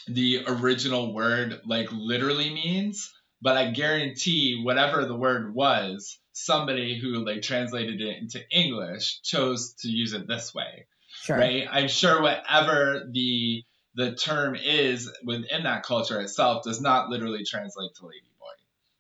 the 0.08 0.44
original 0.48 1.14
word 1.14 1.62
like 1.66 1.90
literally 1.92 2.52
means, 2.52 3.14
but 3.42 3.58
I 3.58 3.72
guarantee 3.72 4.62
whatever 4.64 5.06
the 5.06 5.16
word 5.16 5.54
was, 5.54 6.20
somebody 6.34 7.00
who 7.00 7.26
like 7.26 7.42
translated 7.42 8.02
it 8.02 8.18
into 8.18 8.42
English 8.52 9.22
chose 9.22 9.74
to 9.82 9.90
use 9.90 10.14
it 10.14 10.28
this 10.28 10.54
way, 10.54 10.88
sure. 11.22 11.38
right? 11.38 11.68
I'm 11.70 11.88
sure 11.88 12.22
whatever 12.22 13.08
the 13.12 13.64
the 13.96 14.16
term 14.16 14.56
is 14.56 15.12
within 15.24 15.64
that 15.64 15.84
culture 15.84 16.20
itself 16.22 16.64
does 16.64 16.82
not 16.82 17.10
literally 17.10 17.44
translate 17.44 17.94
to 17.96 18.06
lady. 18.06 18.29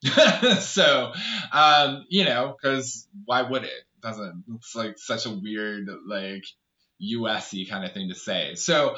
so, 0.59 1.13
um, 1.51 2.05
you 2.09 2.25
know, 2.25 2.55
because 2.59 3.07
why 3.25 3.41
would 3.41 3.63
it? 3.63 3.71
Doesn't 4.01 4.45
it's 4.55 4.75
like 4.75 4.97
such 4.97 5.25
a 5.25 5.29
weird 5.29 5.87
like 6.07 6.45
USy 7.01 7.69
kind 7.69 7.83
of 7.83 7.91
thing 7.91 8.09
to 8.09 8.15
say. 8.15 8.55
So, 8.55 8.95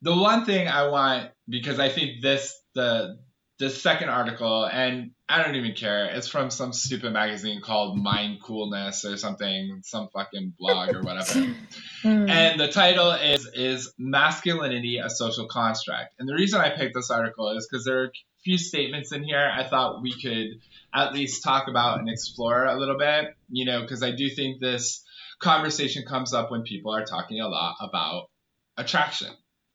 the 0.00 0.16
one 0.16 0.44
thing 0.46 0.68
I 0.68 0.88
want 0.88 1.30
because 1.48 1.78
I 1.78 1.90
think 1.90 2.22
this 2.22 2.58
the 2.74 3.18
this 3.58 3.82
second 3.82 4.08
article 4.08 4.64
and 4.64 5.10
I 5.28 5.42
don't 5.42 5.56
even 5.56 5.74
care. 5.74 6.06
It's 6.06 6.28
from 6.28 6.48
some 6.50 6.72
stupid 6.72 7.12
magazine 7.12 7.60
called 7.60 7.98
Mind 7.98 8.40
Coolness 8.42 9.04
or 9.04 9.16
something, 9.16 9.80
some 9.82 10.08
fucking 10.14 10.54
blog 10.58 10.94
or 10.94 11.02
whatever. 11.02 11.54
Mm. 12.04 12.30
And 12.30 12.60
the 12.60 12.68
title 12.68 13.10
is 13.10 13.50
is 13.54 13.92
masculinity 13.98 14.98
a 15.04 15.10
social 15.10 15.48
construct. 15.48 16.14
And 16.20 16.28
the 16.28 16.34
reason 16.34 16.60
I 16.60 16.70
picked 16.70 16.94
this 16.94 17.10
article 17.10 17.50
is 17.56 17.66
because 17.68 17.84
there 17.84 18.02
are 18.02 18.12
few 18.48 18.56
statements 18.56 19.12
in 19.12 19.22
here 19.22 19.52
I 19.54 19.64
thought 19.64 20.00
we 20.00 20.12
could 20.12 20.60
at 20.94 21.12
least 21.12 21.42
talk 21.44 21.68
about 21.68 21.98
and 21.98 22.08
explore 22.08 22.64
a 22.64 22.78
little 22.78 22.96
bit. 22.96 23.36
You 23.50 23.66
know, 23.66 23.82
because 23.82 24.02
I 24.02 24.12
do 24.12 24.30
think 24.30 24.58
this 24.58 25.04
conversation 25.38 26.04
comes 26.06 26.32
up 26.32 26.50
when 26.50 26.62
people 26.62 26.94
are 26.94 27.04
talking 27.04 27.40
a 27.40 27.48
lot 27.48 27.76
about 27.80 28.30
attraction, 28.78 29.28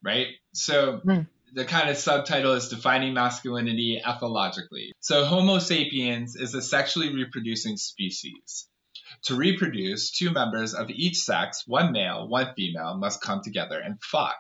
right? 0.04 0.28
So 0.54 1.02
Hmm. 1.04 1.22
the 1.54 1.66
kind 1.66 1.88
of 1.92 1.98
subtitle 1.98 2.54
is 2.54 2.70
defining 2.70 3.14
masculinity 3.14 4.02
ethologically. 4.04 4.90
So 5.02 5.24
Homo 5.24 5.60
sapiens 5.60 6.36
is 6.36 6.56
a 6.56 6.62
sexually 6.62 7.14
reproducing 7.14 7.78
species. 7.78 8.68
To 9.26 9.36
reproduce, 9.36 10.10
two 10.10 10.32
members 10.32 10.74
of 10.74 10.90
each 10.90 11.18
sex, 11.18 11.64
one 11.68 11.92
male, 11.92 12.28
one 12.28 12.56
female, 12.56 12.98
must 12.98 13.22
come 13.22 13.42
together 13.44 13.80
and 13.80 14.02
fuck. 14.02 14.38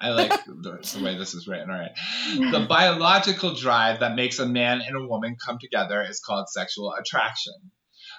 I 0.00 0.10
like 0.10 0.44
the, 0.46 0.80
the 0.94 1.04
way 1.04 1.16
this 1.16 1.34
is 1.34 1.46
written. 1.46 1.70
All 1.70 1.78
right. 1.78 1.94
The 2.36 2.66
biological 2.68 3.54
drive 3.54 4.00
that 4.00 4.16
makes 4.16 4.38
a 4.38 4.46
man 4.46 4.80
and 4.80 4.96
a 4.96 5.06
woman 5.06 5.36
come 5.36 5.58
together 5.58 6.02
is 6.02 6.20
called 6.20 6.48
sexual 6.48 6.92
attraction. 6.94 7.54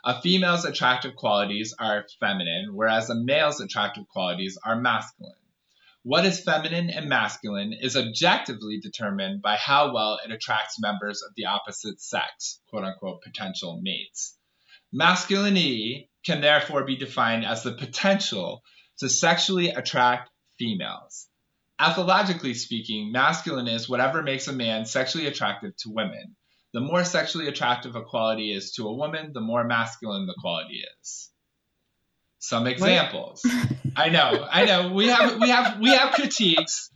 A 0.03 0.21
female's 0.21 0.65
attractive 0.65 1.15
qualities 1.15 1.73
are 1.80 2.05
feminine, 2.19 2.76
whereas 2.76 3.09
a 3.09 3.15
male's 3.15 3.59
attractive 3.59 4.07
qualities 4.07 4.57
are 4.63 4.80
masculine. 4.80 5.34
What 6.03 6.26
is 6.26 6.43
feminine 6.43 6.91
and 6.91 7.09
masculine 7.09 7.73
is 7.73 7.97
objectively 7.97 8.80
determined 8.80 9.41
by 9.41 9.55
how 9.55 9.91
well 9.91 10.19
it 10.23 10.32
attracts 10.32 10.80
members 10.80 11.23
of 11.23 11.34
the 11.36 11.47
opposite 11.47 11.99
sex, 11.99 12.59
quote 12.69 12.84
unquote, 12.84 13.23
potential 13.23 13.80
mates. 13.82 14.38
Masculinity 14.91 16.11
can 16.23 16.41
therefore 16.41 16.84
be 16.84 16.95
defined 16.95 17.43
as 17.43 17.63
the 17.63 17.73
potential 17.73 18.63
to 18.99 19.09
sexually 19.09 19.69
attract 19.69 20.30
females. 20.59 21.28
Ethologically 21.80 22.55
speaking, 22.55 23.11
masculine 23.11 23.67
is 23.67 23.89
whatever 23.89 24.21
makes 24.21 24.47
a 24.47 24.53
man 24.53 24.86
sexually 24.86 25.28
attractive 25.28 25.76
to 25.78 25.89
women. 25.89 26.36
The 26.73 26.82
more 26.82 27.03
sexually 27.03 27.47
attractive 27.47 27.95
a 27.95 28.01
quality 28.01 28.53
is 28.53 28.73
to 28.73 28.88
a 28.88 28.93
woman, 28.93 29.32
the 29.34 29.41
more 29.41 29.63
masculine 29.63 30.26
the 30.26 30.36
quality 30.39 30.84
is. 31.01 31.30
Some 32.39 32.67
examples. 32.67 33.45
I 33.95 34.09
know, 34.09 34.47
I 34.49 34.65
know. 34.65 34.93
We 34.93 35.07
have 35.07 35.39
we 35.39 35.49
have 35.49 35.80
we 35.80 35.89
have 35.89 36.13
critiques. 36.13 36.91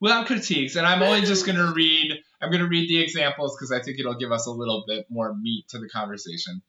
We 0.00 0.10
have 0.10 0.26
critiques, 0.26 0.76
and 0.76 0.86
I'm 0.86 1.02
only 1.02 1.22
just 1.22 1.46
gonna 1.46 1.72
read 1.72 2.12
I'm 2.40 2.52
gonna 2.52 2.68
read 2.68 2.88
the 2.88 3.02
examples 3.02 3.56
because 3.56 3.72
I 3.72 3.82
think 3.82 3.98
it'll 3.98 4.18
give 4.18 4.32
us 4.32 4.46
a 4.46 4.50
little 4.50 4.84
bit 4.86 5.06
more 5.10 5.34
meat 5.34 5.64
to 5.70 5.78
the 5.78 5.88
conversation. 5.88 6.62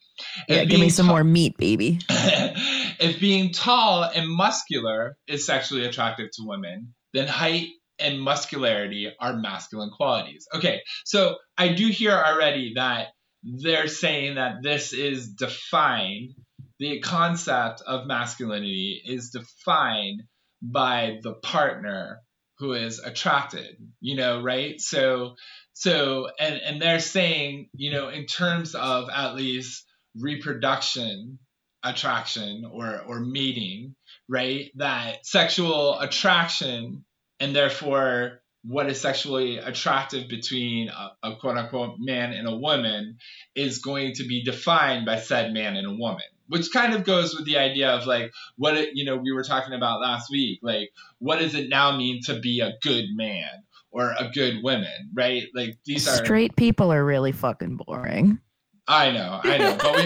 yeah, 0.48 0.64
give 0.64 0.80
me 0.80 0.89
some 0.89 1.08
ta- 1.08 1.12
more 1.12 1.24
meat, 1.24 1.58
baby. 1.58 2.00
if 2.10 3.20
being 3.20 3.52
tall 3.52 4.04
and 4.04 4.30
muscular 4.30 5.18
is 5.28 5.45
sexually 5.45 5.86
attractive 5.86 6.30
to 6.34 6.43
women, 6.45 6.93
then 7.14 7.28
height 7.28 7.70
and 7.99 8.22
muscularity 8.22 9.12
are 9.20 9.34
masculine 9.34 9.89
qualities. 9.89 10.47
Okay, 10.53 10.82
so 11.05 11.38
I 11.58 11.70
do 11.70 11.88
hear 11.88 12.12
already 12.12 12.74
that 12.76 13.08
they're 13.43 13.88
saying 13.88 14.36
that 14.36 14.62
this 14.62 14.93
is 14.93 15.30
defined, 15.30 16.34
the 16.80 16.99
concept 16.99 17.82
of 17.82 18.08
masculinity 18.08 19.01
is 19.03 19.32
defined 19.32 20.24
by 20.62 21.20
the 21.24 21.34
partner 21.34 22.22
who 22.60 22.74
is 22.74 22.99
attracted, 22.99 23.78
you 24.01 24.16
know, 24.16 24.41
right? 24.41 24.82
So, 24.82 25.36
so, 25.74 26.30
and, 26.39 26.55
and 26.55 26.82
they're 26.82 26.99
saying, 26.99 27.70
you 27.74 27.91
know, 27.91 28.10
in 28.10 28.26
terms 28.26 28.74
of 28.74 29.10
at 29.14 29.36
least 29.36 29.86
reproduction 30.20 31.38
attraction 31.84 32.64
or, 32.72 33.01
or 33.08 33.20
mating, 33.20 33.95
right? 34.28 34.72
That 34.76 35.26
sexual 35.26 36.00
attraction 36.00 37.06
and 37.40 37.56
therefore 37.56 38.42
what 38.64 38.90
is 38.90 39.00
sexually 39.00 39.58
attractive 39.58 40.28
between 40.28 40.90
a, 40.90 41.12
a 41.24 41.36
quote 41.36 41.58
unquote 41.58 41.96
man 42.00 42.34
and 42.34 42.48
a 42.48 42.56
woman 42.56 43.18
is 43.56 43.80
going 43.80 44.14
to 44.14 44.26
be 44.26 44.44
defined 44.44 45.06
by 45.06 45.20
said 45.20 45.54
man 45.54 45.76
and 45.78 45.88
a 45.88 45.94
woman 45.94 46.24
which 46.48 46.72
kind 46.72 46.94
of 46.94 47.04
goes 47.04 47.36
with 47.36 47.46
the 47.46 47.58
idea 47.58 47.90
of 47.92 48.06
like 48.06 48.32
what 48.58 48.76
it, 48.76 48.90
you 48.94 49.06
know 49.06 49.16
we 49.16 49.32
were 49.32 49.44
talking 49.44 49.74
about 49.74 50.02
last 50.02 50.30
week 50.30 50.60
like 50.64 50.90
what 51.20 51.40
does 51.40 51.56
it 51.56 51.70
now 51.70 51.96
mean 51.96 52.22
to 52.24 52.40
be 52.40 52.60
a 52.62 52.74
good 52.82 53.06
man 53.16 53.64
or 53.92 54.14
a 54.18 54.30
good 54.34 54.62
woman 54.64 55.10
right 55.14 55.48
like 55.54 55.78
these 55.86 56.08
are 56.08 56.26
Straight 56.26 56.56
people 56.56 56.92
are 56.92 57.04
really 57.04 57.32
fucking 57.32 57.78
boring. 57.78 58.40
I 58.88 59.12
know 59.12 59.40
i 59.44 59.58
know 59.58 59.78
but 59.78 59.96
we, 59.96 60.02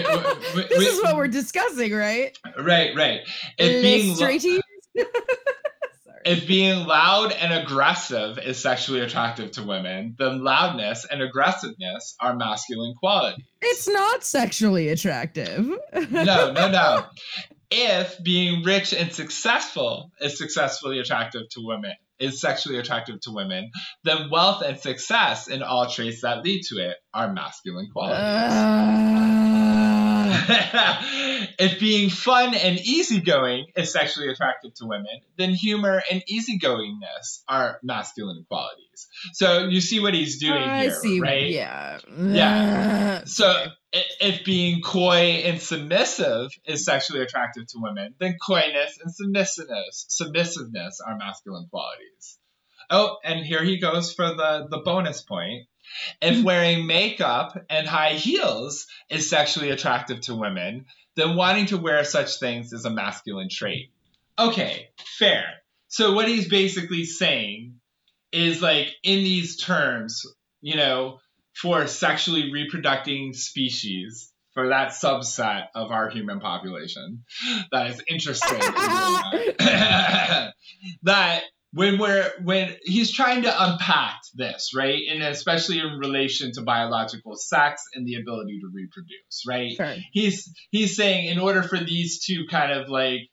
we, 0.62 0.68
This 0.68 0.78
we- 0.78 0.84
is 0.86 1.02
what 1.02 1.16
we're 1.16 1.28
discussing, 1.28 1.92
right? 1.92 2.36
right 2.58 2.94
right 2.96 3.20
It 3.58 3.82
being 3.82 4.14
straighties. 4.16 4.60
If 6.24 6.46
being 6.46 6.86
loud 6.86 7.32
and 7.32 7.52
aggressive 7.52 8.38
is 8.38 8.56
sexually 8.56 9.00
attractive 9.00 9.50
to 9.52 9.64
women, 9.64 10.14
then 10.20 10.44
loudness 10.44 11.04
and 11.04 11.20
aggressiveness 11.20 12.14
are 12.20 12.36
masculine 12.36 12.94
qualities. 12.94 13.44
It's 13.60 13.88
not 13.88 14.22
sexually 14.22 14.88
attractive. 14.90 15.68
No, 16.10 16.52
no, 16.52 16.70
no. 16.70 17.04
If 17.74 18.22
being 18.22 18.62
rich 18.64 18.92
and 18.92 19.10
successful 19.12 20.12
is 20.20 20.36
successfully 20.38 20.98
attractive 21.00 21.48
to 21.52 21.60
women, 21.64 21.94
is 22.18 22.40
sexually 22.40 22.78
attractive 22.78 23.20
to 23.20 23.32
women, 23.32 23.70
then 24.04 24.30
wealth 24.30 24.62
and 24.62 24.78
success 24.78 25.48
and 25.48 25.62
all 25.62 25.88
traits 25.88 26.22
that 26.22 26.44
lead 26.44 26.62
to 26.68 26.76
it 26.76 26.96
are 27.12 27.32
masculine 27.32 27.88
qualities. 27.92 28.18
Uh, 28.18 29.41
if 31.58 31.80
being 31.80 32.10
fun 32.10 32.54
and 32.54 32.78
easygoing 32.78 33.66
is 33.76 33.92
sexually 33.92 34.28
attractive 34.28 34.74
to 34.74 34.86
women, 34.86 35.20
then 35.36 35.50
humor 35.50 36.02
and 36.10 36.22
easygoingness 36.30 37.42
are 37.48 37.78
masculine 37.82 38.44
qualities. 38.48 39.08
So 39.32 39.68
you 39.68 39.80
see 39.80 40.00
what 40.00 40.14
he's 40.14 40.38
doing 40.38 40.62
I 40.62 40.82
here, 40.82 40.94
see. 40.94 41.20
right? 41.20 41.48
Yeah. 41.48 41.98
Yeah. 42.16 43.22
So 43.32 43.66
if 43.92 44.44
being 44.44 44.80
coy 44.82 45.42
and 45.44 45.60
submissive 45.60 46.50
is 46.64 46.84
sexually 46.84 47.22
attractive 47.22 47.66
to 47.68 47.78
women, 47.78 48.14
then 48.18 48.36
coyness 48.44 48.98
and 49.02 49.12
submissiveness 49.12 50.06
submissiveness 50.08 51.00
are 51.06 51.16
masculine 51.16 51.66
qualities. 51.70 52.38
Oh, 52.90 53.18
and 53.24 53.44
here 53.44 53.62
he 53.62 53.78
goes 53.78 54.12
for 54.12 54.26
the, 54.26 54.66
the 54.68 54.78
bonus 54.78 55.22
point. 55.22 55.66
If 56.20 56.36
mm-hmm. 56.36 56.44
wearing 56.44 56.86
makeup 56.86 57.56
and 57.68 57.86
high 57.86 58.14
heels 58.14 58.86
is 59.10 59.28
sexually 59.28 59.70
attractive 59.70 60.20
to 60.22 60.34
women, 60.34 60.86
then 61.16 61.36
wanting 61.36 61.66
to 61.66 61.78
wear 61.78 62.04
such 62.04 62.38
things 62.38 62.72
is 62.72 62.84
a 62.84 62.90
masculine 62.90 63.48
trait. 63.50 63.90
Okay, 64.38 64.88
fair. 65.18 65.44
So 65.88 66.14
what 66.14 66.28
he's 66.28 66.48
basically 66.48 67.04
saying 67.04 67.74
is 68.32 68.62
like 68.62 68.88
in 69.02 69.24
these 69.24 69.56
terms, 69.58 70.26
you 70.60 70.76
know, 70.76 71.20
for 71.54 71.86
sexually 71.86 72.50
reproducing 72.50 73.34
species, 73.34 74.32
for 74.54 74.68
that 74.68 74.88
subset 74.88 75.68
of 75.74 75.90
our 75.90 76.10
human 76.10 76.40
population 76.40 77.24
that 77.70 77.90
is 77.90 78.02
interested 78.08 78.54
in 78.54 78.74
uh, 78.76 79.30
that, 79.58 80.54
that 81.02 81.42
when 81.72 81.98
we're 81.98 82.30
when 82.42 82.76
he's 82.82 83.12
trying 83.12 83.42
to 83.42 83.64
unpack 83.64 84.20
this 84.34 84.72
right 84.76 85.00
and 85.10 85.22
especially 85.22 85.78
in 85.78 85.98
relation 85.98 86.52
to 86.52 86.62
biological 86.62 87.34
sex 87.36 87.82
and 87.94 88.06
the 88.06 88.16
ability 88.16 88.60
to 88.60 88.70
reproduce 88.74 89.44
right 89.48 89.72
Sure. 89.76 89.94
he's 90.12 90.52
he's 90.70 90.96
saying 90.96 91.26
in 91.26 91.38
order 91.38 91.62
for 91.62 91.78
these 91.78 92.24
two 92.24 92.44
kind 92.50 92.72
of 92.72 92.88
like 92.88 93.28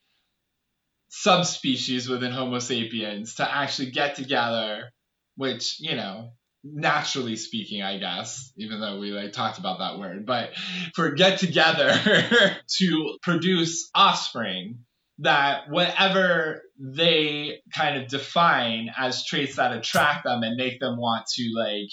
subspecies 1.10 2.08
within 2.08 2.32
Homo 2.32 2.60
sapiens 2.60 3.36
to 3.36 3.52
actually 3.56 3.92
get 3.92 4.16
together, 4.16 4.92
which 5.36 5.78
you 5.80 5.96
know, 5.96 6.32
naturally 6.64 7.36
speaking, 7.36 7.82
I 7.82 7.98
guess, 7.98 8.52
even 8.58 8.80
though 8.80 9.00
we 9.00 9.12
like 9.12 9.34
talked 9.34 9.58
about 9.60 9.80
that 9.80 10.00
word, 10.00 10.26
but 10.26 10.52
for 10.94 11.12
get 11.12 11.40
together 11.40 11.92
to 12.80 13.18
produce 13.22 13.90
offspring. 13.94 14.80
That 15.20 15.70
whatever 15.70 16.64
they 16.80 17.62
kind 17.76 18.02
of 18.02 18.08
define 18.08 18.90
as 18.98 19.26
traits 19.26 19.58
that 19.58 19.76
attract 19.76 20.24
them 20.24 20.44
and 20.44 20.56
make 20.56 20.80
them 20.80 20.98
want 20.98 21.28
to 21.36 21.52
like 21.58 21.90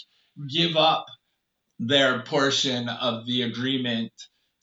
give 0.49 0.77
up 0.77 1.07
their 1.79 2.23
portion 2.23 2.89
of 2.89 3.27
the 3.27 3.43
agreement 3.43 4.13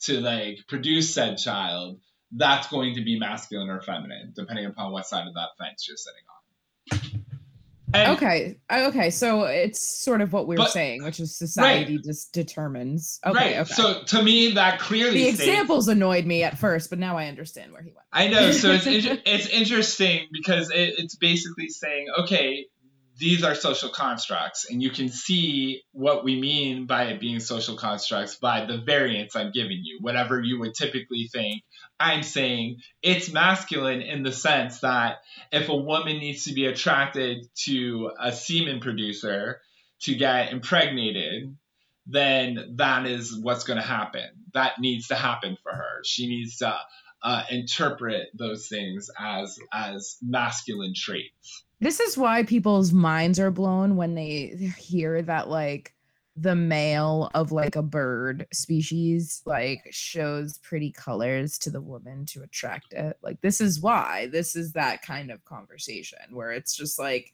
to 0.04 0.20
like 0.22 0.60
produce 0.68 1.14
said 1.14 1.38
child, 1.38 2.00
that's 2.32 2.68
going 2.68 2.96
to 2.96 3.04
be 3.04 3.20
masculine 3.20 3.70
or 3.70 3.82
feminine, 3.82 4.34
depending 4.36 4.66
upon 4.66 4.92
what 4.92 5.06
side 5.06 5.28
of 5.28 5.34
that 5.34 5.50
fence 5.58 5.88
you're 5.88 5.98
sitting 5.98 6.24
on. 7.14 7.23
And, 7.94 8.18
Okay. 8.18 8.58
uh, 8.70 8.86
Okay. 8.90 9.10
So 9.10 9.44
it's 9.44 10.04
sort 10.04 10.22
of 10.22 10.34
what 10.34 10.48
we 10.48 10.56
were 10.56 10.64
But- 10.64 10.72
saying, 10.72 11.04
which 11.04 11.20
is 11.20 11.38
society 11.38 12.00
just 12.04 12.34
determines. 12.34 13.20
Okay. 13.26 13.36
right. 13.38 13.56
Okay. 13.58 13.74
So 13.74 14.04
to 14.04 14.24
me, 14.24 14.52
that 14.52 14.80
clearly 14.80 15.24
the 15.24 15.28
states- 15.34 15.40
examples 15.42 15.88
annoyed 15.88 16.26
me 16.26 16.44
at 16.44 16.58
first, 16.58 16.90
but 16.90 17.00
now 17.00 17.18
I 17.18 17.28
understand 17.28 17.72
where 17.72 17.82
he 17.84 17.90
went. 17.92 18.08
I 18.12 18.28
know. 18.28 18.52
So 18.52 18.72
it's 18.72 18.86
it's 19.26 19.48
interesting 19.48 20.28
because 20.32 20.70
it, 20.72 20.96
it's 20.98 21.16
basically 21.16 21.70
saying, 21.70 22.08
okay, 22.20 22.66
these 23.18 23.44
are 23.44 23.56
social 23.56 23.90
constructs, 23.90 24.70
and 24.70 24.82
you 24.82 24.90
can 24.90 25.10
see 25.10 25.84
what 25.92 26.24
we 26.24 26.40
mean 26.40 26.88
by 26.88 27.06
it 27.06 27.20
being 27.20 27.40
social 27.40 27.76
constructs 27.76 28.36
by 28.36 28.66
the 28.66 28.80
variants 28.80 29.36
I'm 29.36 29.52
giving 29.52 29.82
you. 29.84 30.00
Whatever 30.02 30.42
you 30.42 30.60
would 30.60 30.74
typically 30.74 31.30
think, 31.32 31.64
I'm 32.00 32.24
saying 32.24 32.82
it's 33.02 33.32
masculine 33.32 34.02
in 34.02 34.24
the 34.24 34.32
sense 34.32 34.80
that 34.80 35.18
if 35.52 35.70
a 35.70 35.76
woman 35.76 36.18
needs 36.18 36.46
to 36.46 36.54
be 36.54 36.66
attracted 36.66 37.48
to 37.66 38.12
a 38.20 38.32
semen 38.32 38.80
producer 38.80 39.62
to 40.02 40.16
get 40.16 40.52
impregnated, 40.52 41.56
then 42.08 42.76
that 42.78 43.06
is 43.06 43.38
what's 43.38 43.64
going 43.64 43.80
to 43.80 43.88
happen. 43.88 44.28
That 44.54 44.80
needs 44.80 45.08
to 45.08 45.16
happen 45.16 45.58
for 45.62 45.72
her. 45.72 46.02
She 46.04 46.28
needs 46.28 46.58
to 46.58 46.76
uh, 47.22 47.44
interpret 47.50 48.28
those 48.34 48.68
things 48.68 49.10
as 49.18 49.58
as 49.72 50.18
masculine 50.22 50.94
traits. 50.96 51.64
This 51.84 52.00
is 52.00 52.18
why 52.18 52.44
people's 52.44 52.94
minds 52.94 53.42
are 53.42 53.52
blown 53.52 53.98
when 53.98 54.16
they 54.16 54.74
hear 54.78 55.22
that 55.22 55.50
like 55.50 55.94
the 56.38 56.56
male 56.56 57.30
of 57.34 57.52
like 57.52 57.76
a 57.76 57.84
bird 57.84 58.48
species 58.54 59.42
like 59.46 59.82
shows 59.92 60.60
pretty 60.60 60.94
colors 60.94 61.58
to 61.60 61.70
the 61.70 61.82
woman 61.82 62.26
to 62.28 62.42
attract 62.42 62.94
it. 62.94 63.18
Like 63.22 63.42
this 63.42 63.60
is 63.60 63.82
why. 63.82 64.30
This 64.32 64.56
is 64.56 64.72
that 64.72 65.02
kind 65.02 65.30
of 65.30 65.44
conversation 65.44 66.20
where 66.32 66.52
it's 66.52 66.74
just 66.74 66.98
like 66.98 67.34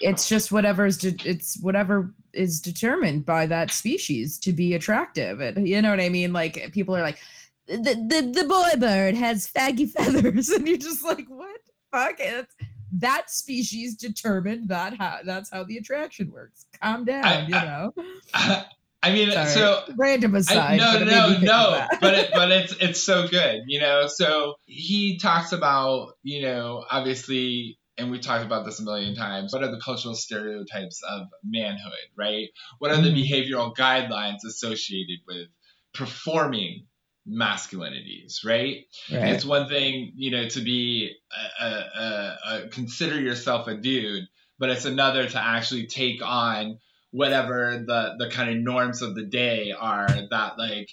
it's 0.00 0.26
just 0.26 0.50
whatever's 0.50 0.96
de- 0.96 1.28
it's 1.28 1.60
whatever 1.60 2.14
is 2.32 2.62
determined 2.62 3.26
by 3.26 3.44
that 3.44 3.70
species 3.70 4.38
to 4.38 4.54
be 4.54 4.72
attractive. 4.72 5.40
And 5.40 5.68
you 5.68 5.82
know 5.82 5.90
what 5.90 6.00
i 6.00 6.08
mean? 6.08 6.32
Like 6.32 6.72
people 6.72 6.96
are 6.96 7.02
like 7.02 7.18
the 7.66 7.76
the, 7.76 8.32
the 8.34 8.48
boy 8.48 8.80
bird 8.80 9.16
has 9.16 9.46
faggy 9.46 9.90
feathers. 9.92 10.48
And 10.48 10.66
you're 10.66 10.78
just 10.78 11.04
like 11.04 11.26
what? 11.28 11.60
Fuck 11.92 12.16
it's 12.20 12.54
that 12.92 13.30
species 13.30 13.94
determined 13.96 14.68
that 14.68 14.96
how 14.96 15.18
that's 15.24 15.50
how 15.50 15.62
the 15.64 15.76
attraction 15.76 16.30
works 16.32 16.66
calm 16.82 17.04
down 17.04 17.24
I- 17.24 17.46
you 17.46 17.54
I- 17.54 17.64
know 17.64 17.94
I 19.00 19.12
mean, 19.12 19.30
Sorry. 19.30 19.48
so 19.50 19.84
random 19.96 20.34
I, 20.34 20.38
aside 20.40 20.78
no, 20.78 20.92
but 20.94 21.02
it 21.02 21.06
made 21.06 21.40
me 21.40 21.46
no, 21.46 21.70
no, 21.70 21.86
but 22.00 22.14
it, 22.14 22.30
but 22.34 22.50
it's 22.50 22.72
it's 22.80 23.00
so 23.00 23.28
good, 23.28 23.60
you 23.68 23.78
know. 23.78 24.08
So 24.08 24.56
he 24.66 25.18
talks 25.18 25.52
about, 25.52 26.14
you 26.24 26.42
know, 26.42 26.84
obviously, 26.90 27.78
and 27.96 28.10
we 28.10 28.18
talked 28.18 28.44
about 28.44 28.64
this 28.66 28.80
a 28.80 28.82
million 28.82 29.14
times. 29.14 29.52
What 29.52 29.62
are 29.62 29.70
the 29.70 29.80
cultural 29.80 30.16
stereotypes 30.16 31.00
of 31.08 31.28
manhood, 31.44 31.92
right? 32.16 32.48
What 32.80 32.90
are 32.90 33.00
the 33.00 33.10
Mhm. 33.10 33.24
behavioral 33.24 33.72
guidelines 33.76 34.38
associated 34.44 35.20
with 35.28 35.46
performing 35.94 36.86
masculinities, 37.28 38.44
right? 38.44 38.86
Right. 39.12 39.28
It's 39.34 39.44
one 39.44 39.68
thing, 39.68 40.12
you 40.16 40.30
know, 40.30 40.48
to 40.48 40.60
be 40.60 41.12
a, 41.60 41.64
a, 41.64 41.68
a, 41.68 42.38
a 42.64 42.68
consider 42.68 43.20
yourself 43.20 43.66
a 43.68 43.74
dude, 43.76 44.24
but 44.58 44.70
it's 44.70 44.84
another 44.84 45.28
to 45.28 45.38
actually 45.42 45.86
take 45.86 46.20
on 46.24 46.78
whatever 47.10 47.82
the 47.86 48.14
the 48.18 48.28
kind 48.30 48.50
of 48.50 48.56
norms 48.56 49.00
of 49.02 49.14
the 49.14 49.24
day 49.24 49.72
are 49.78 50.08
that 50.30 50.58
like 50.58 50.90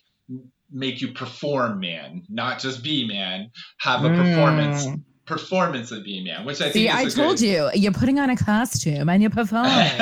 make 0.72 1.02
you 1.02 1.14
perform 1.14 1.80
man, 1.80 2.24
not 2.30 2.60
just 2.60 2.84
be 2.84 3.08
man. 3.08 3.52
Have 3.80 4.04
a 4.04 4.10
performance 4.10 4.86
Mm. 4.86 5.02
performance 5.26 5.92
of 5.92 6.04
being 6.04 6.24
man, 6.26 6.46
which 6.46 6.62
I 6.62 6.70
see 6.72 6.86
think 6.86 6.96
i 6.96 7.04
is 7.04 7.14
a 7.18 7.18
told 7.22 7.38
good... 7.40 7.46
you 7.48 7.70
you're 7.76 7.92
putting 7.92 8.20
on 8.20 8.30
a 8.30 8.36
costume 8.38 9.10
and 9.10 9.22
you're 9.22 9.32
performing 9.32 9.72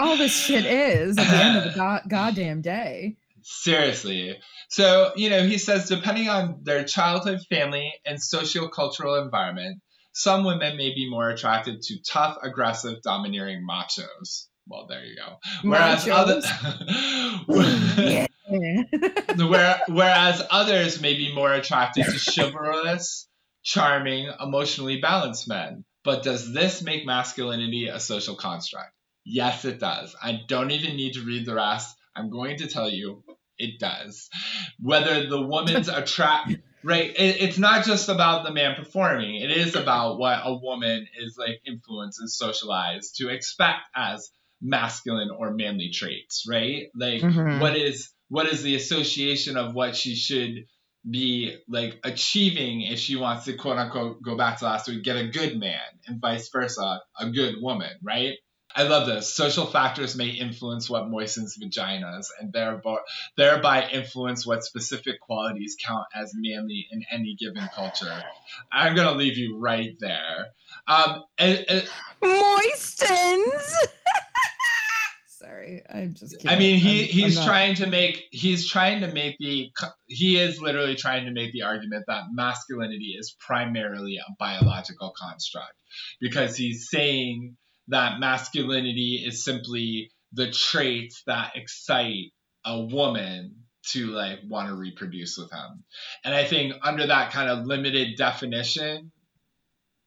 all 0.00 0.16
this 0.16 0.34
shit 0.34 0.64
is 0.64 1.18
at 1.18 1.28
the 1.30 1.36
end 1.36 1.58
of 1.58 1.64
the 1.64 1.70
go- 1.78 2.08
goddamn 2.08 2.60
day. 2.62 3.16
Seriously. 3.42 4.38
So, 4.68 5.12
you 5.16 5.30
know, 5.30 5.42
he 5.42 5.58
says 5.58 5.88
depending 5.88 6.28
on 6.28 6.60
their 6.62 6.84
childhood, 6.84 7.40
family, 7.50 7.92
and 8.06 8.18
sociocultural 8.18 9.22
environment, 9.22 9.80
some 10.12 10.44
women 10.44 10.76
may 10.76 10.94
be 10.94 11.08
more 11.08 11.30
attracted 11.30 11.82
to 11.82 11.96
tough, 12.02 12.38
aggressive, 12.42 13.02
domineering 13.02 13.66
machos. 13.68 14.46
Well, 14.66 14.86
there 14.86 15.04
you 15.04 15.16
go. 15.16 15.36
Whereas 15.62 16.08
other, 16.08 16.40
Yeah. 17.98 18.26
where, 19.46 19.80
whereas 19.88 20.42
others 20.50 21.00
may 21.00 21.14
be 21.14 21.34
more 21.34 21.52
attracted 21.52 22.04
to 22.04 22.32
chivalrous, 22.32 23.28
charming, 23.62 24.30
emotionally 24.40 25.00
balanced 25.00 25.48
men. 25.48 25.84
But 26.04 26.22
does 26.22 26.52
this 26.52 26.82
make 26.82 27.06
masculinity 27.06 27.86
a 27.86 28.00
social 28.00 28.34
construct? 28.34 28.92
Yes, 29.24 29.64
it 29.64 29.78
does. 29.78 30.16
I 30.20 30.40
don't 30.48 30.72
even 30.72 30.96
need 30.96 31.14
to 31.14 31.24
read 31.24 31.46
the 31.46 31.54
rest. 31.54 31.96
I'm 32.14 32.30
going 32.30 32.58
to 32.58 32.66
tell 32.68 32.90
you 32.90 33.22
it 33.58 33.78
does. 33.78 34.28
Whether 34.80 35.28
the 35.28 35.40
woman's 35.40 35.88
attract 36.00 36.56
right, 36.84 37.10
it, 37.10 37.40
it's 37.40 37.58
not 37.58 37.84
just 37.84 38.08
about 38.08 38.44
the 38.44 38.52
man 38.52 38.74
performing. 38.74 39.36
It 39.36 39.50
is 39.50 39.76
about 39.76 40.18
what 40.18 40.40
a 40.44 40.54
woman 40.54 41.06
is 41.20 41.36
like 41.38 41.60
influenced 41.66 42.20
and 42.20 42.30
socialized 42.30 43.16
to 43.16 43.28
expect 43.28 43.82
as 43.94 44.30
masculine 44.60 45.30
or 45.30 45.52
manly 45.52 45.90
traits, 45.90 46.44
right? 46.48 46.86
Like 46.94 47.20
Mhm. 47.22 47.60
what 47.60 47.76
is 47.76 48.10
what 48.28 48.46
is 48.46 48.62
the 48.62 48.76
association 48.76 49.56
of 49.56 49.74
what 49.74 49.94
she 49.94 50.14
should 50.14 50.64
be 51.08 51.56
like 51.68 51.98
achieving 52.04 52.82
if 52.82 52.98
she 52.98 53.16
wants 53.16 53.44
to 53.46 53.54
quote 53.54 53.76
unquote 53.76 54.22
go 54.22 54.36
back 54.36 54.58
to 54.60 54.64
last 54.64 54.88
week 54.88 55.02
get 55.02 55.16
a 55.16 55.26
good 55.28 55.58
man 55.58 55.80
and 56.06 56.20
vice 56.20 56.48
versa 56.50 57.00
a 57.18 57.28
good 57.30 57.56
woman 57.60 57.90
right 58.04 58.34
i 58.76 58.82
love 58.82 59.06
this 59.06 59.32
social 59.32 59.66
factors 59.66 60.16
may 60.16 60.28
influence 60.28 60.88
what 60.90 61.04
moistens 61.10 61.58
vaginas 61.58 62.26
and 62.40 62.52
thereby 62.52 62.96
thereby 63.36 63.88
influence 63.88 64.46
what 64.46 64.64
specific 64.64 65.20
qualities 65.20 65.76
count 65.84 66.06
as 66.14 66.32
manly 66.34 66.86
in 66.90 67.04
any 67.10 67.34
given 67.38 67.68
culture 67.74 68.22
i'm 68.72 68.94
gonna 68.94 69.12
leave 69.16 69.36
you 69.38 69.58
right 69.58 69.96
there 70.00 70.46
um 70.86 71.22
and- 71.38 71.64
and- 71.68 71.88
Moistens. 72.22 73.72
Sorry, 75.26 75.82
I'm 75.92 76.14
just. 76.14 76.36
Kidding. 76.38 76.50
I 76.50 76.58
mean, 76.58 76.78
he 76.78 77.00
I'm- 77.00 77.08
he's 77.08 77.38
I'm 77.38 77.44
trying 77.46 77.74
to 77.76 77.86
make 77.88 78.24
he's 78.30 78.68
trying 78.68 79.00
to 79.00 79.08
make 79.12 79.36
the 79.38 79.72
he 80.06 80.38
is 80.38 80.60
literally 80.60 80.94
trying 80.94 81.24
to 81.24 81.32
make 81.32 81.52
the 81.52 81.62
argument 81.62 82.04
that 82.06 82.24
masculinity 82.32 83.16
is 83.18 83.34
primarily 83.40 84.18
a 84.18 84.32
biological 84.38 85.12
construct 85.20 85.74
because 86.20 86.56
he's 86.56 86.88
saying 86.88 87.56
that 87.88 88.20
masculinity 88.20 89.22
is 89.26 89.44
simply 89.44 90.10
the 90.32 90.50
traits 90.50 91.22
that 91.26 91.52
excite 91.56 92.32
a 92.64 92.80
woman 92.80 93.56
to 93.90 94.06
like 94.08 94.38
want 94.48 94.68
to 94.68 94.74
reproduce 94.74 95.36
with 95.36 95.50
him. 95.50 95.82
And 96.24 96.34
I 96.34 96.44
think 96.44 96.74
under 96.82 97.06
that 97.06 97.32
kind 97.32 97.50
of 97.50 97.66
limited 97.66 98.16
definition, 98.16 99.10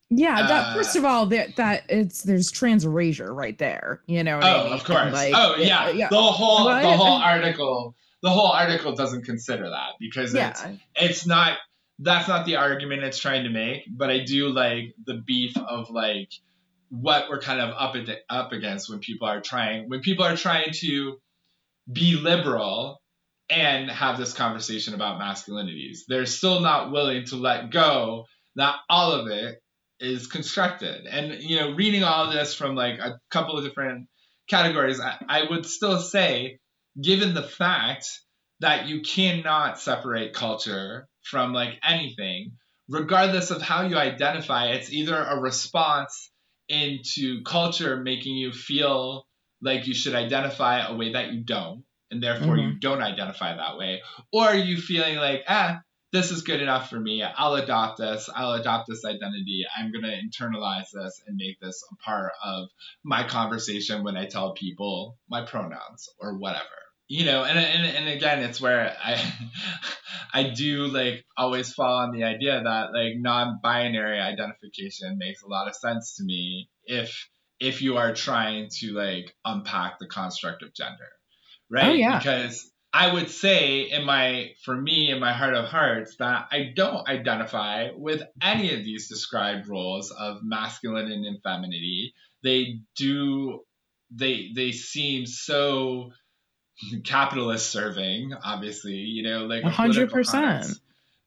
Yeah, 0.09 0.36
that 0.47 0.67
uh, 0.67 0.73
first 0.76 0.95
of 0.95 1.03
all, 1.03 1.26
that 1.28 1.57
that 1.57 1.84
it's 1.89 2.23
there's 2.23 2.49
trans 2.51 2.86
erasure 2.86 3.34
right 3.34 3.57
there. 3.57 4.01
You 4.07 4.23
know. 4.23 4.38
What 4.38 4.45
I 4.45 4.55
Oh, 4.59 4.63
mean? 4.65 4.73
of 4.73 4.84
course. 4.86 5.11
Like, 5.13 5.34
oh, 5.36 5.53
it- 5.59 5.67
yeah. 5.67 5.89
yeah, 5.89 6.07
The 6.09 6.21
whole 6.21 6.65
Well, 6.65 6.82
the 6.82 6.88
I- 6.88 6.95
whole 6.95 7.17
article 7.17 7.95
the 8.23 8.30
whole 8.32 8.47
article 8.47 8.95
doesn't 8.95 9.23
consider 9.26 9.69
that 9.69 9.89
because 9.99 10.34
it's 10.34 10.63
it's 10.95 11.26
not 11.28 11.57
that's 11.99 12.28
not 12.28 12.45
the 12.45 12.55
argument 12.55 13.03
it's 13.03 13.19
trying 13.19 13.43
to 13.43 13.49
make 13.51 13.84
but 13.89 14.09
i 14.09 14.19
do 14.23 14.49
like 14.49 14.95
the 15.05 15.13
beef 15.28 15.55
of 15.57 15.89
like 15.91 16.30
what 17.02 17.30
we're 17.30 17.41
kind 17.41 17.62
of 17.62 17.74
up 17.78 17.96
ad- 17.96 18.20
up 18.30 18.52
against 18.52 18.89
when 18.89 19.00
people 19.00 19.28
are 19.28 19.41
trying 19.41 19.89
when 19.89 20.02
people 20.02 20.26
are 20.26 20.38
trying 20.38 20.72
to 20.72 21.18
be 21.91 22.16
liberal 22.16 23.02
and 23.50 23.89
have 23.89 24.18
this 24.18 24.34
conversation 24.34 24.93
about 24.93 25.20
masculinities 25.20 26.00
they're 26.08 26.26
still 26.26 26.60
not 26.62 26.91
willing 26.91 27.26
to 27.26 27.36
let 27.36 27.70
go 27.70 28.26
that 28.56 28.76
all 28.89 29.12
of 29.12 29.28
it 29.28 29.62
is 30.00 30.28
constructed 30.28 31.06
and 31.06 31.41
you 31.41 31.60
know 31.60 31.72
reading 31.74 32.04
all 32.04 32.32
this 32.32 32.54
from 32.54 32.76
like 32.76 33.00
a 33.00 33.20
couple 33.30 33.58
of 33.58 33.64
different 33.64 34.08
categories 34.50 35.00
i, 35.00 35.16
I 35.28 35.43
would 35.50 35.66
still 35.66 36.00
say 36.00 36.60
given 37.02 37.34
the 37.34 37.43
fact 37.43 38.08
that 38.60 38.88
you 38.88 39.02
cannot 39.02 39.80
separate 39.80 40.34
culture 40.34 41.08
from 41.24 41.54
like 41.54 41.80
anything, 41.84 42.54
regardless 42.88 43.52
of 43.52 43.62
how 43.62 43.82
you 43.82 43.98
identify. 43.98 44.68
It's 44.68 44.91
either 44.91 45.16
a 45.16 45.39
response 45.39 46.32
into 46.70 47.43
culture 47.43 47.97
making 47.97 48.36
you 48.36 48.51
feel 48.51 49.26
like 49.61 49.88
you 49.88 49.93
should 49.93 50.16
identify 50.16 50.86
a 50.86 50.95
way 50.95 51.13
that 51.13 51.34
you 51.34 51.43
don't, 51.43 51.84
and 52.11 52.22
therefore 52.22 52.57
you 52.57 52.80
don't 52.80 53.01
identify 53.01 53.55
that 53.55 53.78
way, 53.78 54.01
or 54.32 54.43
are 54.43 54.55
you 54.55 54.78
feeling 54.78 55.16
like, 55.16 55.43
ah, 55.47 55.80
this 56.11 56.32
is 56.32 56.43
good 56.43 56.61
enough 56.61 56.89
for 56.89 56.99
me. 56.99 57.24
I'll 57.24 57.55
adopt 57.55 57.97
this. 57.97 58.30
I'll 58.34 58.53
adopt 58.53 58.88
this 58.88 59.03
identity. 59.03 59.66
I'm 59.78 59.91
going 59.91 60.03
to 60.03 60.43
internalize 60.43 60.91
this 60.93 61.22
and 61.28 61.36
make 61.36 61.59
this 61.59 61.84
a 61.91 61.95
part 62.09 62.32
of 62.43 62.70
my 63.03 63.28
conversation 63.28 64.03
when 64.03 64.16
I 64.16 64.26
tell 64.26 64.53
people 64.53 65.18
my 65.30 65.45
pronouns 65.45 66.07
or 66.20 66.38
whatever 66.38 66.84
you 67.08 67.26
know 67.26 67.43
and, 67.43 67.58
and 67.60 67.86
and 67.97 68.10
again 68.10 68.39
it's 68.43 68.60
where 68.60 68.95
i 69.03 69.22
i 70.34 70.43
do 70.49 70.88
like 70.88 71.24
always 71.38 71.74
fall 71.74 71.97
on 71.97 72.12
the 72.12 72.24
idea 72.24 72.62
that 72.64 72.93
like 72.93 73.14
non-binary 73.18 74.20
identification 74.20 75.18
makes 75.18 75.43
a 75.43 75.47
lot 75.47 75.68
of 75.68 75.76
sense 75.76 76.16
to 76.16 76.24
me 76.24 76.68
if 76.86 77.30
if 77.60 77.82
you 77.82 77.97
are 77.97 78.14
trying 78.14 78.70
to 78.70 78.93
like 78.93 79.34
unpack 79.45 79.99
the 79.99 80.08
construct 80.08 80.64
of 80.64 80.74
gender 80.74 81.10
right 81.70 81.91
Oh, 81.91 81.93
yeah. 81.93 82.18
because 82.18 82.72
i 82.91 83.14
would 83.14 83.30
say 83.30 83.82
in 83.82 84.03
my 84.03 84.51
for 84.64 84.76
me 84.76 85.12
in 85.12 85.20
my 85.20 85.34
heart 85.34 85.53
of 85.56 85.66
hearts 85.66 86.16
that 86.18 86.47
i 86.51 86.72
don't 86.76 87.08
identify 87.08 87.89
with 87.95 88.24
any 88.41 88.74
of 88.74 88.84
these 88.84 89.10
described 89.10 89.68
roles 89.68 90.12
of 90.12 90.38
masculine 90.43 91.12
and 91.12 91.38
femininity 91.43 92.14
they 92.43 92.80
do 92.95 93.60
they 94.12 94.51
they 94.56 94.72
seem 94.72 95.26
so 95.26 96.12
capitalist 97.03 97.71
serving, 97.71 98.34
obviously, 98.43 98.93
you 98.93 99.23
know, 99.23 99.45
like 99.45 99.63
100%. 99.63 100.11
cause. 100.11 100.82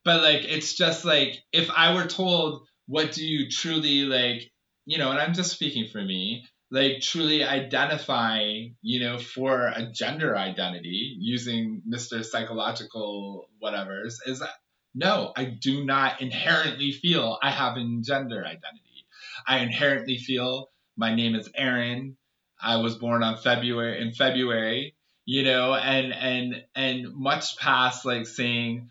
But 0.05 0.21
like, 0.21 0.43
it's 0.45 0.75
just 0.75 1.05
like 1.05 1.41
if 1.51 1.69
I 1.69 1.95
were 1.95 2.07
told, 2.07 2.67
what 2.87 3.11
do 3.11 3.25
you 3.25 3.49
truly 3.49 4.03
like, 4.03 4.51
you 4.85 4.97
know, 4.97 5.11
and 5.11 5.19
I'm 5.19 5.33
just 5.33 5.51
speaking 5.51 5.87
for 5.91 6.01
me, 6.01 6.45
like 6.71 7.01
truly 7.01 7.43
identify, 7.43 8.41
you 8.81 8.99
know, 9.01 9.17
for 9.17 9.67
a 9.67 9.91
gender 9.91 10.35
identity 10.35 11.15
using 11.19 11.81
Mr. 11.91 12.23
Psychological 12.23 13.49
whatever's, 13.59 14.19
is 14.25 14.39
that 14.39 14.49
no, 14.95 15.31
I 15.35 15.45
do 15.45 15.85
not 15.85 16.21
inherently 16.21 16.91
feel 16.91 17.37
I 17.41 17.51
have 17.51 17.77
a 17.77 17.99
gender 18.01 18.43
identity. 18.43 19.05
I 19.47 19.59
inherently 19.59 20.17
feel 20.17 20.69
my 20.97 21.15
name 21.15 21.35
is 21.35 21.49
Aaron. 21.55 22.17
I 22.61 22.77
was 22.77 22.97
born 22.97 23.23
on 23.23 23.37
February 23.37 24.01
in 24.01 24.13
February 24.13 24.95
you 25.29 25.43
know 25.43 25.75
and 25.75 26.11
and 26.11 26.63
and 26.73 27.13
much 27.13 27.55
past 27.57 28.03
like 28.03 28.25
saying 28.25 28.89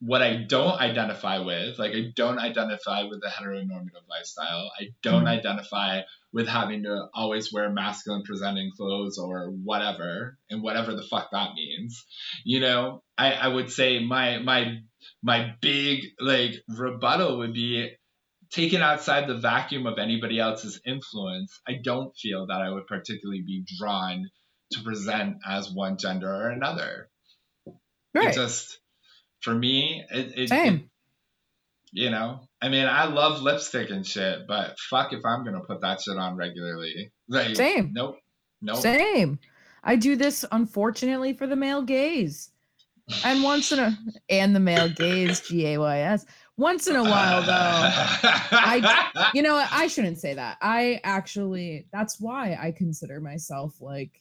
what 0.00 0.20
i 0.20 0.36
don't 0.36 0.78
identify 0.78 1.38
with 1.38 1.78
like 1.78 1.92
i 1.92 2.02
don't 2.14 2.38
identify 2.38 3.04
with 3.04 3.20
the 3.22 3.28
heteronormative 3.28 4.06
lifestyle. 4.08 4.70
I 4.78 4.88
don't 5.02 5.24
Mhm. 5.24 5.38
identify 5.38 6.02
with 6.32 6.48
having 6.48 6.82
to 6.82 7.08
always 7.14 7.50
wear 7.52 7.70
masculine 7.70 8.22
presenting 8.24 8.70
clothes 8.76 9.18
or 9.18 9.46
whatever 9.70 10.36
and 10.50 10.62
whatever 10.62 10.94
the 10.94 11.02
fuck 11.02 11.30
that 11.32 11.54
means. 11.54 12.04
You 12.44 12.60
know 12.60 13.02
i 13.16 13.32
i 13.32 13.48
would 13.48 13.70
say 13.72 13.90
my 14.04 14.38
my 14.38 14.60
my 15.22 15.54
big 15.62 16.04
like 16.20 16.54
rebuttal 16.68 17.38
would 17.38 17.54
be 17.54 17.90
taken 18.50 18.82
outside 18.82 19.26
the 19.26 19.38
vacuum 19.38 19.86
of 19.86 19.98
anybody 19.98 20.38
else's 20.40 20.80
influence. 20.84 21.58
I 21.66 21.74
don't 21.82 22.14
feel 22.22 22.46
that 22.48 22.60
i 22.60 22.70
would 22.70 22.86
particularly 22.86 23.42
be 23.52 23.64
drawn 23.78 24.28
to 24.72 24.80
present 24.82 25.38
as 25.46 25.70
one 25.70 25.96
gender 25.96 26.28
or 26.32 26.50
another. 26.50 27.08
It 27.66 27.72
Right. 28.14 28.34
just 28.34 28.78
for 29.40 29.54
me, 29.54 30.04
it, 30.10 30.32
it 30.38 30.48
Same. 30.48 30.74
it- 30.76 30.82
you 31.92 32.08
know, 32.10 32.40
I 32.62 32.68
mean, 32.68 32.86
I 32.86 33.04
love 33.06 33.42
lipstick 33.42 33.90
and 33.90 34.06
shit, 34.06 34.46
but 34.46 34.78
fuck 34.78 35.12
if 35.12 35.24
I'm 35.24 35.44
gonna 35.44 35.60
put 35.60 35.80
that 35.80 36.00
shit 36.00 36.16
on 36.16 36.36
regularly. 36.36 37.10
Like, 37.28 37.56
Same. 37.56 37.92
Nope. 37.92 38.16
Nope. 38.62 38.76
Same. 38.76 39.38
I 39.82 39.96
do 39.96 40.14
this 40.14 40.44
unfortunately 40.52 41.32
for 41.32 41.46
the 41.48 41.56
male 41.56 41.82
gaze. 41.82 42.50
And 43.24 43.42
once 43.42 43.72
in 43.72 43.80
a 43.80 43.98
and 44.28 44.54
the 44.54 44.60
male 44.60 44.88
gaze, 44.88 45.40
G 45.48 45.66
A 45.68 45.78
Y 45.78 45.98
S. 46.00 46.24
Once 46.56 46.86
in 46.86 46.94
a 46.94 47.02
while 47.02 47.42
though. 47.42 47.52
I 47.52 49.30
you 49.34 49.42
know? 49.42 49.56
I 49.70 49.88
shouldn't 49.88 50.18
say 50.20 50.34
that. 50.34 50.58
I 50.60 51.00
actually 51.02 51.86
that's 51.92 52.20
why 52.20 52.56
I 52.60 52.70
consider 52.70 53.20
myself 53.20 53.80
like 53.80 54.19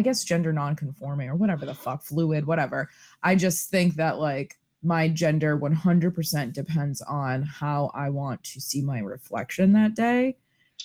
I 0.00 0.02
guess 0.02 0.24
gender 0.24 0.50
non-conforming 0.50 1.28
or 1.28 1.34
whatever 1.34 1.66
the 1.66 1.74
fuck, 1.74 2.02
fluid, 2.02 2.46
whatever. 2.46 2.88
I 3.22 3.34
just 3.34 3.68
think 3.68 3.96
that 3.96 4.18
like 4.18 4.58
my 4.82 5.08
gender 5.10 5.58
100% 5.58 6.54
depends 6.54 7.02
on 7.02 7.42
how 7.42 7.90
I 7.92 8.08
want 8.08 8.42
to 8.44 8.62
see 8.62 8.80
my 8.80 9.00
reflection 9.00 9.74
that 9.74 9.94
day. 9.94 10.38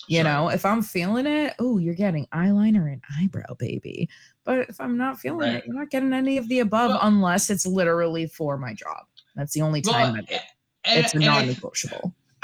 You 0.06 0.16
Sure. 0.16 0.24
know, 0.24 0.48
if 0.50 0.66
I'm 0.66 0.82
feeling 0.82 1.24
it, 1.24 1.54
oh, 1.58 1.78
you're 1.78 1.94
getting 1.94 2.26
eyeliner 2.26 2.92
and 2.92 3.00
eyebrow, 3.18 3.54
baby. 3.58 4.10
But 4.44 4.68
if 4.68 4.78
I'm 4.82 4.98
not 4.98 5.18
feeling 5.18 5.48
Right. 5.48 5.54
it, 5.54 5.64
you're 5.66 5.74
not 5.78 5.88
getting 5.88 6.12
any 6.12 6.36
of 6.36 6.46
the 6.50 6.58
above 6.58 6.90
Well- 6.90 7.00
unless 7.00 7.48
it's 7.48 7.64
literally 7.64 8.26
for 8.26 8.58
my 8.58 8.74
job. 8.74 9.06
That's 9.34 9.54
the 9.54 9.62
only 9.62 9.80
time 9.80 10.12
Well, 10.12 10.22
that 10.28 10.42
it's 10.84 11.14
a 11.14 11.16
and 11.16 11.24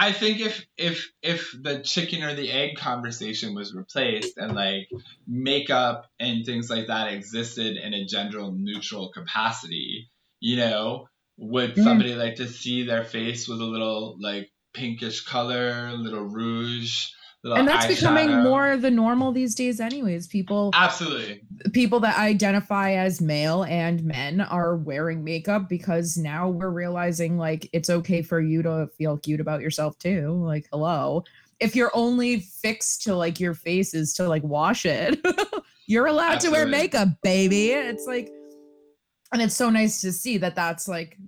I- 0.08 0.12
think 0.12 0.40
if 0.40 0.66
if 0.76 1.10
if 1.22 1.54
the 1.60 1.80
chicken 1.80 2.22
or 2.22 2.34
the 2.34 2.50
egg 2.50 2.76
conversation 2.76 3.54
was 3.54 3.74
replaced 3.74 4.36
and 4.36 4.54
like 4.54 4.88
makeup 5.26 6.10
and 6.18 6.44
things 6.44 6.68
like 6.70 6.88
that 6.88 7.12
existed 7.12 7.76
in 7.76 7.94
a 7.94 8.04
gender 8.04 8.42
neutral 8.52 9.10
capacity, 9.12 10.10
you 10.40 10.56
know, 10.56 11.08
would 11.38 11.74
Mhm. 11.74 11.84
somebody 11.84 12.14
like 12.14 12.36
to 12.36 12.48
see 12.48 12.84
their 12.84 13.04
face 13.04 13.48
with 13.48 13.60
a 13.60 13.64
little 13.64 14.16
like 14.20 14.50
pinkish 14.74 15.20
color, 15.20 15.92
little 15.96 16.24
rouge, 16.24 17.06
and 17.44 17.66
that's 17.66 17.86
becoming 17.86 18.42
more 18.42 18.76
the 18.76 18.90
normal 18.90 19.32
these 19.32 19.54
days 19.54 19.80
anyways. 19.80 20.28
People 20.28 20.70
Absolutely. 20.74 21.42
people 21.72 21.98
that 22.00 22.16
identify 22.18 22.92
as 22.92 23.20
male 23.20 23.64
and 23.64 24.04
men 24.04 24.40
are 24.40 24.76
wearing 24.76 25.24
makeup 25.24 25.68
because 25.68 26.16
now 26.16 26.48
we're 26.48 26.70
realizing 26.70 27.38
like 27.38 27.68
it's 27.72 27.90
okay 27.90 28.22
for 28.22 28.40
you 28.40 28.62
to 28.62 28.88
feel 28.96 29.18
cute 29.18 29.40
about 29.40 29.60
yourself 29.60 29.98
too. 29.98 30.30
Like 30.44 30.66
hello. 30.72 31.24
If 31.58 31.74
you're 31.76 31.92
only 31.94 32.40
fixed 32.40 33.02
to 33.04 33.14
like 33.14 33.40
your 33.40 33.54
face 33.54 33.92
is 33.94 34.14
to 34.14 34.28
like 34.28 34.42
wash 34.42 34.84
it 34.84 35.20
you're 35.86 36.06
allowed 36.06 36.40
to 36.40 36.50
wear 36.50 36.66
makeup 36.66 37.08
baby. 37.22 37.70
It's 37.70 38.06
like 38.06 38.30
and 39.32 39.42
it's 39.42 39.56
so 39.56 39.68
nice 39.68 40.00
to 40.02 40.12
see 40.12 40.38
that 40.38 40.54
that's 40.54 40.86
like 40.86 41.18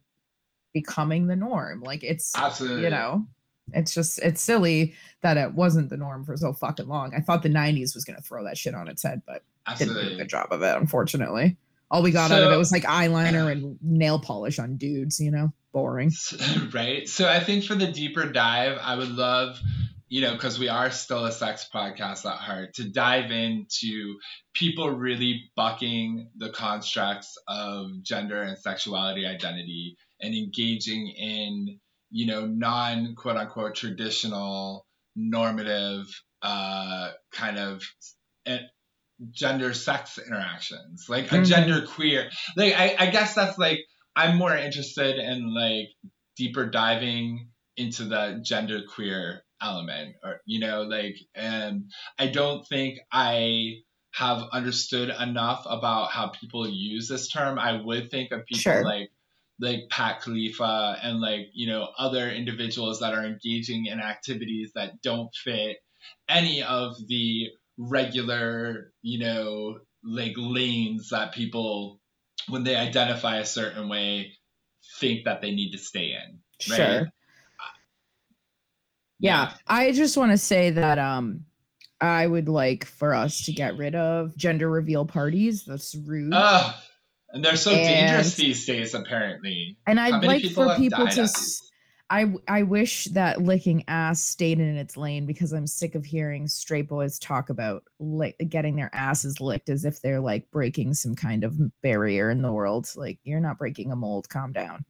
becoming 0.72 1.26
the 1.26 1.36
norm. 1.36 1.82
Like 1.82 2.04
it's 2.04 2.32
Absolutely. 2.36 2.84
you 2.84 2.90
know 2.90 3.26
it's 3.72 3.94
just 3.94 4.18
it's 4.20 4.42
silly 4.42 4.94
that 5.22 5.36
it 5.36 5.54
wasn't 5.54 5.88
the 5.88 5.96
norm 5.96 6.24
for 6.24 6.36
so 6.36 6.52
fucking 6.52 6.86
long 6.86 7.14
i 7.14 7.20
thought 7.20 7.42
the 7.42 7.48
90s 7.48 7.94
was 7.94 8.04
going 8.04 8.16
to 8.16 8.22
throw 8.22 8.44
that 8.44 8.58
shit 8.58 8.74
on 8.74 8.88
its 8.88 9.02
head 9.02 9.22
but 9.26 9.42
didn't 9.78 9.94
do 9.94 10.14
a 10.14 10.16
good 10.16 10.28
job 10.28 10.48
of 10.50 10.62
it, 10.62 10.76
unfortunately. 10.76 11.56
All 11.90 12.02
we 12.02 12.10
got 12.10 12.30
out 12.30 12.42
of 12.42 12.52
it 12.52 12.56
was 12.56 12.72
like 12.72 12.82
eyeliner 12.84 13.50
and 13.50 13.78
nail 13.80 14.18
polish 14.18 14.58
on 14.58 14.76
dudes, 14.76 15.20
you 15.20 15.30
know? 15.30 15.52
Boring. 15.72 16.12
right? 16.72 17.08
So 17.08 17.28
I 17.28 17.40
think 17.40 17.64
for 17.64 17.74
the 17.74 17.86
deeper 17.86 18.26
dive, 18.30 18.78
I 18.80 18.96
would 18.96 19.10
love, 19.10 19.58
you 20.08 20.22
know, 20.22 20.32
because 20.32 20.58
we 20.58 20.68
are 20.68 20.90
still 20.90 21.24
a 21.24 21.32
sex 21.32 21.68
podcast 21.72 22.26
at 22.26 22.38
heart, 22.38 22.74
to 22.74 22.84
dive 22.84 23.30
into 23.30 24.16
people 24.54 24.90
really 24.90 25.50
bucking 25.56 26.30
the 26.36 26.50
constructs 26.50 27.38
of 27.48 28.02
gender 28.02 28.42
and 28.42 28.58
sexuality 28.58 29.26
identity 29.26 29.96
and 30.20 30.34
engaging 30.34 31.08
in, 31.08 31.80
you 32.14 32.26
know, 32.26 32.46
non 32.46 33.16
quote 33.16 33.36
unquote 33.36 33.74
traditional 33.74 34.86
normative 35.16 36.06
uh, 36.42 37.10
kind 37.32 37.58
of 37.58 37.82
eh, 38.46 38.60
gender 39.30 39.74
sex 39.74 40.18
interactions, 40.18 41.06
like 41.08 41.32
a 41.32 41.38
Mhm. 41.38 41.44
gender 41.44 41.86
queer. 41.86 42.30
Like 42.56 42.74
I, 42.74 42.96
I 42.98 43.10
guess 43.10 43.34
that's 43.34 43.58
like 43.58 43.80
I'm 44.16 44.36
more 44.36 44.56
interested 44.56 45.16
in 45.18 45.54
like 45.54 45.88
deeper 46.36 46.66
diving 46.70 47.50
into 47.76 48.04
the 48.04 48.40
gender 48.44 48.82
queer 48.88 49.42
element 49.62 50.16
or 50.22 50.40
you 50.46 50.60
know 50.60 50.82
like 50.82 51.16
and 51.34 51.90
I 52.18 52.28
don't 52.28 52.66
think 52.68 52.98
I 53.12 53.74
have 54.12 54.44
understood 54.52 55.08
enough 55.10 55.64
about 55.68 56.12
how 56.12 56.28
people 56.28 56.68
use 56.68 57.08
this 57.08 57.28
term. 57.28 57.58
I 57.58 57.80
would 57.82 58.10
think 58.10 58.30
of 58.32 58.46
people 58.46 58.62
Sure. 58.62 58.84
like 58.84 59.10
like 59.60 59.88
Pat 59.90 60.22
Califia 60.22 60.98
and 61.02 61.20
like 61.20 61.48
you 61.52 61.66
know 61.66 61.88
other 61.98 62.28
individuals 62.30 63.00
that 63.00 63.14
are 63.14 63.24
engaging 63.24 63.86
in 63.86 64.00
activities 64.00 64.72
that 64.74 65.00
don't 65.02 65.34
fit 65.34 65.76
any 66.28 66.62
of 66.62 66.96
the 67.08 67.48
regular 67.78 68.92
you 69.02 69.18
know 69.18 69.78
like 70.02 70.34
lanes 70.36 71.10
that 71.10 71.32
people 71.32 72.00
when 72.48 72.64
they 72.64 72.76
identify 72.76 73.38
a 73.38 73.46
certain 73.46 73.88
way 73.88 74.32
think 75.00 75.24
that 75.24 75.40
they 75.40 75.52
need 75.52 75.72
to 75.72 75.78
stay 75.78 76.12
in 76.12 76.40
right? 76.70 76.76
Sure. 76.76 77.08
Yeah. 79.20 79.52
I 79.66 79.92
just 79.92 80.16
want 80.16 80.32
to 80.32 80.38
say 80.38 80.70
that 80.70 80.98
um 80.98 81.46
I 82.00 82.26
would 82.26 82.48
like 82.48 82.84
for 82.84 83.14
us 83.14 83.46
to 83.46 83.52
get 83.52 83.76
rid 83.78 83.94
of 83.94 84.36
gender 84.36 84.68
reveal 84.68 85.06
parties. 85.06 85.64
That's 85.64 85.94
rude. 85.94 86.34
Ugh. 86.34 86.74
And 87.34 87.44
they're 87.44 87.56
so 87.56 87.72
dangerous 87.72 88.34
these 88.36 88.64
days 88.64 88.94
apparently 88.94 89.76
and 89.86 90.00
I'd 90.00 90.24
like 90.24 90.40
people 90.42 90.68
for 90.70 90.76
people 90.76 91.06
to? 91.06 91.28
I 92.10 92.32
I 92.46 92.62
wish 92.62 93.06
that 93.06 93.42
licking 93.42 93.84
ass 93.88 94.22
stayed 94.22 94.60
in 94.60 94.76
its 94.76 94.96
lane 94.96 95.24
because 95.26 95.52
I'm 95.52 95.66
sick 95.66 95.94
of 95.94 96.04
hearing 96.04 96.46
straight 96.48 96.86
boys 96.88 97.18
talk 97.18 97.48
about 97.50 97.82
like 97.98 98.36
getting 98.48 98.76
their 98.76 98.90
asses 98.94 99.40
licked 99.40 99.68
as 99.70 99.84
if 99.84 100.00
they're 100.02 100.20
like 100.20 100.50
breaking 100.50 100.94
some 100.94 101.14
kind 101.14 101.44
of 101.44 101.58
barrier 101.82 102.30
in 102.30 102.42
the 102.42 102.52
world. 102.52 102.88
Like 102.94 103.18
you're 103.24 103.40
not 103.40 103.58
breaking 103.58 103.90
a 103.90 103.96
mold. 103.96 104.28
Calm 104.28 104.52
down. 104.52 104.84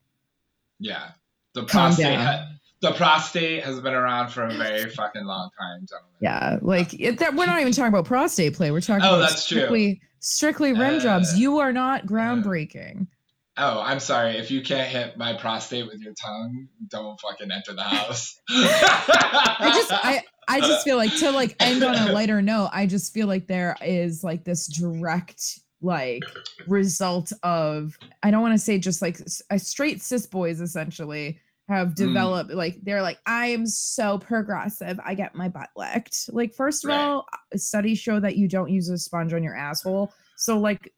yeah 0.81 1.11
the 1.55 1.61
Calm 1.61 1.93
prostate 1.95 2.19
ha- 2.19 2.49
the 2.81 2.93
prostate 2.93 3.63
has 3.63 3.81
been 3.81 3.95
around 3.95 4.31
for 4.31 4.45
a 4.45 4.53
very 4.53 4.91
fucking 4.91 5.25
long 5.25 5.51
time 5.59 5.87
gentlemen 5.89 6.17
Yeah, 6.21 6.59
like 6.63 6.93
it, 7.01 7.21
that, 7.21 7.37
we're 7.37 7.47
not 7.47 7.61
even 7.61 7.73
talking 7.73 7.89
about 7.89 8.07
prostate 8.07 8.55
play. 8.55 8.73
We're 8.73 8.81
talking 8.81 9.05
Oh, 9.05 9.15
about 9.15 9.29
that's 9.29 9.47
true. 9.47 9.97
Strictly 10.25 10.73
rim 10.73 10.97
Uh, 10.97 11.01
jobs. 11.01 11.39
You 11.39 11.59
are 11.59 11.73
not 11.73 12.07
groundbreaking. 12.07 13.07
Oh, 13.57 13.81
I'm 13.81 14.01
sorry. 14.01 14.37
If 14.37 14.51
you 14.51 14.63
can't 14.63 14.89
hit 14.89 15.17
my 15.17 15.35
prostate 15.35 15.87
with 15.87 16.01
your 16.01 16.15
tongue, 16.21 16.67
don't 16.89 17.21
fucking 17.21 17.53
enter 17.53 17.73
the 17.73 17.83
house. 17.85 18.41
I 18.49 19.71
just 19.75 19.93
I 19.93 20.23
I 20.49 20.61
just 20.61 20.85
feel 20.85 20.97
like 20.97 21.15
to 21.19 21.31
like 21.31 21.55
end 21.61 21.85
on 21.85 21.95
a 22.09 22.13
lighter 22.13 22.43
note, 22.43 22.71
I 22.73 22.87
just 22.87 23.13
feel 23.15 23.29
like 23.29 23.47
there 23.47 23.77
is 23.81 24.25
like 24.25 24.45
this 24.45 24.67
direct 24.67 25.61
like 25.81 26.23
result 26.67 27.33
of 27.43 27.97
I 28.23 28.31
don't 28.31 28.43
want 28.43 28.55
to 28.55 28.59
say 28.59 28.79
just 28.79 29.03
like 29.03 29.21
a 29.51 29.59
straight 29.59 30.03
cis 30.03 30.27
boys 30.27 30.61
essentially 30.61 31.39
have 31.69 31.89
Mm. 31.89 31.95
developed 31.97 32.51
like 32.53 32.79
they're 32.83 33.03
like 33.03 33.19
I 33.27 33.47
am 33.49 33.67
so 33.67 34.19
progressive. 34.19 35.01
I 35.05 35.15
get 35.15 35.35
my 35.35 35.49
butt 35.49 35.71
licked. 35.77 36.29
Like 36.31 36.55
first 36.55 36.85
of 36.85 36.91
Right. 36.91 37.01
all, 37.01 37.27
uh, 37.33 37.57
studies 37.57 37.99
show 37.99 38.21
that 38.21 38.37
you 38.37 38.49
don't 38.49 38.71
use 38.71 38.89
a 38.91 38.99
sponge 38.99 39.33
on 39.33 39.43
your 39.43 39.57
asshole. 39.57 40.13
So 40.37 40.59
like 40.59 40.93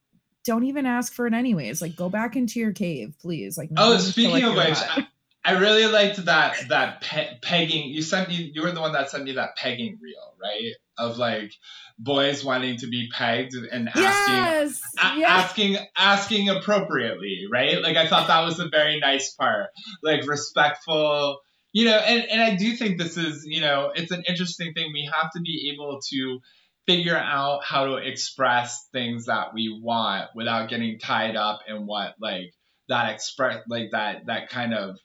don't 0.45 0.64
even 0.64 0.87
ask 0.87 1.12
for 1.12 1.27
it 1.27 1.35
anyways. 1.35 1.83
Like 1.83 1.97
go 1.97 2.09
back 2.09 2.37
into 2.37 2.59
your 2.61 2.73
cave, 2.73 3.17
please. 3.21 3.57
Like 3.59 3.71
no 3.71 3.83
Oh, 3.83 3.87
one 3.89 3.95
needs 3.97 4.07
to 4.07 4.12
speaking 4.12 4.45
of 4.45 4.55
which. 4.55 4.79
I, 4.79 5.07
I 5.45 5.53
really 5.59 5.87
liked 5.87 6.25
that 6.25 6.57
that 6.69 7.01
pe- 7.01 7.39
pegging. 7.41 7.91
You 7.91 8.03
sent 8.03 8.29
me. 8.29 8.51
You 8.55 8.62
were 8.62 8.73
the 8.73 8.81
one 8.81 8.93
that 8.93 9.11
sent 9.11 9.25
me 9.25 9.33
that 9.33 9.55
pegging 9.57 9.99
reel, 10.01 10.35
right? 10.43 10.73
Of 10.99 11.18
like 11.18 11.53
boys 11.99 12.44
wanting 12.44 12.78
to 12.78 12.88
be 12.88 13.09
pegged 13.12 13.55
and 13.55 13.88
asking 13.88 14.34
yes, 14.34 14.82
a- 15.03 15.18
yes. 15.18 15.28
asking 15.28 15.76
asking 15.97 16.49
appropriately, 16.49 17.44
right? 17.51 17.82
Like 17.82 17.97
I 17.97 18.07
thought 18.07 18.28
that 18.28 18.44
was 18.44 18.61
a 18.61 18.68
very 18.68 18.99
nice 19.01 19.34
part, 19.34 19.68
like 20.03 20.26
respectful, 20.26 21.40
you 21.72 21.84
know. 21.84 21.97
And 21.97 22.24
and 22.30 22.42
I 22.42 22.57
do 22.57 22.76
think 22.76 22.99
this 22.99 23.16
is, 23.16 23.44
you 23.47 23.61
know, 23.61 23.92
it's 23.94 24.12
an 24.12 24.24
interesting 24.28 24.72
thing. 24.72 24.90
We 24.92 25.11
have 25.12 25.30
to 25.32 25.40
be 25.40 25.72
able 25.74 26.01
to 26.11 26.40
figure 26.86 27.16
out 27.16 27.64
how 27.64 27.86
to 27.86 27.94
express 27.97 28.88
things 28.92 29.26
that 29.26 29.53
we 29.53 29.80
want 29.82 30.30
without 30.34 30.70
getting 30.70 30.99
tied 30.99 31.36
up 31.36 31.61
in 31.68 31.86
what 31.86 32.14
like 32.20 32.53
that 32.88 33.12
express 33.12 33.59
like 33.68 33.90
that 33.90 34.26
that 34.26 34.49
kind 34.49 34.72
of 34.72 34.97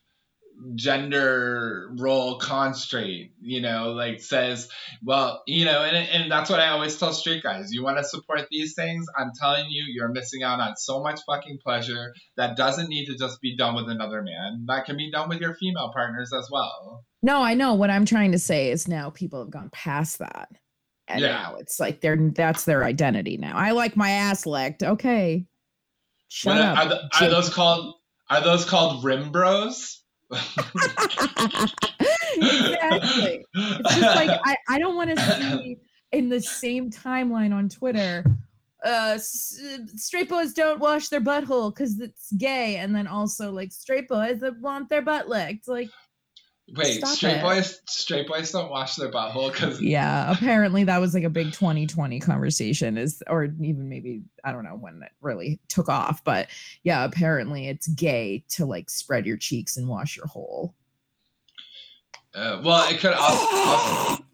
gender 0.74 1.90
role 1.98 2.38
constraint 2.38 3.30
you 3.40 3.60
know 3.60 3.92
like 3.92 4.20
says 4.20 4.68
well 5.02 5.42
you 5.46 5.64
know 5.64 5.82
and, 5.82 5.96
and 6.08 6.30
that's 6.30 6.48
what 6.50 6.60
i 6.60 6.68
always 6.68 6.96
tell 6.96 7.12
straight 7.12 7.42
guys 7.42 7.72
you 7.72 7.82
want 7.82 7.96
to 7.98 8.04
support 8.04 8.42
these 8.50 8.74
things 8.74 9.06
i'm 9.18 9.30
telling 9.40 9.66
you 9.70 9.84
you're 9.88 10.08
missing 10.08 10.42
out 10.42 10.60
on 10.60 10.76
so 10.76 11.02
much 11.02 11.20
fucking 11.26 11.58
pleasure 11.64 12.12
that 12.36 12.56
doesn't 12.56 12.88
need 12.88 13.06
to 13.06 13.16
just 13.16 13.40
be 13.40 13.56
done 13.56 13.74
with 13.74 13.88
another 13.88 14.22
man 14.22 14.64
that 14.66 14.84
can 14.84 14.96
be 14.96 15.10
done 15.10 15.28
with 15.28 15.40
your 15.40 15.54
female 15.54 15.90
partners 15.92 16.30
as 16.36 16.48
well 16.50 17.04
No, 17.22 17.42
I 17.42 17.54
know 17.54 17.74
what 17.74 17.90
I'm 17.90 18.04
trying 18.04 18.32
to 18.32 18.38
say 18.38 18.70
is 18.70 18.88
now 18.88 19.10
people 19.10 19.40
have 19.40 19.50
gone 19.50 19.70
past 19.72 20.18
that. 20.18 20.48
And 21.08 21.20
Yeah. 21.20 21.28
now 21.32 21.56
it's 21.56 21.78
like 21.78 22.00
they're 22.00 22.16
that's 22.34 22.64
their 22.64 22.82
identity 22.84 23.36
now. 23.36 23.56
I 23.56 23.70
like 23.72 23.96
my 23.96 24.10
ass 24.10 24.44
licked. 24.46 24.82
Okay. 24.82 25.46
Shut 26.28 26.56
What- 26.56 26.64
up. 26.64 26.78
are, 26.78 26.88
the, 26.88 27.08
are 27.26 27.30
those 27.30 27.48
called 27.50 27.94
are 28.30 28.40
those 28.40 28.64
called 28.64 29.04
rim 29.04 29.30
bros 29.30 30.01
exactly. 32.36 33.44
It's 33.54 33.94
just 33.94 34.16
like 34.16 34.30
I, 34.44 34.56
I 34.68 34.78
don't 34.78 34.96
want 34.96 35.16
to 35.16 35.36
see 35.36 35.78
in 36.12 36.28
the 36.28 36.40
same 36.40 36.90
timeline 36.90 37.54
on 37.54 37.68
Twitter. 37.68 38.24
Uh, 38.84 39.16
straight 39.16 40.28
boys 40.28 40.52
don't 40.52 40.80
wash 40.80 41.08
their 41.08 41.20
butthole 41.20 41.72
because 41.72 42.00
it's 42.00 42.32
gay, 42.32 42.76
and 42.76 42.94
then 42.94 43.06
also 43.06 43.52
like 43.52 43.70
straight 43.72 44.08
boys 44.08 44.40
that 44.40 44.58
want 44.60 44.88
their 44.88 45.02
butt 45.02 45.28
licked. 45.28 45.68
Like, 45.68 45.88
Wait, 46.74 46.98
Stop 46.98 47.10
straight 47.10 47.36
it. 47.36 47.42
boys 47.42 47.82
straight 47.86 48.26
boys 48.26 48.50
don't 48.50 48.70
wash 48.70 48.96
their 48.96 49.10
butthole 49.10 49.52
because 49.52 49.80
yeah, 49.82 50.32
apparently 50.32 50.84
that 50.84 51.00
was 51.02 51.12
like 51.12 51.24
a 51.24 51.30
big 51.30 51.52
2020 51.52 52.18
conversation, 52.20 52.96
is 52.96 53.22
or 53.28 53.44
even 53.44 53.90
maybe 53.90 54.22
I 54.42 54.52
don't 54.52 54.64
know 54.64 54.76
when 54.76 55.02
it 55.02 55.12
really 55.20 55.60
took 55.68 55.90
off, 55.90 56.24
but 56.24 56.48
yeah, 56.82 57.04
apparently 57.04 57.68
it's 57.68 57.88
gay 57.88 58.44
to 58.50 58.64
like 58.64 58.88
spread 58.88 59.26
your 59.26 59.36
cheeks 59.36 59.76
and 59.76 59.86
wash 59.86 60.16
your 60.16 60.26
hole. 60.26 60.74
uh, 62.34 62.62
well 62.64 62.88
it 62.90 62.98
could 63.00 63.12
also, 63.12 63.46
also 63.56 64.24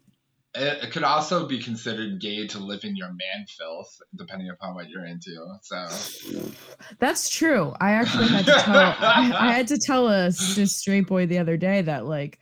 it, 0.55 0.83
it 0.85 0.91
could 0.91 1.03
also 1.03 1.47
be 1.47 1.61
considered 1.61 2.19
gay 2.19 2.47
to 2.47 2.59
live 2.59 2.83
in 2.83 2.95
your 2.95 3.09
man 3.09 3.45
filth 3.57 4.01
depending 4.15 4.49
upon 4.49 4.73
what 4.75 4.89
you're 4.89 5.05
into 5.05 5.35
so 5.61 5.87
That's 6.99 7.29
true. 7.29 7.73
I 7.79 7.91
actually 7.91 8.27
had 8.27 8.45
to 8.45 8.51
tell 8.53 8.77
I, 8.77 9.31
I 9.39 9.51
had 9.53 9.67
to 9.67 9.77
tell 9.77 10.07
a 10.07 10.31
straight 10.31 11.07
boy 11.07 11.25
the 11.27 11.37
other 11.39 11.57
day 11.57 11.81
that 11.83 12.05
like 12.05 12.39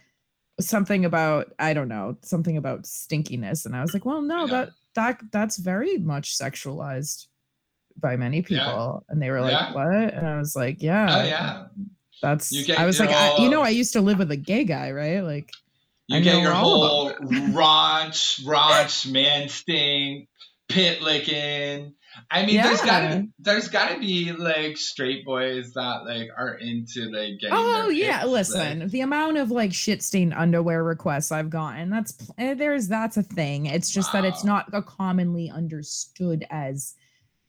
something 0.59 1.05
about 1.05 1.53
I 1.59 1.73
don't 1.73 1.87
know 1.89 2.17
something 2.23 2.57
about 2.57 2.83
stinkiness, 2.83 3.65
and 3.65 3.75
I 3.75 3.81
was 3.81 3.93
like, 3.93 4.05
well, 4.05 4.21
no, 4.21 4.41
Yeah. 4.41 4.47
that 4.47 4.69
that 4.95 5.21
that's 5.31 5.57
very 5.57 5.97
much 5.97 6.37
sexualized 6.37 7.27
by 7.97 8.15
many 8.15 8.37
Yeah. 8.37 8.43
people, 8.43 9.05
and 9.09 9.21
they 9.21 9.29
were 9.29 9.41
like, 9.41 9.51
Yeah. 9.51 9.73
what? 9.73 10.13
And 10.13 10.25
I 10.27 10.37
was 10.37 10.55
like, 10.55 10.81
yeah, 10.81 11.19
Oh 11.19 11.25
yeah. 11.25 11.65
that's. 12.21 12.51
Get 12.65 12.79
I 12.79 12.85
was 12.85 12.99
like, 12.99 13.09
I, 13.11 13.35
you 13.43 13.49
know, 13.49 13.61
I 13.61 13.69
used 13.69 13.93
to 13.93 14.01
live 14.01 14.17
with 14.19 14.31
a 14.31 14.37
gay 14.37 14.63
guy, 14.63 14.91
right? 14.91 15.19
Like, 15.21 15.51
You 16.07 16.17
I 16.17 16.21
get 16.21 16.41
your 16.41 16.53
whole 16.53 17.11
raunch, 17.11 18.43
raunch, 18.45 19.11
man 19.11 19.49
stink, 19.49 20.29
pit 20.69 21.01
licking. 21.01 21.93
I 22.31 22.45
mean, 22.45 22.55
there's 22.61 22.79
Yeah. 22.79 22.85
gotta 22.85 23.27
there's 23.39 23.67
gotta 23.67 23.99
be 23.99 24.31
like 24.31 24.77
straight 24.77 25.23
boys 25.23 25.73
that 25.73 26.03
like 26.05 26.29
are 26.35 26.55
into 26.55 27.01
like 27.11 27.39
getting. 27.39 27.49
oh 27.51 27.89
yeah, 27.89 28.21
pits, 28.21 28.31
listen, 28.31 28.79
like- 28.79 28.89
the 28.89 29.01
amount 29.01 29.37
of 29.37 29.51
like 29.51 29.73
shit 29.73 30.01
stained 30.01 30.33
underwear 30.33 30.83
requests 30.83 31.31
I've 31.31 31.49
gotten, 31.51 31.89
that's 31.91 32.17
eh, 32.39 32.53
there's 32.55 32.87
that's 32.87 33.17
a 33.17 33.23
thing. 33.23 33.67
It's 33.67 33.91
just 33.91 34.11
that 34.13 34.25
it's 34.25 34.43
not 34.43 34.65
a 34.73 34.81
commonly 34.81 35.51
understood 35.51 36.45
as 36.49 36.95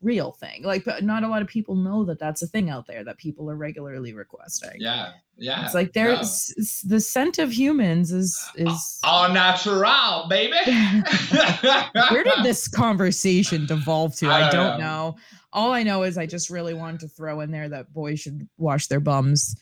real 0.00 0.32
thing. 0.32 0.62
Like, 0.62 0.84
but 0.84 1.02
not 1.02 1.24
a 1.24 1.28
lot 1.28 1.42
of 1.42 1.48
people 1.48 1.74
know 1.74 2.04
that 2.04 2.18
that's 2.18 2.42
a 2.42 2.46
thing 2.46 2.70
out 2.70 2.86
there 2.86 3.02
that 3.04 3.18
people 3.18 3.50
are 3.50 3.56
regularly 3.56 4.12
requesting. 4.14 4.72
yeah, 4.78 5.12
yeah. 5.36 5.64
It's 5.64 5.74
like 5.74 5.92
there's 5.92 6.18
s- 6.58 6.82
the 6.86 7.00
scent 7.00 7.38
of 7.38 7.52
humans 7.52 8.12
is 8.12 8.40
is 8.54 9.00
all 9.02 9.28
natural, 9.32 10.26
baby. 10.28 10.56
where 12.10 12.24
did 12.24 12.42
this 12.44 12.68
conversation 12.68 13.66
devolve 13.66 14.14
to? 14.16 14.28
I 14.28 14.48
I 14.48 14.50
don't 14.50 14.52
don't 14.52 14.80
know. 14.80 14.86
know. 15.10 15.16
All 15.52 15.72
I 15.72 15.82
know 15.82 16.02
is 16.02 16.18
I 16.18 16.26
just 16.26 16.50
really 16.50 16.74
wanted 16.74 17.00
to 17.00 17.08
throw 17.08 17.40
in 17.40 17.50
there 17.50 17.68
that 17.68 17.92
boys 17.92 18.20
should 18.20 18.48
wash 18.58 18.86
their 18.88 19.00
bums. 19.00 19.56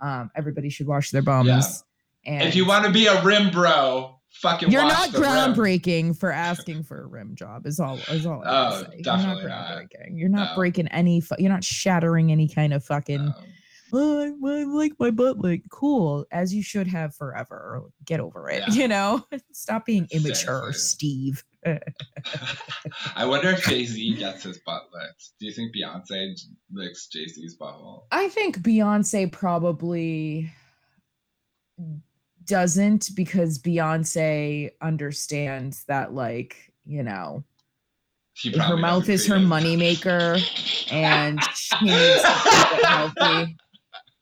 Um, 0.00 0.30
everybody 0.36 0.68
should 0.70 0.86
wash 0.86 1.10
their 1.10 1.22
bums. 1.22 1.84
And 2.24 2.48
If 2.48 2.54
you 2.54 2.66
want 2.66 2.84
to 2.86 2.92
be 2.92 3.06
a 3.06 3.22
rim 3.24 3.50
bro, 3.50 4.18
fucking 4.32 4.70
you're 4.70 4.82
not 4.82 5.12
the 5.12 5.20
rim. 5.20 5.30
groundbreaking 5.30 6.18
for 6.18 6.30
asking 6.32 6.82
for 6.84 7.02
a 7.02 7.06
rim 7.06 7.34
job. 7.34 7.66
Is 7.66 7.78
all. 7.80 7.98
Is 8.10 8.26
all. 8.26 8.42
I 8.44 8.68
Oh, 8.72 8.82
say. 8.90 9.00
definitely 9.02 9.42
You're 9.42 9.48
not. 9.50 9.68
not 9.68 9.82
groundbreaking. 9.90 10.18
You're 10.18 10.28
not 10.28 10.50
No. 10.50 10.54
breaking 10.56 10.88
any. 10.88 11.20
Fu- 11.20 11.34
you're 11.38 11.52
not 11.52 11.64
shattering 11.64 12.32
any 12.32 12.48
kind 12.48 12.72
of 12.72 12.84
fucking. 12.84 13.20
Um, 13.20 13.34
oh, 13.94 14.22
I, 14.22 14.50
I 14.60 14.64
like 14.64 14.92
my 14.98 15.10
butt 15.10 15.38
like 15.40 15.62
cool 15.70 16.24
as 16.32 16.54
you 16.54 16.62
should 16.62 16.86
have 16.86 17.14
forever 17.14 17.82
get 18.06 18.20
over 18.20 18.48
it 18.48 18.62
Yeah. 18.68 18.74
you 18.82 18.88
know 18.88 19.22
stop 19.52 19.84
being 19.84 20.08
immature 20.10 20.72
Seriously. 20.72 20.72
steve 20.72 21.44
I 23.14 23.26
wonder 23.26 23.50
if 23.50 23.64
Jay 23.66 23.84
Z 23.84 24.16
gets 24.16 24.44
his 24.44 24.58
butt 24.64 24.84
licked. 24.94 25.32
Do 25.38 25.46
you 25.46 25.52
think 25.52 25.72
Beyonce 25.76 26.34
licks 26.72 27.06
Jay 27.08 27.26
Z's 27.26 27.56
butthole? 27.60 28.04
i 28.10 28.28
think 28.30 28.60
beyonce 28.60 29.30
probably 29.30 30.50
doesn't 32.46 33.10
because 33.14 33.58
beyonce 33.58 34.70
understands 34.80 35.84
that 35.84 36.12
like 36.14 36.72
you 36.84 37.02
know 37.02 37.44
her 38.58 38.76
mouth 38.76 39.08
is 39.08 39.26
her 39.26 39.36
moneymaker 39.36 40.40
and 40.92 41.40
she 41.54 41.84
needs 41.84 42.22
to 42.22 42.40
keep 42.44 42.78
it 42.78 42.84
healthy 42.84 43.56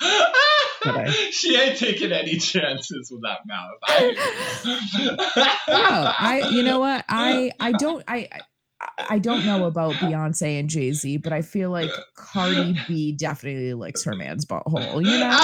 I- 0.02 1.10
she 1.30 1.56
ain't 1.58 1.78
taking 1.78 2.12
any 2.12 2.36
chances 2.38 3.10
with 3.10 3.22
that 3.22 3.40
mouth. 3.46 3.78
I 3.86 5.54
no, 5.68 6.12
I 6.18 6.48
you 6.50 6.62
know 6.62 6.78
what 6.78 7.04
I 7.08 7.52
I 7.60 7.72
don't 7.72 8.02
I. 8.08 8.28
I 8.32 8.40
I 9.10 9.18
don't 9.18 9.44
know 9.44 9.66
about 9.66 9.92
Beyonce 9.96 10.58
and 10.58 10.70
Jay 10.70 10.92
Z, 10.92 11.18
but 11.18 11.34
I 11.34 11.42
feel 11.42 11.68
like 11.68 11.90
Cardi 12.16 12.74
B 12.88 13.12
definitely 13.12 13.74
licks 13.74 14.04
her 14.04 14.14
man's 14.16 14.46
butthole. 14.46 15.04
You 15.04 15.18
know, 15.18 15.38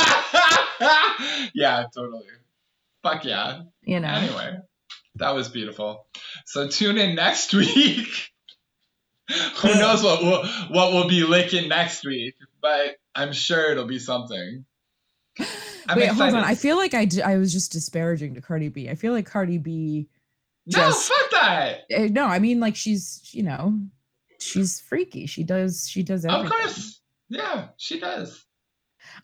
yeah, 1.55 1.85
totally. 1.95 2.24
Fuck 3.13 3.25
yeah. 3.25 3.63
you 3.83 4.01
know. 4.01 4.09
Anyway, 4.09 4.57
that 5.17 5.35
was 5.35 5.49
beautiful. 5.49 6.07
So 6.47 6.69
tune 6.69 6.99
in 6.99 7.15
next 7.15 7.53
week. 7.55 8.09
Who 9.57 9.69
knows 9.75 10.03
what 10.03 10.23
we'll, 10.23 10.47
what 10.71 10.93
we'll 10.93 11.09
be 11.09 11.25
licking 11.25 11.69
next 11.69 12.05
week, 12.05 12.35
but 12.63 12.97
I'm 13.15 13.33
sure 13.33 13.73
it'll 13.73 13.87
be 13.87 13.99
something. 13.99 14.65
I'm 15.89 15.99
Wait, 15.99 16.09
hold 16.09 16.35
on. 16.35 16.45
I 16.45 16.55
feel 16.55 16.77
like 16.77 16.95
I, 16.95 17.05
d- 17.05 17.23
I 17.23 17.37
was 17.37 17.53
just 17.53 17.71
disparaging 17.73 18.35
to 18.35 18.41
Cardi 18.41 18.69
B. 18.69 18.89
I 18.89 18.95
feel 18.95 19.13
like 19.13 19.27
Cardi 19.27 19.59
B. 19.59 20.09
no, 20.67 20.91
fuck 20.93 21.31
that. 21.33 21.81
eh, 21.91 22.09
No, 22.11 22.25
I 22.25 22.39
mean 22.39 22.59
like 22.61 22.75
she's 22.77 23.29
you 23.33 23.43
know, 23.43 23.79
she's 24.41 24.81
freaky. 24.81 25.27
She 25.27 25.43
does 25.45 25.89
she 25.89 26.03
does 26.03 26.25
everything. 26.25 26.47
Of 26.47 26.53
course. 26.53 27.01
Yeah, 27.29 27.69
she 27.77 28.01
does. 28.01 28.45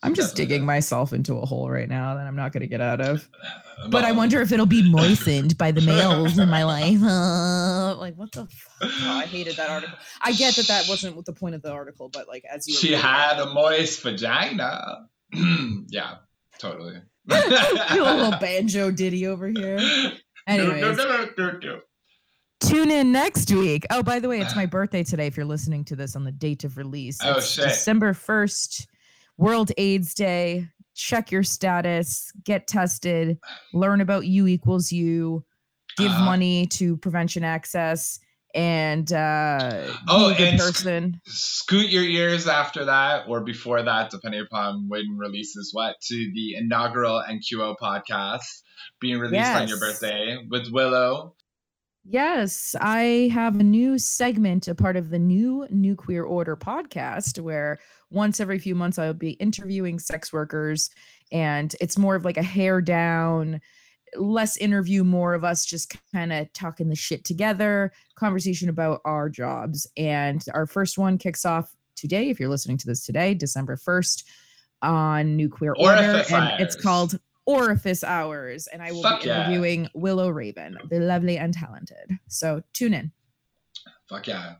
I'm 0.01 0.13
just 0.13 0.35
Definitely 0.35 0.45
digging 0.55 0.65
myself 0.65 1.13
into 1.13 1.35
a 1.35 1.45
hole 1.45 1.69
right 1.69 1.87
now 1.87 2.15
that 2.15 2.25
I'm 2.25 2.35
not 2.35 2.51
going 2.51 2.61
to 2.61 2.67
get 2.67 2.81
out 2.81 2.99
of. 3.01 3.29
But 3.89 4.05
I 4.05 4.11
wonder 4.11 4.41
if 4.41 4.51
it'll 4.51 4.65
be 4.65 4.89
moistened 4.89 5.57
by 5.57 5.71
the 5.71 5.81
males 5.81 6.37
in 6.37 6.49
my 6.49 6.63
life. 6.63 7.01
Uh, 7.01 7.95
like 7.99 8.15
what 8.15 8.31
the 8.31 8.47
fuck? 8.47 8.91
Oh, 8.91 9.17
I 9.19 9.25
hated 9.25 9.55
that 9.57 9.69
article. 9.69 9.95
I 10.21 10.31
get 10.33 10.55
that 10.55 10.67
that 10.67 10.85
wasn't 10.87 11.23
the 11.25 11.33
point 11.33 11.55
of 11.55 11.61
the 11.61 11.71
article, 11.71 12.09
but 12.09 12.27
like 12.27 12.43
as 12.49 12.67
you 12.67 12.75
She 12.75 12.87
reading 12.89 13.01
had 13.01 13.39
it, 13.39 13.47
a 13.47 13.53
moist 13.53 14.01
vagina. 14.01 15.07
yeah, 15.89 16.15
totally. 16.59 17.01
a 17.29 17.95
little 17.95 18.37
banjo 18.39 18.91
ditty 18.91 19.27
over 19.27 19.47
here. 19.47 19.79
Anyways, 20.47 20.97
tune 22.59 22.91
in 22.91 23.11
next 23.11 23.51
week. 23.51 23.85
Oh, 23.89 24.03
by 24.03 24.19
the 24.19 24.27
way, 24.27 24.41
it's 24.41 24.55
my 24.57 24.65
birthday 24.65 25.03
today. 25.03 25.27
If 25.27 25.37
you're 25.37 25.45
listening 25.45 25.85
to 25.85 25.95
this 25.95 26.15
on 26.15 26.23
the 26.23 26.31
date 26.31 26.63
of 26.63 26.77
release, 26.77 27.19
Oh, 27.23 27.37
it's 27.37 27.51
shit. 27.51 27.65
December 27.65 28.13
first, 28.13 28.87
World 29.37 29.71
AIDS 29.77 30.13
Day. 30.13 30.67
Check 30.95 31.31
your 31.31 31.41
status, 31.43 32.31
get 32.43 32.67
tested, 32.67 33.39
learn 33.73 33.99
about 33.99 34.27
U 34.27 34.45
equals 34.45 34.91
U, 34.91 35.43
give 35.97 36.11
Uh-huh. 36.11 36.23
money 36.25 36.67
to 36.67 36.97
Prevention 36.97 37.43
Access, 37.43 38.19
and 38.53 39.11
uh, 39.11 39.87
Oh, 40.07 40.27
be 40.29 40.35
a 40.35 40.37
good 40.37 40.47
and 40.49 40.61
sc- 40.61 40.67
person. 40.67 41.21
Scoot 41.25 41.89
your 41.89 42.03
ears 42.03 42.47
after 42.47 42.85
that 42.85 43.25
or 43.27 43.41
before 43.41 43.81
that, 43.81 44.11
depending 44.11 44.41
upon 44.41 44.87
when 44.87 45.17
releases 45.17 45.73
what, 45.73 45.95
to 46.01 46.15
the 46.35 46.55
inaugural 46.57 47.23
NQO 47.27 47.75
podcast 47.81 48.41
being 48.99 49.17
released 49.17 49.49
on 49.49 49.67
your 49.67 49.79
birthday 49.79 50.37
with 50.47 50.71
Willow. 50.71 51.33
Yes, 52.05 52.75
I 52.81 53.29
have 53.33 53.57
a 53.57 53.63
new 53.63 53.97
segment, 53.97 54.67
a 54.67 54.75
part 54.75 54.97
of 54.97 55.09
the 55.09 55.19
new 55.19 55.65
New 55.69 55.95
Queer 55.95 56.23
Order 56.23 56.57
podcast, 56.57 57.39
where 57.39 57.79
once 58.09 58.41
every 58.41 58.59
few 58.59 58.75
months 58.75 58.99
I'll 58.99 59.13
be 59.13 59.31
interviewing 59.31 59.99
sex 59.99 60.33
workers, 60.33 60.89
and 61.31 61.73
it's 61.79 61.97
more 61.97 62.15
of 62.15 62.25
like 62.25 62.35
a 62.35 62.43
hair 62.43 62.81
down, 62.81 63.61
less 64.17 64.57
interview, 64.57 65.05
more 65.05 65.33
of 65.33 65.45
us 65.45 65.65
just 65.65 65.95
kind 66.13 66.33
of 66.33 66.51
talking 66.51 66.89
the 66.89 66.95
shit 66.95 67.23
together, 67.23 67.93
conversation 68.15 68.67
about 68.67 68.99
our 69.05 69.29
jobs. 69.29 69.87
And 69.95 70.43
our 70.53 70.67
first 70.67 70.97
one 70.97 71.17
kicks 71.17 71.45
off 71.45 71.73
today, 71.95 72.29
if 72.29 72.37
you're 72.37 72.49
listening 72.49 72.77
to 72.79 72.85
this 72.85 73.05
today, 73.05 73.33
December 73.33 73.77
1st, 73.77 74.25
on 74.81 75.37
New 75.37 75.47
Queer 75.47 75.73
Order, 75.79 76.23
and 76.29 76.61
it's 76.61 76.75
called 76.75 77.17
Orifice 77.45 78.03
Hours, 78.03 78.67
and 78.67 78.81
I 78.81 78.91
will 78.91 79.03
Fuck 79.03 79.21
be 79.21 79.27
yeah. 79.27 79.41
interviewing 79.41 79.89
Willow 79.93 80.29
Raven, 80.29 80.77
the 80.89 80.99
lovely 80.99 81.37
and 81.37 81.53
talented. 81.53 82.17
So 82.27 82.63
tune 82.73 82.93
in, 82.93 83.11
Fuck 84.09 84.27
yeah. 84.27 84.55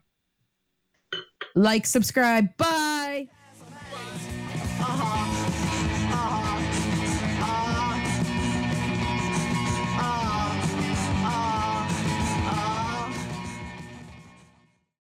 like, 1.54 1.86
subscribe, 1.86 2.56
bye. 2.56 3.28
Uh-huh. 4.80 5.30